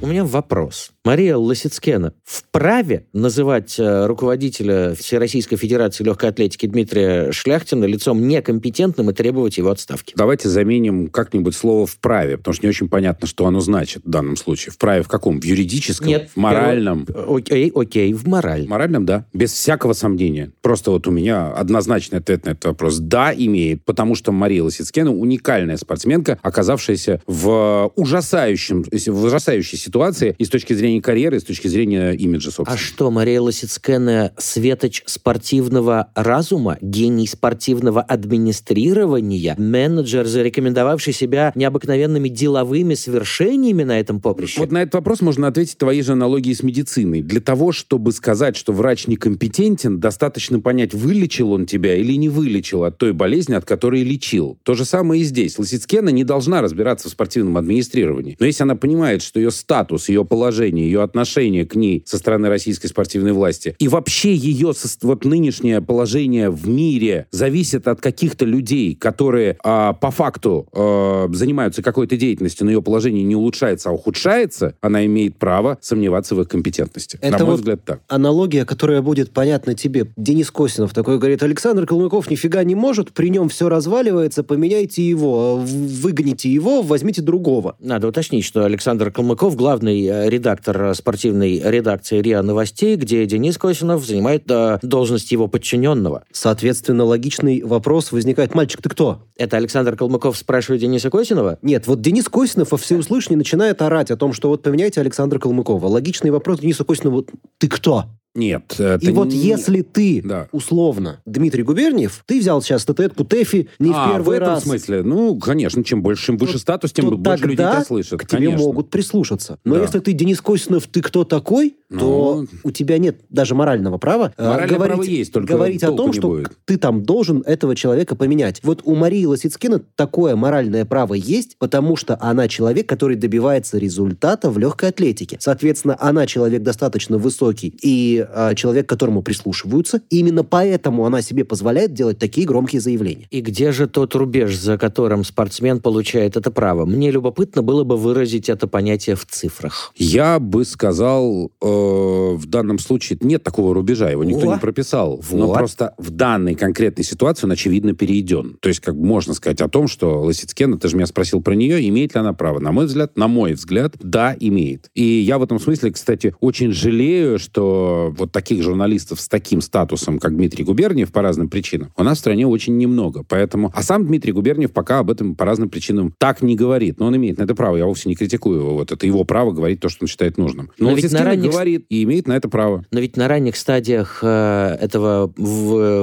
У 0.00 0.06
меня 0.06 0.24
вопрос. 0.24 0.93
Мария 1.04 1.36
Лосицкена 1.36 2.14
вправе 2.24 3.04
называть 3.12 3.78
э, 3.78 4.06
руководителя 4.06 4.94
Всероссийской 4.94 5.58
Федерации 5.58 6.02
легкой 6.02 6.30
атлетики 6.30 6.64
Дмитрия 6.64 7.30
Шляхтина 7.30 7.84
лицом 7.84 8.26
некомпетентным 8.26 9.10
и 9.10 9.12
требовать 9.12 9.58
его 9.58 9.68
отставки? 9.68 10.14
Давайте 10.16 10.48
заменим 10.48 11.08
как-нибудь 11.08 11.54
слово 11.54 11.86
«вправе», 11.86 12.38
потому 12.38 12.54
что 12.54 12.64
не 12.64 12.70
очень 12.70 12.88
понятно, 12.88 13.26
что 13.26 13.46
оно 13.46 13.60
значит 13.60 14.02
в 14.06 14.08
данном 14.08 14.38
случае. 14.38 14.72
Вправе 14.72 15.02
в 15.02 15.08
каком? 15.08 15.42
В 15.42 15.44
юридическом? 15.44 16.08
Нет. 16.08 16.30
В 16.34 16.38
моральном? 16.38 17.06
Окей, 17.28 17.70
окей, 17.74 18.14
в 18.14 18.26
мораль. 18.26 18.64
В 18.64 18.70
моральном, 18.70 19.04
да. 19.04 19.26
Без 19.34 19.52
всякого 19.52 19.92
сомнения. 19.92 20.52
Просто 20.62 20.90
вот 20.90 21.06
у 21.06 21.10
меня 21.10 21.52
однозначный 21.52 22.20
ответ 22.20 22.46
на 22.46 22.50
этот 22.52 22.64
вопрос. 22.64 22.96
Да, 22.96 23.30
имеет, 23.34 23.84
потому 23.84 24.14
что 24.14 24.32
Мария 24.32 24.62
Лосицкена 24.62 25.14
уникальная 25.14 25.76
спортсменка, 25.76 26.38
оказавшаяся 26.40 27.20
в 27.26 27.92
ужасающем, 27.94 28.84
в 28.84 29.24
ужасающей 29.24 29.76
ситуации 29.76 30.34
и 30.38 30.46
с 30.46 30.48
точки 30.48 30.72
зрения 30.72 30.93
карьеры, 31.00 31.36
и 31.36 31.40
с 31.40 31.44
точки 31.44 31.68
зрения 31.68 32.12
имиджа, 32.12 32.50
А 32.50 32.52
собственно. 32.52 32.78
что, 32.78 33.10
Мария 33.10 33.40
Лосицкена 33.40 34.32
светоч 34.38 35.02
спортивного 35.06 36.08
разума, 36.14 36.78
гений 36.80 37.26
спортивного 37.26 38.00
администрирования, 38.02 39.54
менеджер, 39.58 40.26
зарекомендовавший 40.26 41.12
себя 41.12 41.52
необыкновенными 41.54 42.28
деловыми 42.28 42.94
свершениями 42.94 43.82
на 43.82 43.98
этом 44.00 44.20
поприще? 44.20 44.60
Вот 44.60 44.72
на 44.72 44.82
этот 44.82 44.94
вопрос 44.94 45.20
можно 45.20 45.48
ответить 45.48 45.78
твоей 45.78 46.02
же 46.02 46.12
аналогии 46.12 46.52
с 46.52 46.62
медициной. 46.62 47.22
Для 47.22 47.40
того, 47.40 47.72
чтобы 47.72 48.12
сказать, 48.12 48.56
что 48.56 48.72
врач 48.72 49.06
некомпетентен, 49.06 50.00
достаточно 50.00 50.60
понять, 50.60 50.94
вылечил 50.94 51.52
он 51.52 51.66
тебя 51.66 51.96
или 51.96 52.14
не 52.14 52.28
вылечил 52.28 52.84
от 52.84 52.98
той 52.98 53.12
болезни, 53.12 53.54
от 53.54 53.64
которой 53.64 54.02
лечил. 54.02 54.58
То 54.62 54.74
же 54.74 54.84
самое 54.84 55.22
и 55.22 55.24
здесь. 55.24 55.58
Лосицкена 55.58 56.10
не 56.10 56.24
должна 56.24 56.62
разбираться 56.62 57.08
в 57.08 57.12
спортивном 57.12 57.56
администрировании. 57.56 58.36
Но 58.38 58.46
если 58.46 58.62
она 58.62 58.76
понимает, 58.76 59.22
что 59.22 59.40
ее 59.40 59.50
статус, 59.50 60.08
ее 60.08 60.24
положение, 60.24 60.83
ее 60.84 61.02
отношение 61.02 61.64
к 61.66 61.74
ней 61.74 62.02
со 62.06 62.18
стороны 62.18 62.48
российской 62.48 62.86
спортивной 62.88 63.32
власти 63.32 63.74
и 63.78 63.88
вообще 63.88 64.34
ее 64.34 64.72
вот 65.02 65.24
нынешнее 65.24 65.80
положение 65.80 66.50
в 66.50 66.68
мире 66.68 67.26
зависит 67.30 67.88
от 67.88 68.00
каких-то 68.00 68.44
людей, 68.44 68.94
которые 68.94 69.56
а, 69.62 69.92
по 69.92 70.10
факту 70.10 70.66
а, 70.72 71.28
занимаются 71.32 71.82
какой-то 71.82 72.16
деятельностью, 72.16 72.64
но 72.66 72.72
ее 72.72 72.82
положение 72.82 73.22
не 73.24 73.36
улучшается, 73.36 73.90
а 73.90 73.92
ухудшается, 73.92 74.74
она 74.80 75.04
имеет 75.06 75.36
право 75.36 75.78
сомневаться 75.80 76.34
в 76.34 76.40
их 76.40 76.48
компетентности. 76.48 77.18
Это 77.20 77.38
На 77.38 77.44
мой 77.44 77.46
вот 77.52 77.60
взгляд, 77.60 77.84
так. 77.84 78.00
Аналогия, 78.08 78.64
которая 78.64 79.02
будет 79.02 79.30
понятна 79.32 79.74
тебе. 79.74 80.06
Денис 80.16 80.50
Косинов 80.50 80.92
такой 80.92 81.18
говорит, 81.18 81.42
Александр 81.42 81.86
Калмыков 81.86 82.30
нифига 82.30 82.62
не 82.64 82.74
может, 82.74 83.12
при 83.12 83.28
нем 83.30 83.48
все 83.48 83.68
разваливается, 83.68 84.42
поменяйте 84.42 85.06
его, 85.06 85.56
в- 85.56 86.00
выгоните 86.02 86.50
его, 86.50 86.82
возьмите 86.82 87.22
другого. 87.22 87.76
Надо 87.80 88.08
уточнить, 88.08 88.44
что 88.44 88.64
Александр 88.64 89.10
Калмыков, 89.10 89.56
главный 89.56 90.04
э, 90.04 90.28
редактор 90.30 90.73
э, 90.76 90.94
спортивной 90.94 91.60
редакции 91.64 92.20
РИА 92.20 92.42
Новостей, 92.42 92.96
где 92.96 93.24
Денис 93.26 93.58
Косинов 93.58 94.04
занимает 94.04 94.50
э, 94.50 94.78
должность 94.82 95.32
его 95.32 95.48
подчиненного. 95.48 96.24
Соответственно, 96.32 97.04
логичный 97.04 97.62
вопрос 97.62 98.12
возникает. 98.12 98.54
Мальчик, 98.54 98.82
ты 98.82 98.88
кто? 98.88 99.22
Это 99.36 99.56
Александр 99.56 99.96
Калмыков 99.96 100.36
спрашивает 100.36 100.80
Дениса 100.80 101.10
Косинова? 101.10 101.58
Нет, 101.62 101.86
вот 101.86 102.00
Денис 102.00 102.28
Косинов 102.28 102.72
во 102.72 102.78
всеуслышание 102.78 103.38
начинает 103.38 103.82
орать 103.82 104.10
о 104.10 104.16
том, 104.16 104.32
что 104.32 104.48
вот 104.48 104.62
поменяйте 104.62 105.00
Александра 105.00 105.38
Калмыкова. 105.38 105.86
Логичный 105.86 106.30
вопрос 106.30 106.60
Денису 106.60 106.84
Косинову, 106.84 107.26
ты 107.58 107.68
кто? 107.68 108.06
Нет. 108.34 108.74
это 108.78 108.98
И 109.06 109.10
вот 109.12 109.28
не- 109.28 109.36
если 109.36 109.82
ты, 109.82 110.20
Да. 110.24 110.48
условно, 110.50 111.20
Дмитрий 111.24 111.62
Губерниев, 111.62 112.22
ты 112.26 112.40
взял 112.40 112.60
сейчас 112.62 112.82
статуэтку 112.82 113.24
Тэфи 113.24 113.68
не 113.78 113.90
в 113.90 113.94
а, 113.96 114.08
первый 114.10 114.24
в 114.24 114.30
этом 114.30 114.48
раз. 114.54 114.62
смысле? 114.64 115.02
Ну, 115.04 115.38
конечно, 115.38 115.84
чем 115.84 116.02
больше, 116.02 116.26
чем 116.26 116.36
выше 116.36 116.58
статус, 116.58 116.92
тем 116.92 117.10
то 117.10 117.16
больше 117.16 117.44
людей 117.44 117.56
тебя 117.58 117.84
слышат. 117.84 118.18
к 118.20 118.26
тебе 118.26 118.46
конечно. 118.46 118.66
могут 118.66 118.90
прислушаться. 118.90 119.58
Но 119.64 119.76
Да. 119.76 119.82
если 119.82 120.00
ты 120.00 120.12
Денис 120.12 120.40
Косинов, 120.40 120.86
ты 120.88 121.00
кто 121.00 121.22
такой, 121.24 121.76
то 121.90 122.40
Ну. 122.42 122.46
у 122.64 122.70
тебя 122.72 122.98
нет 122.98 123.20
даже 123.30 123.54
морального 123.54 123.98
права 123.98 124.32
э, 124.36 124.42
Моральное 124.44 124.68
говорить, 124.78 124.94
право 124.96 125.02
есть, 125.04 125.32
только 125.32 125.52
говорить 125.54 125.82
о 125.84 125.92
том, 125.92 126.12
что 126.12 126.28
будет. 126.28 126.52
ты 126.64 126.76
там 126.76 127.04
должен 127.04 127.42
этого 127.46 127.76
человека 127.76 128.16
поменять. 128.16 128.60
Вот 128.64 128.80
у 128.84 128.96
Марии 128.96 129.24
Лосицкина 129.26 129.80
такое 129.94 130.34
моральное 130.34 130.84
право 130.84 131.14
есть, 131.14 131.56
потому 131.58 131.94
что 131.96 132.18
она 132.20 132.48
человек, 132.48 132.88
который 132.88 133.14
добивается 133.16 133.78
результата 133.78 134.50
в 134.50 134.58
легкой 134.58 134.88
атлетике. 134.88 135.36
Соответственно, 135.38 135.96
она 136.00 136.26
человек 136.26 136.62
достаточно 136.64 137.16
высокий 137.16 137.72
и 137.80 138.23
э, 138.32 138.54
человек, 138.54 138.86
к 138.86 138.88
которому 138.88 139.22
прислушиваются. 139.22 140.00
И 140.10 140.18
именно 140.18 140.44
поэтому 140.44 141.04
она 141.06 141.22
себе 141.22 141.44
позволяет 141.44 141.92
делать 141.92 142.18
такие 142.18 142.46
громкие 142.46 142.80
заявления. 142.80 143.26
И 143.30 143.40
где 143.40 143.72
же 143.72 143.86
тот 143.86 144.14
рубеж, 144.14 144.56
за 144.56 144.78
которым 144.78 145.24
спортсмен 145.24 145.80
получает 145.80 146.36
это 146.36 146.50
право? 146.50 146.84
Мне 146.86 147.10
любопытно 147.10 147.62
было 147.62 147.84
бы 147.84 147.96
выразить 147.96 148.48
это 148.48 148.66
понятие 148.66 149.16
в 149.16 149.26
цифрах. 149.26 149.92
Я 149.96 150.38
бы 150.38 150.64
сказал, 150.64 151.50
э, 151.60 151.66
в 151.66 152.46
данном 152.46 152.78
случае 152.78 153.18
нет 153.20 153.42
такого 153.42 153.74
рубежа, 153.74 154.10
его 154.10 154.24
никто 154.24 154.46
Во. 154.46 154.54
не 154.54 154.60
прописал. 154.60 155.22
Но 155.30 155.46
Вот. 155.48 155.56
просто 155.58 155.94
в 155.98 156.10
данной 156.10 156.54
конкретной 156.54 157.04
ситуации 157.04 157.46
он, 157.46 157.52
очевидно, 157.52 157.94
перееден. 157.94 158.56
То 158.60 158.68
есть, 158.68 158.80
как 158.80 158.96
бы 158.96 159.04
можно 159.04 159.34
сказать 159.34 159.60
о 159.60 159.68
том, 159.68 159.88
что 159.88 160.22
Лосицкена, 160.22 160.78
ты 160.78 160.88
же 160.88 160.96
меня 160.96 161.06
спросил 161.06 161.40
про 161.42 161.54
нее, 161.54 161.86
имеет 161.88 162.14
ли 162.14 162.20
она 162.20 162.32
право? 162.32 162.60
На 162.60 162.72
мой 162.72 162.86
взгляд, 162.86 163.16
на 163.16 163.28
мой 163.28 163.54
взгляд, 163.54 163.94
да, 164.00 164.34
имеет. 164.38 164.90
И 164.94 165.02
я 165.02 165.38
в 165.38 165.42
этом 165.42 165.58
смысле, 165.58 165.92
кстати, 165.92 166.34
очень 166.40 166.72
жалею, 166.72 167.38
что 167.38 168.13
вот 168.16 168.32
таких 168.32 168.62
журналистов 168.62 169.20
с 169.20 169.28
таким 169.28 169.60
статусом, 169.60 170.18
как 170.18 170.34
Дмитрий 170.36 170.64
Губерниев, 170.64 171.12
по 171.12 171.22
разным 171.22 171.48
причинам, 171.48 171.90
у 171.96 172.02
нас 172.02 172.18
в 172.18 172.20
стране 172.20 172.46
очень 172.46 172.76
немного. 172.76 173.24
Поэтому... 173.28 173.70
А 173.74 173.82
сам 173.82 174.06
Дмитрий 174.06 174.32
Губерниев 174.32 174.72
пока 174.72 175.00
об 175.00 175.10
этом 175.10 175.34
по 175.34 175.44
разным 175.44 175.68
причинам 175.68 176.14
так 176.18 176.42
не 176.42 176.56
говорит. 176.56 176.98
Но 176.98 177.06
он 177.06 177.16
имеет 177.16 177.38
на 177.38 177.42
это 177.44 177.54
право. 177.54 177.76
Я 177.76 177.86
вовсе 177.86 178.08
не 178.08 178.14
критикую 178.14 178.60
его. 178.60 178.74
Вот 178.74 178.92
это 178.92 179.06
его 179.06 179.24
право 179.24 179.52
говорить 179.52 179.80
то, 179.80 179.88
что 179.88 180.04
он 180.04 180.08
считает 180.08 180.38
нужным. 180.38 180.70
Но, 180.78 180.90
Но 180.90 180.96
ведь 180.96 181.12
на 181.12 181.22
ранних- 181.24 181.50
говорит 181.50 181.86
и 181.88 182.02
имеет 182.04 182.26
на 182.28 182.34
это 182.34 182.48
право. 182.48 182.84
Но 182.90 183.00
ведь 183.00 183.16
на 183.16 183.28
ранних 183.28 183.56
стадиях 183.56 184.20
э, 184.22 184.76
этого 184.80 185.32
в- 185.36 186.02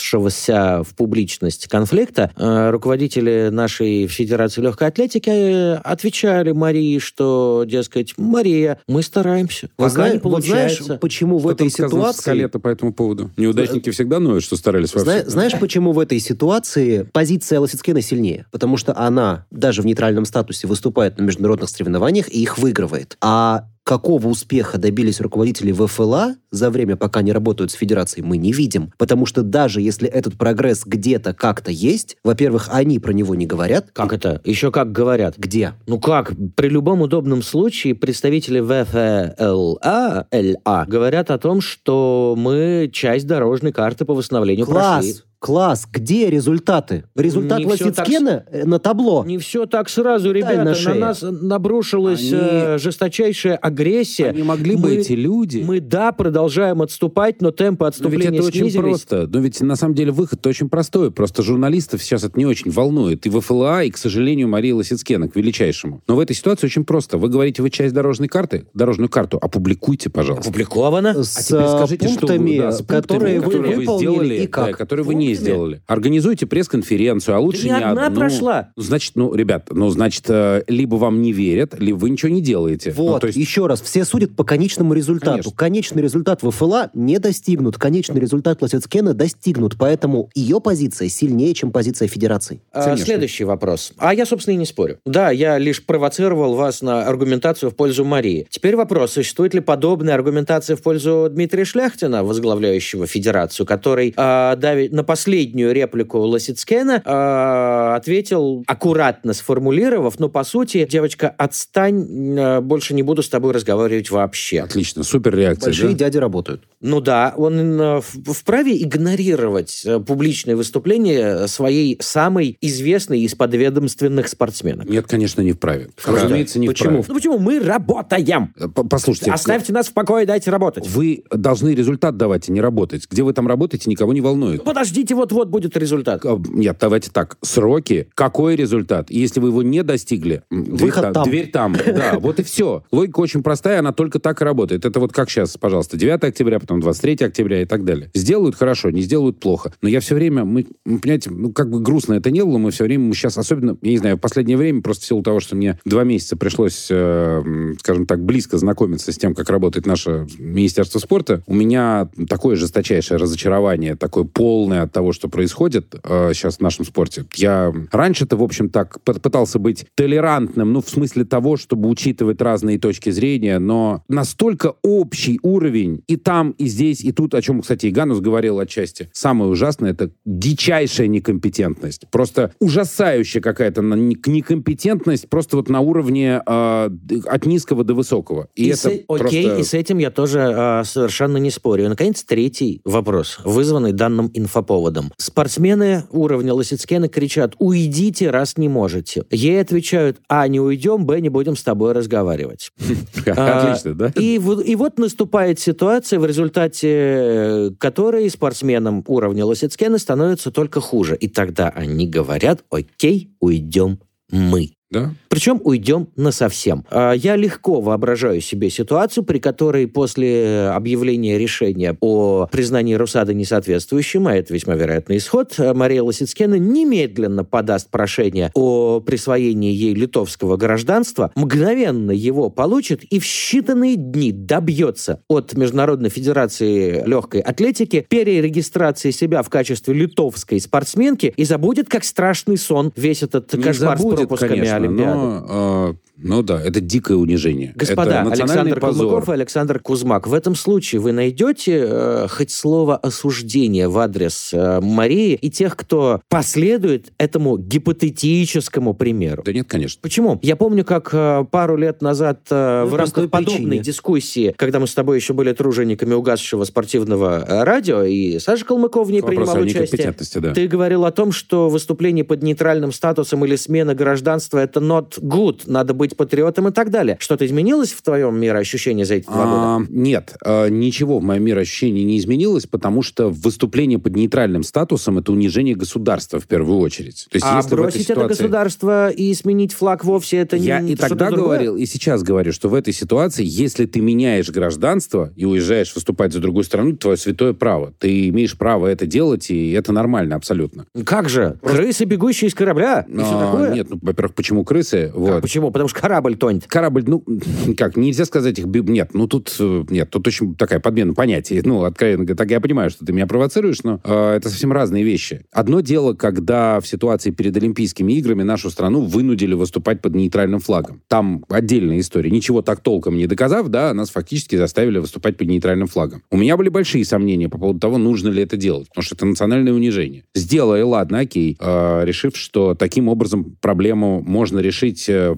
вынесшегося 0.00 0.82
в 0.82 0.94
публичность 0.94 1.66
конфликта 1.68 2.30
э, 2.36 2.70
руководители 2.70 3.48
нашей 3.50 4.06
Федерации 4.06 4.60
легкой 4.62 4.88
атлетики 4.88 5.30
э, 5.30 5.74
отвечали 5.76 6.52
Марии, 6.52 6.98
что, 6.98 7.64
дескать, 7.66 8.14
Мария, 8.16 8.80
мы 8.88 9.02
стараемся. 9.02 9.70
Пока 9.76 9.90
зна- 9.90 10.10
не 10.12 10.18
вот 10.18 10.44
знаешь, 10.44 10.70
получается. 10.78 10.98
почему 11.00 11.38
в 11.38 11.48
Что 11.54 11.64
этой 11.64 11.68
в 11.68 11.72
ситуации... 11.72 12.20
«Скале»-то 12.20 12.58
по 12.58 12.68
этому 12.68 12.92
поводу? 12.92 13.30
Неудачники 13.36 13.90
всегда 13.90 14.18
ноют, 14.18 14.42
что 14.42 14.56
старались 14.56 14.94
во 14.94 15.00
Зна- 15.00 15.24
знаешь, 15.24 15.52
почему 15.58 15.92
в 15.92 15.98
этой 15.98 16.18
ситуации 16.20 17.08
позиция 17.12 17.60
Лосицкена 17.60 18.02
сильнее? 18.02 18.46
Потому 18.50 18.76
что 18.76 18.96
она 18.96 19.46
даже 19.50 19.82
в 19.82 19.86
нейтральном 19.86 20.24
статусе 20.24 20.66
выступает 20.66 21.18
на 21.18 21.22
международных 21.22 21.68
соревнованиях 21.70 22.28
и 22.28 22.42
их 22.42 22.58
выигрывает. 22.58 23.16
А 23.20 23.66
какого 23.84 24.28
успеха 24.28 24.78
добились 24.78 25.20
руководители 25.20 25.72
ВФЛА 25.72 26.36
за 26.50 26.70
время, 26.70 26.96
пока 26.96 27.20
они 27.20 27.32
работают 27.32 27.70
с 27.70 27.74
федерацией, 27.74 28.24
мы 28.24 28.36
не 28.36 28.52
видим. 28.52 28.92
Потому 28.98 29.26
что 29.26 29.42
даже 29.42 29.80
если 29.80 30.08
этот 30.08 30.36
прогресс 30.36 30.82
где-то 30.84 31.34
как-то 31.34 31.70
есть, 31.70 32.16
во-первых, 32.22 32.68
они 32.70 32.98
про 32.98 33.12
него 33.12 33.34
не 33.34 33.46
говорят. 33.46 33.90
Как 33.92 34.12
это? 34.12 34.40
Еще 34.44 34.70
как 34.70 34.92
говорят. 34.92 35.36
Где? 35.38 35.74
Ну 35.86 36.00
как? 36.00 36.32
При 36.56 36.68
любом 36.68 37.02
удобном 37.02 37.42
случае 37.42 37.94
представители 37.94 38.60
ВФЛА 38.60 40.26
ЛА 40.30 40.84
говорят 40.86 41.30
о 41.30 41.38
том, 41.38 41.60
что 41.60 42.34
мы 42.36 42.90
часть 42.92 43.26
дорожной 43.26 43.72
карты 43.72 44.04
по 44.04 44.14
восстановлению 44.14 44.66
прошли. 44.66 45.14
Класс! 45.40 45.88
Где 45.90 46.28
результаты? 46.28 47.04
Результат 47.16 47.60
Не 47.60 47.64
Лосицкена 47.64 48.44
э, 48.52 48.64
на 48.66 48.78
табло. 48.78 49.24
Не 49.26 49.38
все 49.38 49.64
так 49.64 49.88
сразу, 49.88 50.32
ребята. 50.32 50.64
на 50.64 50.94
На, 50.94 50.94
нас 51.00 51.22
набрушилась 51.22 52.20
Они- 52.20 52.38
э, 52.42 52.78
жесточайшая 52.78 53.56
агрессия. 53.56 54.26
Они 54.28 54.42
могли 54.42 54.76
бы 54.76 54.88
Мы- 54.90 54.96
эти 54.96 55.12
люди... 55.12 55.64
Мы, 55.66 55.80
да, 55.80 56.12
продолжаем 56.12 56.82
отступать, 56.82 57.40
но 57.40 57.52
темпы 57.52 57.84
Но 57.84 57.86
ведь 57.88 57.94
отступления 57.94 58.38
это 58.38 58.48
очень 58.48 58.60
снизились. 58.60 58.80
просто. 58.82 59.26
Но 59.32 59.40
ведь 59.40 59.62
на 59.62 59.76
самом 59.76 59.94
деле 59.94 60.12
выход-то 60.12 60.46
очень 60.50 60.68
простой. 60.68 61.10
Просто 61.10 61.42
журналистов 61.42 62.02
сейчас 62.02 62.22
это 62.22 62.38
не 62.38 62.44
очень 62.44 62.70
волнует. 62.70 63.24
И 63.24 63.30
ВФЛА, 63.30 63.84
и, 63.84 63.90
к 63.90 63.96
сожалению, 63.96 64.46
Мария 64.48 64.74
Лосицкена, 64.74 65.28
к 65.30 65.36
величайшему. 65.36 66.02
Но 66.06 66.16
в 66.16 66.20
этой 66.20 66.36
ситуации 66.36 66.66
очень 66.66 66.84
просто. 66.84 67.16
Вы 67.16 67.30
говорите, 67.30 67.62
вы 67.62 67.70
часть 67.70 67.94
дорожной 67.94 68.28
карты? 68.28 68.66
Дорожную 68.74 69.08
карту 69.08 69.38
опубликуйте, 69.40 70.10
пожалуйста. 70.10 70.50
Опубликовано. 70.50 71.24
С 71.24 71.38
А 71.38 71.42
теперь 71.42 71.66
скажите, 71.68 72.08
что 72.08 72.18
пунктами, 72.26 72.50
вы, 72.50 72.58
да, 72.58 72.72
с 72.72 72.82
пунктами, 72.82 73.00
которые 73.00 73.38
вы 73.40 73.44
которые 73.46 73.74
вы 73.76 73.80
выполнили 73.80 74.10
сделали, 74.12 74.34
и 74.34 74.46
да, 74.46 74.48
как. 74.66 74.76
которые 74.76 75.06
вы 75.06 75.14
не 75.14 75.29
Пунктами? 75.34 75.54
сделали. 75.54 75.82
Организуйте 75.86 76.46
пресс-конференцию, 76.46 77.36
а 77.36 77.38
лучше 77.40 77.64
ни 77.64 77.68
не 77.70 77.74
одна 77.82 78.06
одну. 78.06 78.18
прошла. 78.20 78.68
Ну, 78.76 78.82
Значит, 78.82 79.12
ну, 79.16 79.34
ребят, 79.34 79.68
ну, 79.70 79.88
значит, 79.90 80.24
э, 80.28 80.62
либо 80.68 80.96
вам 80.96 81.22
не 81.22 81.32
верят, 81.32 81.74
либо 81.78 81.96
вы 81.98 82.10
ничего 82.10 82.30
не 82.32 82.40
делаете. 82.42 82.92
Ну, 82.96 83.04
Вот, 83.04 83.20
то 83.20 83.26
есть 83.28 83.38
еще 83.38 83.66
раз, 83.66 83.80
все 83.80 84.04
судят 84.04 84.34
по 84.36 84.44
конечному 84.44 84.94
результату. 84.94 85.50
Конечно. 85.50 85.52
Конечный 85.56 86.02
результат 86.02 86.42
ВФЛА 86.42 86.90
не 86.94 87.18
достигнут, 87.18 87.78
конечный 87.78 88.20
результат 88.20 88.60
Лосицкена 88.62 89.14
достигнут, 89.14 89.76
поэтому 89.78 90.30
ее 90.34 90.60
позиция 90.60 91.08
сильнее, 91.08 91.54
чем 91.54 91.70
позиция 91.70 92.08
Федерации. 92.08 92.60
А. 92.72 92.96
Следующий 92.96 93.44
вопрос. 93.44 93.92
А 93.98 94.14
я, 94.14 94.26
собственно, 94.26 94.54
и 94.54 94.58
не 94.58 94.66
спорю. 94.66 94.98
Да, 95.04 95.30
я 95.30 95.58
лишь 95.58 95.84
провоцировал 95.84 96.54
вас 96.54 96.82
на 96.82 97.04
аргументацию 97.06 97.70
в 97.70 97.76
пользу 97.76 98.04
Марии. 98.04 98.46
Теперь 98.50 98.76
вопрос, 98.76 99.12
существует 99.12 99.54
ли 99.54 99.60
подобная 99.60 100.14
аргументация 100.14 100.76
в 100.76 100.82
пользу 100.82 101.28
Дмитрия 101.30 101.64
Шляхтина, 101.64 102.24
возглавляющего 102.24 103.06
Федерацию, 103.06 103.66
который 103.66 104.12
а, 104.16 104.56
дави- 104.56 104.88
на 104.90 105.04
последнюю 105.20 105.74
реплику 105.74 106.18
Лосицкена 106.20 107.02
а, 107.04 107.96
ответил, 107.96 108.64
аккуратно 108.66 109.34
сформулировав, 109.34 110.18
но 110.18 110.30
по 110.30 110.44
сути, 110.44 110.88
девочка, 110.90 111.28
отстань, 111.36 112.38
а, 112.38 112.60
больше 112.62 112.94
не 112.94 113.02
буду 113.02 113.22
с 113.22 113.28
тобой 113.28 113.52
разговаривать 113.52 114.10
вообще. 114.10 114.60
Отлично, 114.60 115.02
супер 115.02 115.36
реакция. 115.36 115.66
Большие 115.66 115.90
да? 115.90 115.94
дяди 116.06 116.16
работают. 116.16 116.62
Ну 116.80 117.02
да, 117.02 117.34
он 117.36 117.78
э, 117.78 118.00
в- 118.00 118.32
вправе 118.32 118.82
игнорировать 118.82 119.82
э, 119.84 120.00
публичное 120.00 120.56
выступление 120.56 121.46
своей 121.48 121.98
самой 122.00 122.56
известной 122.62 123.20
из 123.20 123.34
подведомственных 123.34 124.26
спортсменок. 124.28 124.88
Нет, 124.88 125.06
конечно, 125.06 125.42
не 125.42 125.52
вправе. 125.52 125.90
Как 126.02 126.14
Разумеется, 126.14 126.58
не 126.58 126.66
Почему? 126.68 127.02
вправе. 127.02 127.04
Ну 127.08 127.14
почему? 127.14 127.38
Мы 127.38 127.60
работаем! 127.60 128.54
Э, 128.58 128.68
Послушайте, 128.68 129.32
Оставьте 129.32 129.74
нас 129.74 129.88
в 129.88 129.92
покое, 129.92 130.24
дайте 130.24 130.50
работать. 130.50 130.88
вы 130.88 131.24
должны 131.30 131.74
результат 131.74 132.16
давать, 132.16 132.48
а 132.48 132.52
не 132.52 132.62
работать. 132.62 133.06
Где 133.10 133.22
вы 133.22 133.34
там 133.34 133.46
работаете, 133.46 133.90
никого 133.90 134.14
не 134.14 134.22
волнует. 134.22 134.64
Подождите, 134.64 135.09
вот-вот 135.14 135.48
будет 135.48 135.76
результат. 135.76 136.24
Нет, 136.48 136.76
давайте 136.80 137.10
так. 137.10 137.36
Сроки, 137.42 138.08
какой 138.14 138.56
результат? 138.56 139.10
И 139.10 139.18
если 139.18 139.40
вы 139.40 139.48
его 139.48 139.62
не 139.62 139.82
достигли, 139.82 140.42
м, 140.50 140.64
дверь 140.64 140.90
Выход 140.90 141.12
там. 141.12 141.24
Дверь 141.24 141.50
там. 141.50 141.76
Да, 142.00 142.18
вот 142.18 142.38
и 142.38 142.42
все. 142.42 142.84
Логика 142.92 143.20
очень 143.20 143.42
простая, 143.42 143.80
она 143.80 143.92
только 143.92 144.18
так 144.20 144.40
и 144.40 144.44
работает. 144.44 144.84
Это 144.84 145.00
вот 145.00 145.12
как 145.12 145.28
сейчас, 145.28 145.56
пожалуйста, 145.56 145.96
9 145.96 146.24
октября, 146.24 146.58
потом 146.58 146.80
23 146.80 147.26
октября 147.26 147.62
и 147.62 147.64
так 147.64 147.84
далее. 147.84 148.10
Сделают 148.14 148.56
хорошо, 148.56 148.90
не 148.90 149.02
сделают 149.02 149.40
плохо. 149.40 149.72
Но 149.82 149.88
я 149.88 150.00
все 150.00 150.14
время, 150.14 150.44
мы, 150.44 150.66
понимаете, 150.84 151.30
ну 151.30 151.52
как 151.52 151.70
бы 151.70 151.80
грустно 151.80 152.14
это 152.14 152.30
не 152.30 152.44
было, 152.44 152.58
мы 152.58 152.70
все 152.70 152.84
время, 152.84 153.04
мы 153.04 153.14
сейчас 153.14 153.38
особенно, 153.38 153.76
я 153.82 153.90
не 153.90 153.98
знаю, 153.98 154.16
в 154.16 154.20
последнее 154.20 154.56
время, 154.56 154.82
просто 154.82 155.04
в 155.04 155.06
силу 155.06 155.22
того, 155.22 155.40
что 155.40 155.56
мне 155.56 155.78
два 155.84 156.04
месяца 156.04 156.36
пришлось, 156.36 156.88
э, 156.90 157.74
скажем 157.80 158.06
так, 158.06 158.24
близко 158.24 158.58
знакомиться 158.58 159.12
с 159.12 159.18
тем, 159.18 159.34
как 159.34 159.50
работает 159.50 159.86
наше 159.86 160.26
Министерство 160.38 160.98
спорта, 160.98 161.42
у 161.46 161.54
меня 161.54 162.08
такое 162.28 162.56
жесточайшее 162.56 163.18
разочарование, 163.18 163.96
такое 163.96 164.24
полное 164.24 164.82
от 164.82 164.92
того, 165.00 165.14
что 165.14 165.28
происходит 165.28 165.94
э, 166.04 166.32
сейчас 166.34 166.58
в 166.58 166.60
нашем 166.60 166.84
спорте. 166.84 167.24
Я 167.34 167.72
раньше-то, 167.90 168.36
в 168.36 168.42
общем, 168.42 168.68
так 168.68 169.00
пытался 169.00 169.58
быть 169.58 169.86
толерантным, 169.94 170.74
ну, 170.74 170.82
в 170.82 170.90
смысле 170.90 171.24
того, 171.24 171.56
чтобы 171.56 171.88
учитывать 171.88 172.42
разные 172.42 172.78
точки 172.78 173.08
зрения, 173.08 173.58
но 173.58 174.04
настолько 174.08 174.74
общий 174.82 175.40
уровень 175.42 176.02
и 176.06 176.16
там, 176.16 176.50
и 176.50 176.66
здесь, 176.66 177.00
и 177.00 177.12
тут, 177.12 177.34
о 177.34 177.40
чем, 177.40 177.62
кстати, 177.62 177.86
и 177.86 177.90
Ганус 177.90 178.20
говорил 178.20 178.58
отчасти. 178.58 179.08
Самое 179.14 179.50
ужасное— 179.50 179.92
это 179.92 180.10
дичайшая 180.26 181.06
некомпетентность. 181.06 182.04
Просто 182.10 182.52
ужасающая 182.60 183.40
какая-то 183.40 183.80
некомпетентность 183.80 185.30
просто 185.30 185.56
вот 185.56 185.70
на 185.70 185.80
уровне 185.80 186.42
э, 186.46 186.90
от 187.24 187.46
низкого 187.46 187.84
до 187.84 187.94
высокого. 187.94 188.48
И, 188.54 188.68
это 188.68 188.76
с, 188.76 188.84
э- 188.84 189.04
окей, 189.08 189.44
просто... 189.44 189.60
и 189.60 189.64
с 189.64 189.72
этим 189.72 189.96
я 189.96 190.10
тоже 190.10 190.40
а, 190.42 190.84
совершенно 190.84 191.38
не 191.38 191.50
спорю. 191.50 191.86
И, 191.86 191.88
наконец, 191.88 192.22
третий 192.22 192.82
вопрос, 192.84 193.38
вызванный 193.44 193.92
данным 193.92 194.30
инфоповодом. 194.34 194.89
Спортсмены 195.16 196.04
уровня 196.10 196.54
Лосицкена 196.54 197.08
кричат 197.08 197.54
«Уйдите, 197.58 198.30
раз 198.30 198.56
не 198.56 198.68
можете». 198.68 199.24
Ей 199.30 199.60
отвечают 199.60 200.18
«А, 200.28 200.46
не 200.48 200.60
уйдем, 200.60 201.06
Б, 201.06 201.20
не 201.20 201.28
будем 201.28 201.56
с 201.56 201.62
тобой 201.62 201.92
разговаривать». 201.92 202.70
А, 203.26 203.70
Отлично, 203.70 203.94
да? 203.94 204.12
И, 204.16 204.38
вот- 204.38 204.64
и 204.66 204.74
вот 204.76 204.98
наступает 204.98 205.60
ситуация, 205.60 206.18
в 206.18 206.26
результате 206.26 206.88
э, 206.90 207.70
которой 207.78 208.28
спортсменам 208.30 209.04
уровня 209.06 209.44
Лосицкена 209.46 209.98
становится 209.98 210.50
только 210.50 210.80
хуже. 210.80 211.16
И 211.16 211.28
тогда 211.28 211.68
они 211.68 212.06
говорят 212.08 212.64
«Окей, 212.70 213.30
уйдем 213.40 214.00
мы». 214.30 214.70
Да? 214.90 215.14
Причем 215.28 215.60
уйдем 215.62 216.08
на 216.16 216.32
совсем. 216.32 216.84
Я 216.90 217.36
легко 217.36 217.80
воображаю 217.80 218.40
себе 218.40 218.70
ситуацию, 218.70 219.24
при 219.24 219.38
которой 219.38 219.86
после 219.86 220.68
объявления 220.74 221.38
решения 221.38 221.96
о 222.00 222.46
признании 222.50 222.94
Русада 222.94 223.32
несоответствующим, 223.32 224.26
а 224.26 224.34
это 224.34 224.52
весьма 224.52 224.74
вероятный 224.74 225.18
исход, 225.18 225.54
а, 225.58 225.74
Мария 225.74 226.02
Лосицкена 226.02 226.56
немедленно 226.56 227.44
подаст 227.44 227.90
прошение 227.90 228.50
о 228.54 229.00
присвоении 229.00 229.72
ей 229.72 229.94
литовского 229.94 230.56
гражданства, 230.56 231.30
мгновенно 231.36 232.10
его 232.10 232.50
получит 232.50 233.04
и 233.04 233.20
в 233.20 233.24
считанные 233.24 233.94
дни 233.94 234.32
добьется 234.32 235.22
от 235.28 235.54
Международной 235.54 236.10
Федерации 236.10 237.04
легкой 237.06 237.42
атлетики 237.42 238.04
перерегистрации 238.08 239.12
себя 239.12 239.42
в 239.42 239.48
качестве 239.48 239.94
литовской 239.94 240.60
спортсменки 240.60 241.32
и 241.36 241.44
забудет, 241.44 241.88
как 241.88 242.04
страшный 242.04 242.56
сон, 242.56 242.92
весь 242.96 243.22
этот 243.22 243.52
Не 243.54 243.62
кошмар 243.62 243.98
с 243.98 244.02
пропусками 244.02 244.48
конечно, 244.48 244.79
Олимпиады. 244.80 245.16
но, 245.16 245.44
э, 245.48 245.94
Ну 246.22 246.42
да, 246.42 246.60
это 246.60 246.80
дикое 246.80 247.16
унижение. 247.16 247.72
Господа, 247.74 248.22
это 248.22 248.32
Александр 248.32 248.80
позор. 248.80 249.06
Калмыков 249.06 249.28
и 249.28 249.32
Александр 249.32 249.80
Кузмак, 249.80 250.26
в 250.26 250.34
этом 250.34 250.54
случае 250.54 251.00
вы 251.00 251.12
найдете 251.12 251.86
э, 251.88 252.26
хоть 252.28 252.50
слово 252.50 252.96
осуждения 252.96 253.88
в 253.88 253.98
адрес 253.98 254.50
э, 254.52 254.80
Марии 254.80 255.34
и 255.34 255.50
тех, 255.50 255.76
кто 255.76 256.20
последует 256.28 257.12
этому 257.18 257.56
гипотетическому 257.56 258.94
примеру? 258.94 259.42
Да 259.44 259.52
нет, 259.52 259.66
конечно. 259.68 259.98
Почему? 260.02 260.38
Я 260.42 260.56
помню, 260.56 260.84
как 260.84 261.10
э, 261.12 261.44
пару 261.50 261.76
лет 261.76 262.02
назад 262.02 262.40
э, 262.50 262.82
Ну, 262.84 262.90
в 262.90 262.94
рамках 262.94 263.30
подобной 263.30 263.54
причине. 263.56 263.78
дискуссии, 263.78 264.54
когда 264.56 264.78
мы 264.78 264.86
с 264.86 264.94
тобой 264.94 265.16
еще 265.16 265.32
были 265.32 265.52
тружениками 265.52 266.14
угасшего 266.14 266.64
спортивного 266.64 267.44
э, 267.46 267.64
радио, 267.64 268.02
и 268.02 268.38
Саша 268.38 268.64
Калмыков 268.64 269.08
в 269.08 269.10
ней 269.10 269.22
принимал 269.22 269.58
участие, 269.58 270.14
да. 270.36 270.52
ты 270.52 270.68
говорил 270.68 271.04
о 271.04 271.12
том, 271.12 271.32
что 271.32 271.68
выступление 271.68 272.24
под 272.24 272.42
нейтральным 272.42 272.92
статусом 272.92 273.44
или 273.44 273.56
смена 273.56 273.94
гражданства— 273.94 274.58
это 274.60 274.80
not 274.80 275.20
good, 275.20 275.62
надо 275.66 275.94
быть 275.94 276.09
патриотом 276.16 276.68
и 276.68 276.72
так 276.72 276.90
далее. 276.90 277.16
Что-то 277.20 277.46
изменилось 277.46 277.92
в 277.92 278.02
твоем 278.02 278.38
мироощущении 278.40 279.04
за 279.04 279.14
эти 279.14 279.26
два 279.26 279.44
года? 279.44 279.56
А, 279.56 279.80
нет, 279.88 280.34
а, 280.44 280.68
ничего 280.68 281.18
в 281.18 281.22
моем 281.22 281.44
мироощущении 281.44 282.02
не 282.02 282.18
изменилось, 282.18 282.66
потому 282.66 283.02
что 283.02 283.28
выступление 283.30 283.98
под 283.98 284.16
нейтральным 284.16 284.62
статусом 284.62 285.18
это 285.18 285.32
унижение 285.32 285.74
государства 285.74 286.40
в 286.40 286.46
первую 286.46 286.78
очередь. 286.78 287.26
То 287.30 287.36
есть, 287.36 287.46
А 287.48 287.62
бросить 287.68 288.02
это 288.02 288.14
ситуации- 288.14 288.28
государство 288.42 289.10
и 289.10 289.32
сменить 289.34 289.72
флаг 289.72 290.04
вовсе 290.04 290.38
это 290.38 290.56
Я 290.56 290.80
не 290.80 290.92
и 290.92 290.96
что-то 290.96 291.08
тогда 291.16 291.30
говорил, 291.30 291.76
и 291.76 291.86
сейчас 291.86 292.22
говорю, 292.22 292.52
что 292.52 292.68
в 292.68 292.74
этой 292.74 292.92
ситуации, 292.92 293.44
если 293.46 293.86
ты 293.86 294.00
меняешь 294.00 294.48
гражданство 294.50 295.32
и 295.36 295.44
уезжаешь 295.44 295.94
выступать 295.94 296.32
за 296.32 296.40
другую 296.40 296.64
страну, 296.64 296.90
это 296.90 296.98
твое 296.98 297.16
святое 297.16 297.52
право. 297.52 297.92
Ты 297.98 298.28
имеешь 298.28 298.56
право 298.56 298.86
это 298.86 299.06
делать, 299.06 299.50
и 299.50 299.72
это 299.72 299.92
нормально 299.92 300.36
абсолютно. 300.36 300.86
Как 301.04 301.28
же? 301.28 301.58
Крысы, 301.62 302.04
бегущие 302.04 302.48
из 302.48 302.54
корабля? 302.54 303.06
И 303.08 303.12
все 303.18 303.38
А, 303.38 303.46
такое? 303.46 303.74
Нет, 303.74 303.86
ну, 303.90 303.98
во-первых, 304.02 304.34
почему 304.34 304.64
крысы? 304.64 305.08
Как, 305.08 305.16
Вот. 305.16 305.42
почему? 305.42 305.70
Потому 305.70 305.88
что 305.88 305.99
корабль 306.00 306.36
тонет. 306.36 306.66
Корабль, 306.66 307.04
ну, 307.06 307.22
как, 307.76 307.96
нельзя 307.96 308.24
сказать 308.24 308.58
их... 308.58 308.66
Нет, 308.66 309.10
ну, 309.12 309.26
тут... 309.26 309.54
э, 309.60 309.84
Нет, 309.90 310.08
тут 310.10 310.26
очень 310.26 310.54
такая 310.54 310.80
подмена 310.80 311.12
понятий. 311.12 311.60
Ну, 311.62 311.84
откровенно 311.84 312.24
говоря, 312.24 312.36
так 312.36 312.50
я 312.50 312.60
понимаю, 312.60 312.88
что 312.90 313.04
ты 313.04 313.12
меня 313.12 313.26
провоцируешь, 313.26 313.82
но 313.82 314.00
э, 314.02 314.36
это 314.36 314.48
совсем 314.48 314.72
разные 314.72 315.04
вещи. 315.04 315.44
Одно 315.52 315.80
дело, 315.80 316.14
когда 316.14 316.80
в 316.80 316.86
ситуации 316.86 317.30
перед 317.30 317.54
Олимпийскими 317.56 318.14
играми 318.14 318.42
нашу 318.42 318.70
страну 318.70 319.02
вынудили 319.02 319.52
выступать 319.52 320.00
под 320.00 320.14
нейтральным 320.14 320.60
флагом. 320.60 321.02
Там 321.08 321.44
отдельная 321.50 322.00
история. 322.00 322.30
Ничего 322.30 322.62
так 322.62 322.80
толком 322.80 323.18
не 323.18 323.26
доказав, 323.26 323.68
да, 323.68 323.92
нас 323.92 324.08
фактически 324.08 324.56
заставили 324.56 324.98
выступать 324.98 325.36
под 325.36 325.48
нейтральным 325.48 325.86
флагом. 325.86 326.22
У 326.30 326.38
меня 326.38 326.56
были 326.56 326.70
большие 326.70 327.04
сомнения 327.04 327.50
по 327.50 327.58
поводу 327.58 327.78
того, 327.78 327.98
нужно 327.98 328.28
ли 328.28 328.42
это 328.42 328.56
делать, 328.56 328.88
потому 328.88 329.04
что 329.04 329.16
это 329.16 329.26
национальное 329.26 329.74
унижение. 329.74 330.24
Сделай, 330.34 330.82
ладно, 330.82 331.18
окей, 331.18 331.58
э, 331.60 332.04
решив, 332.04 332.36
что 332.36 332.74
таким 332.74 333.08
образом 333.08 333.56
проблему 333.60 334.22
можно 334.26 334.60
решить 334.60 335.06
э, 335.08 335.36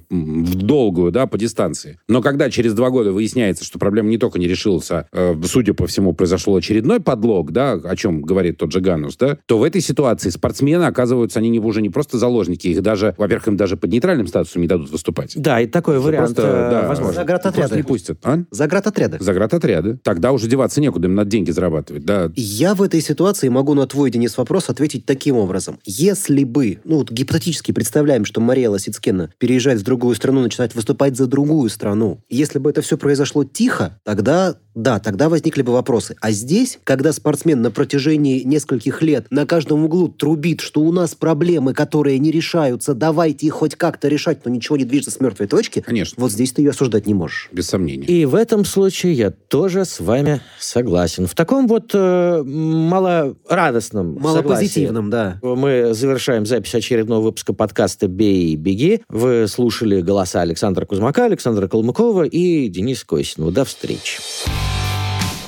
в 0.55 0.63
долгую, 0.63 1.13
да, 1.13 1.27
по 1.27 1.39
дистанции. 1.39 1.99
Но 2.09 2.23
когда 2.23 2.51
через 2.51 2.75
два 2.75 2.91
года 2.91 3.13
выясняется, 3.13 3.65
что 3.65 3.79
проблема 3.79 4.09
не 4.09 4.19
только 4.19 4.39
не 4.39 4.49
решилась, 4.49 4.91
а, 4.91 5.07
э, 5.13 5.35
судя 5.45 5.75
по 5.75 5.87
всему, 5.87 6.13
произошел 6.13 6.57
очередной 6.57 7.01
подлог, 7.01 7.53
да, 7.53 7.73
о 7.73 7.97
чем 7.97 8.23
говорит 8.23 8.59
тот 8.59 8.73
же 8.73 8.81
Ганус, 8.81 9.17
да, 9.17 9.39
то 9.47 9.59
в 9.59 9.63
этой 9.63 9.81
ситуации 9.81 10.31
спортсмены 10.31 10.85
оказываются, 10.85 11.39
они 11.39 11.49
не, 11.49 11.59
уже 11.59 11.83
не 11.83 11.91
просто 11.91 12.19
заложники, 12.19 12.69
их 12.69 12.83
даже, 12.83 13.15
во-первых, 13.19 13.49
им 13.49 13.57
даже 13.57 13.77
под 13.77 13.91
нейтральным 13.91 14.27
статусом 14.27 14.63
не 14.63 14.69
дадут 14.69 14.91
выступать. 14.91 15.33
Да, 15.37 15.61
и 15.61 15.67
такой 15.67 15.97
Что 15.97 16.03
вариант 16.03 16.35
просто, 16.35 16.43
э, 16.43 16.71
да, 16.71 16.89
возможен. 16.89 17.15
Заградотряды. 17.15 17.77
не 17.77 17.83
пустят. 17.83 18.19
А? 18.23 18.43
Заградотряды. 18.51 19.19
Заградотряды. 19.21 19.99
Тогда 20.03 20.33
уже 20.33 20.49
деваться 20.49 20.81
некуда, 20.81 21.09
им 21.09 21.15
надо 21.15 21.31
деньги 21.31 21.51
зарабатывать. 21.51 22.05
Да, 22.05 22.31
Я 22.37 22.75
в 22.75 22.83
этой 22.83 23.01
ситуации 23.01 23.49
могу 23.49 23.75
на 23.75 23.87
твой, 23.87 24.11
Денис, 24.11 24.37
вопрос 24.37 24.69
ответить 24.69 25.07
таким 25.07 25.37
образом. 25.37 25.79
Если 25.85 26.45
бы, 26.45 26.79
ну 26.85 26.99
вот 26.99 27.11
гипотетически 27.11 27.73
представляем, 27.73 28.25
что 28.25 28.41
Мария 28.41 28.71
Лосицкена 28.71 29.31
переезжает 29.39 29.81
в 29.81 29.85
другую 29.85 30.15
страну, 30.15 30.32
начинает 30.41 30.74
выступать 30.74 31.16
за 31.16 31.26
другую 31.26 31.68
страну. 31.68 32.20
Если 32.30 32.59
бы 32.59 32.70
это 32.70 32.80
все 32.80 32.97
произошло 32.97 33.45
тихо, 33.45 33.99
тогда, 34.05 34.57
да, 34.74 34.99
тогда 34.99 35.28
возникли 35.28 35.62
бы 35.62 35.72
вопросы. 35.72 36.16
А 36.20 36.30
здесь, 36.30 36.78
когда 36.85 37.12
спортсмен 37.12 37.61
на 37.61 37.70
протяжении 37.70 38.43
нескольких 38.43 39.03
лет 39.03 39.26
на 39.30 39.47
каждом 39.47 39.85
углу 39.85 40.09
трубит, 40.09 40.61
что 40.61 40.80
у 40.80 40.93
нас 40.93 41.14
проблемы, 41.14 41.74
которые 41.74 42.18
не 42.18 42.30
решаются, 42.30 42.95
давайте 42.95 43.47
их 43.47 43.55
хоть 43.55 43.74
как-то 43.76 44.09
решать, 44.09 44.45
но 44.45 44.51
ничего 44.51 44.76
не 44.76 44.85
движется 44.85 45.11
с 45.11 45.20
мертвой 45.20 45.47
точки, 45.49 45.80
Конечно. 45.80 46.14
вот 46.18 46.33
здесь 46.33 46.53
ты 46.53 46.62
ее 46.62 46.70
осуждать 46.70 47.07
не 47.07 47.14
можешь. 47.14 47.49
без 47.53 47.68
сомнений. 47.68 48.05
И 48.07 48.24
в 48.24 48.35
этом 48.35 48.64
случае 48.64 49.12
я 49.12 49.30
тоже 49.30 49.85
с 49.85 50.01
вами 50.01 50.41
согласен. 50.59 51.26
В 51.26 51.35
таком 51.35 51.66
вот 51.66 51.91
э, 51.95 52.43
малорадостном 52.45 54.14
Малопозитивным, 54.20 55.11
да. 55.11 55.39
согласии 55.43 55.61
мы 55.61 55.95
завершаем 55.95 56.47
запись 56.47 56.74
очередного 56.74 57.22
выпуска 57.22 57.53
подкаста 57.53 58.09
«Бей 58.09 58.53
и 58.53 58.57
беги». 58.57 59.03
Вы 59.09 59.47
слушали 59.49 60.01
голоса 60.23 60.41
Александра 60.41 60.87
Кузьмака, 60.87 61.25
Александра 61.25 61.66
Калмыкова 61.66 62.25
и 62.25 62.68
Дениса 62.68 63.05
Косинова. 63.05 63.51
До 63.51 63.64
встречи. 63.64 64.20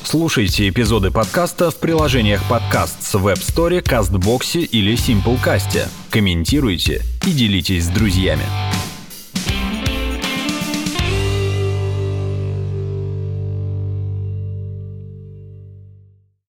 Слушайте 0.03 0.69
эпизоды 0.69 1.11
подкаста 1.11 1.71
в 1.71 1.77
приложениях 1.77 2.43
подкаст 2.49 3.03
с 3.03 3.15
Web 3.15 3.37
Store, 3.37 3.83
CastBox 3.83 4.65
или 4.65 4.95
Simplecast. 4.95 5.89
Комментируйте 6.11 7.03
и 7.27 7.31
делитесь 7.31 7.85
с 7.85 7.89
друзьями. 7.89 8.45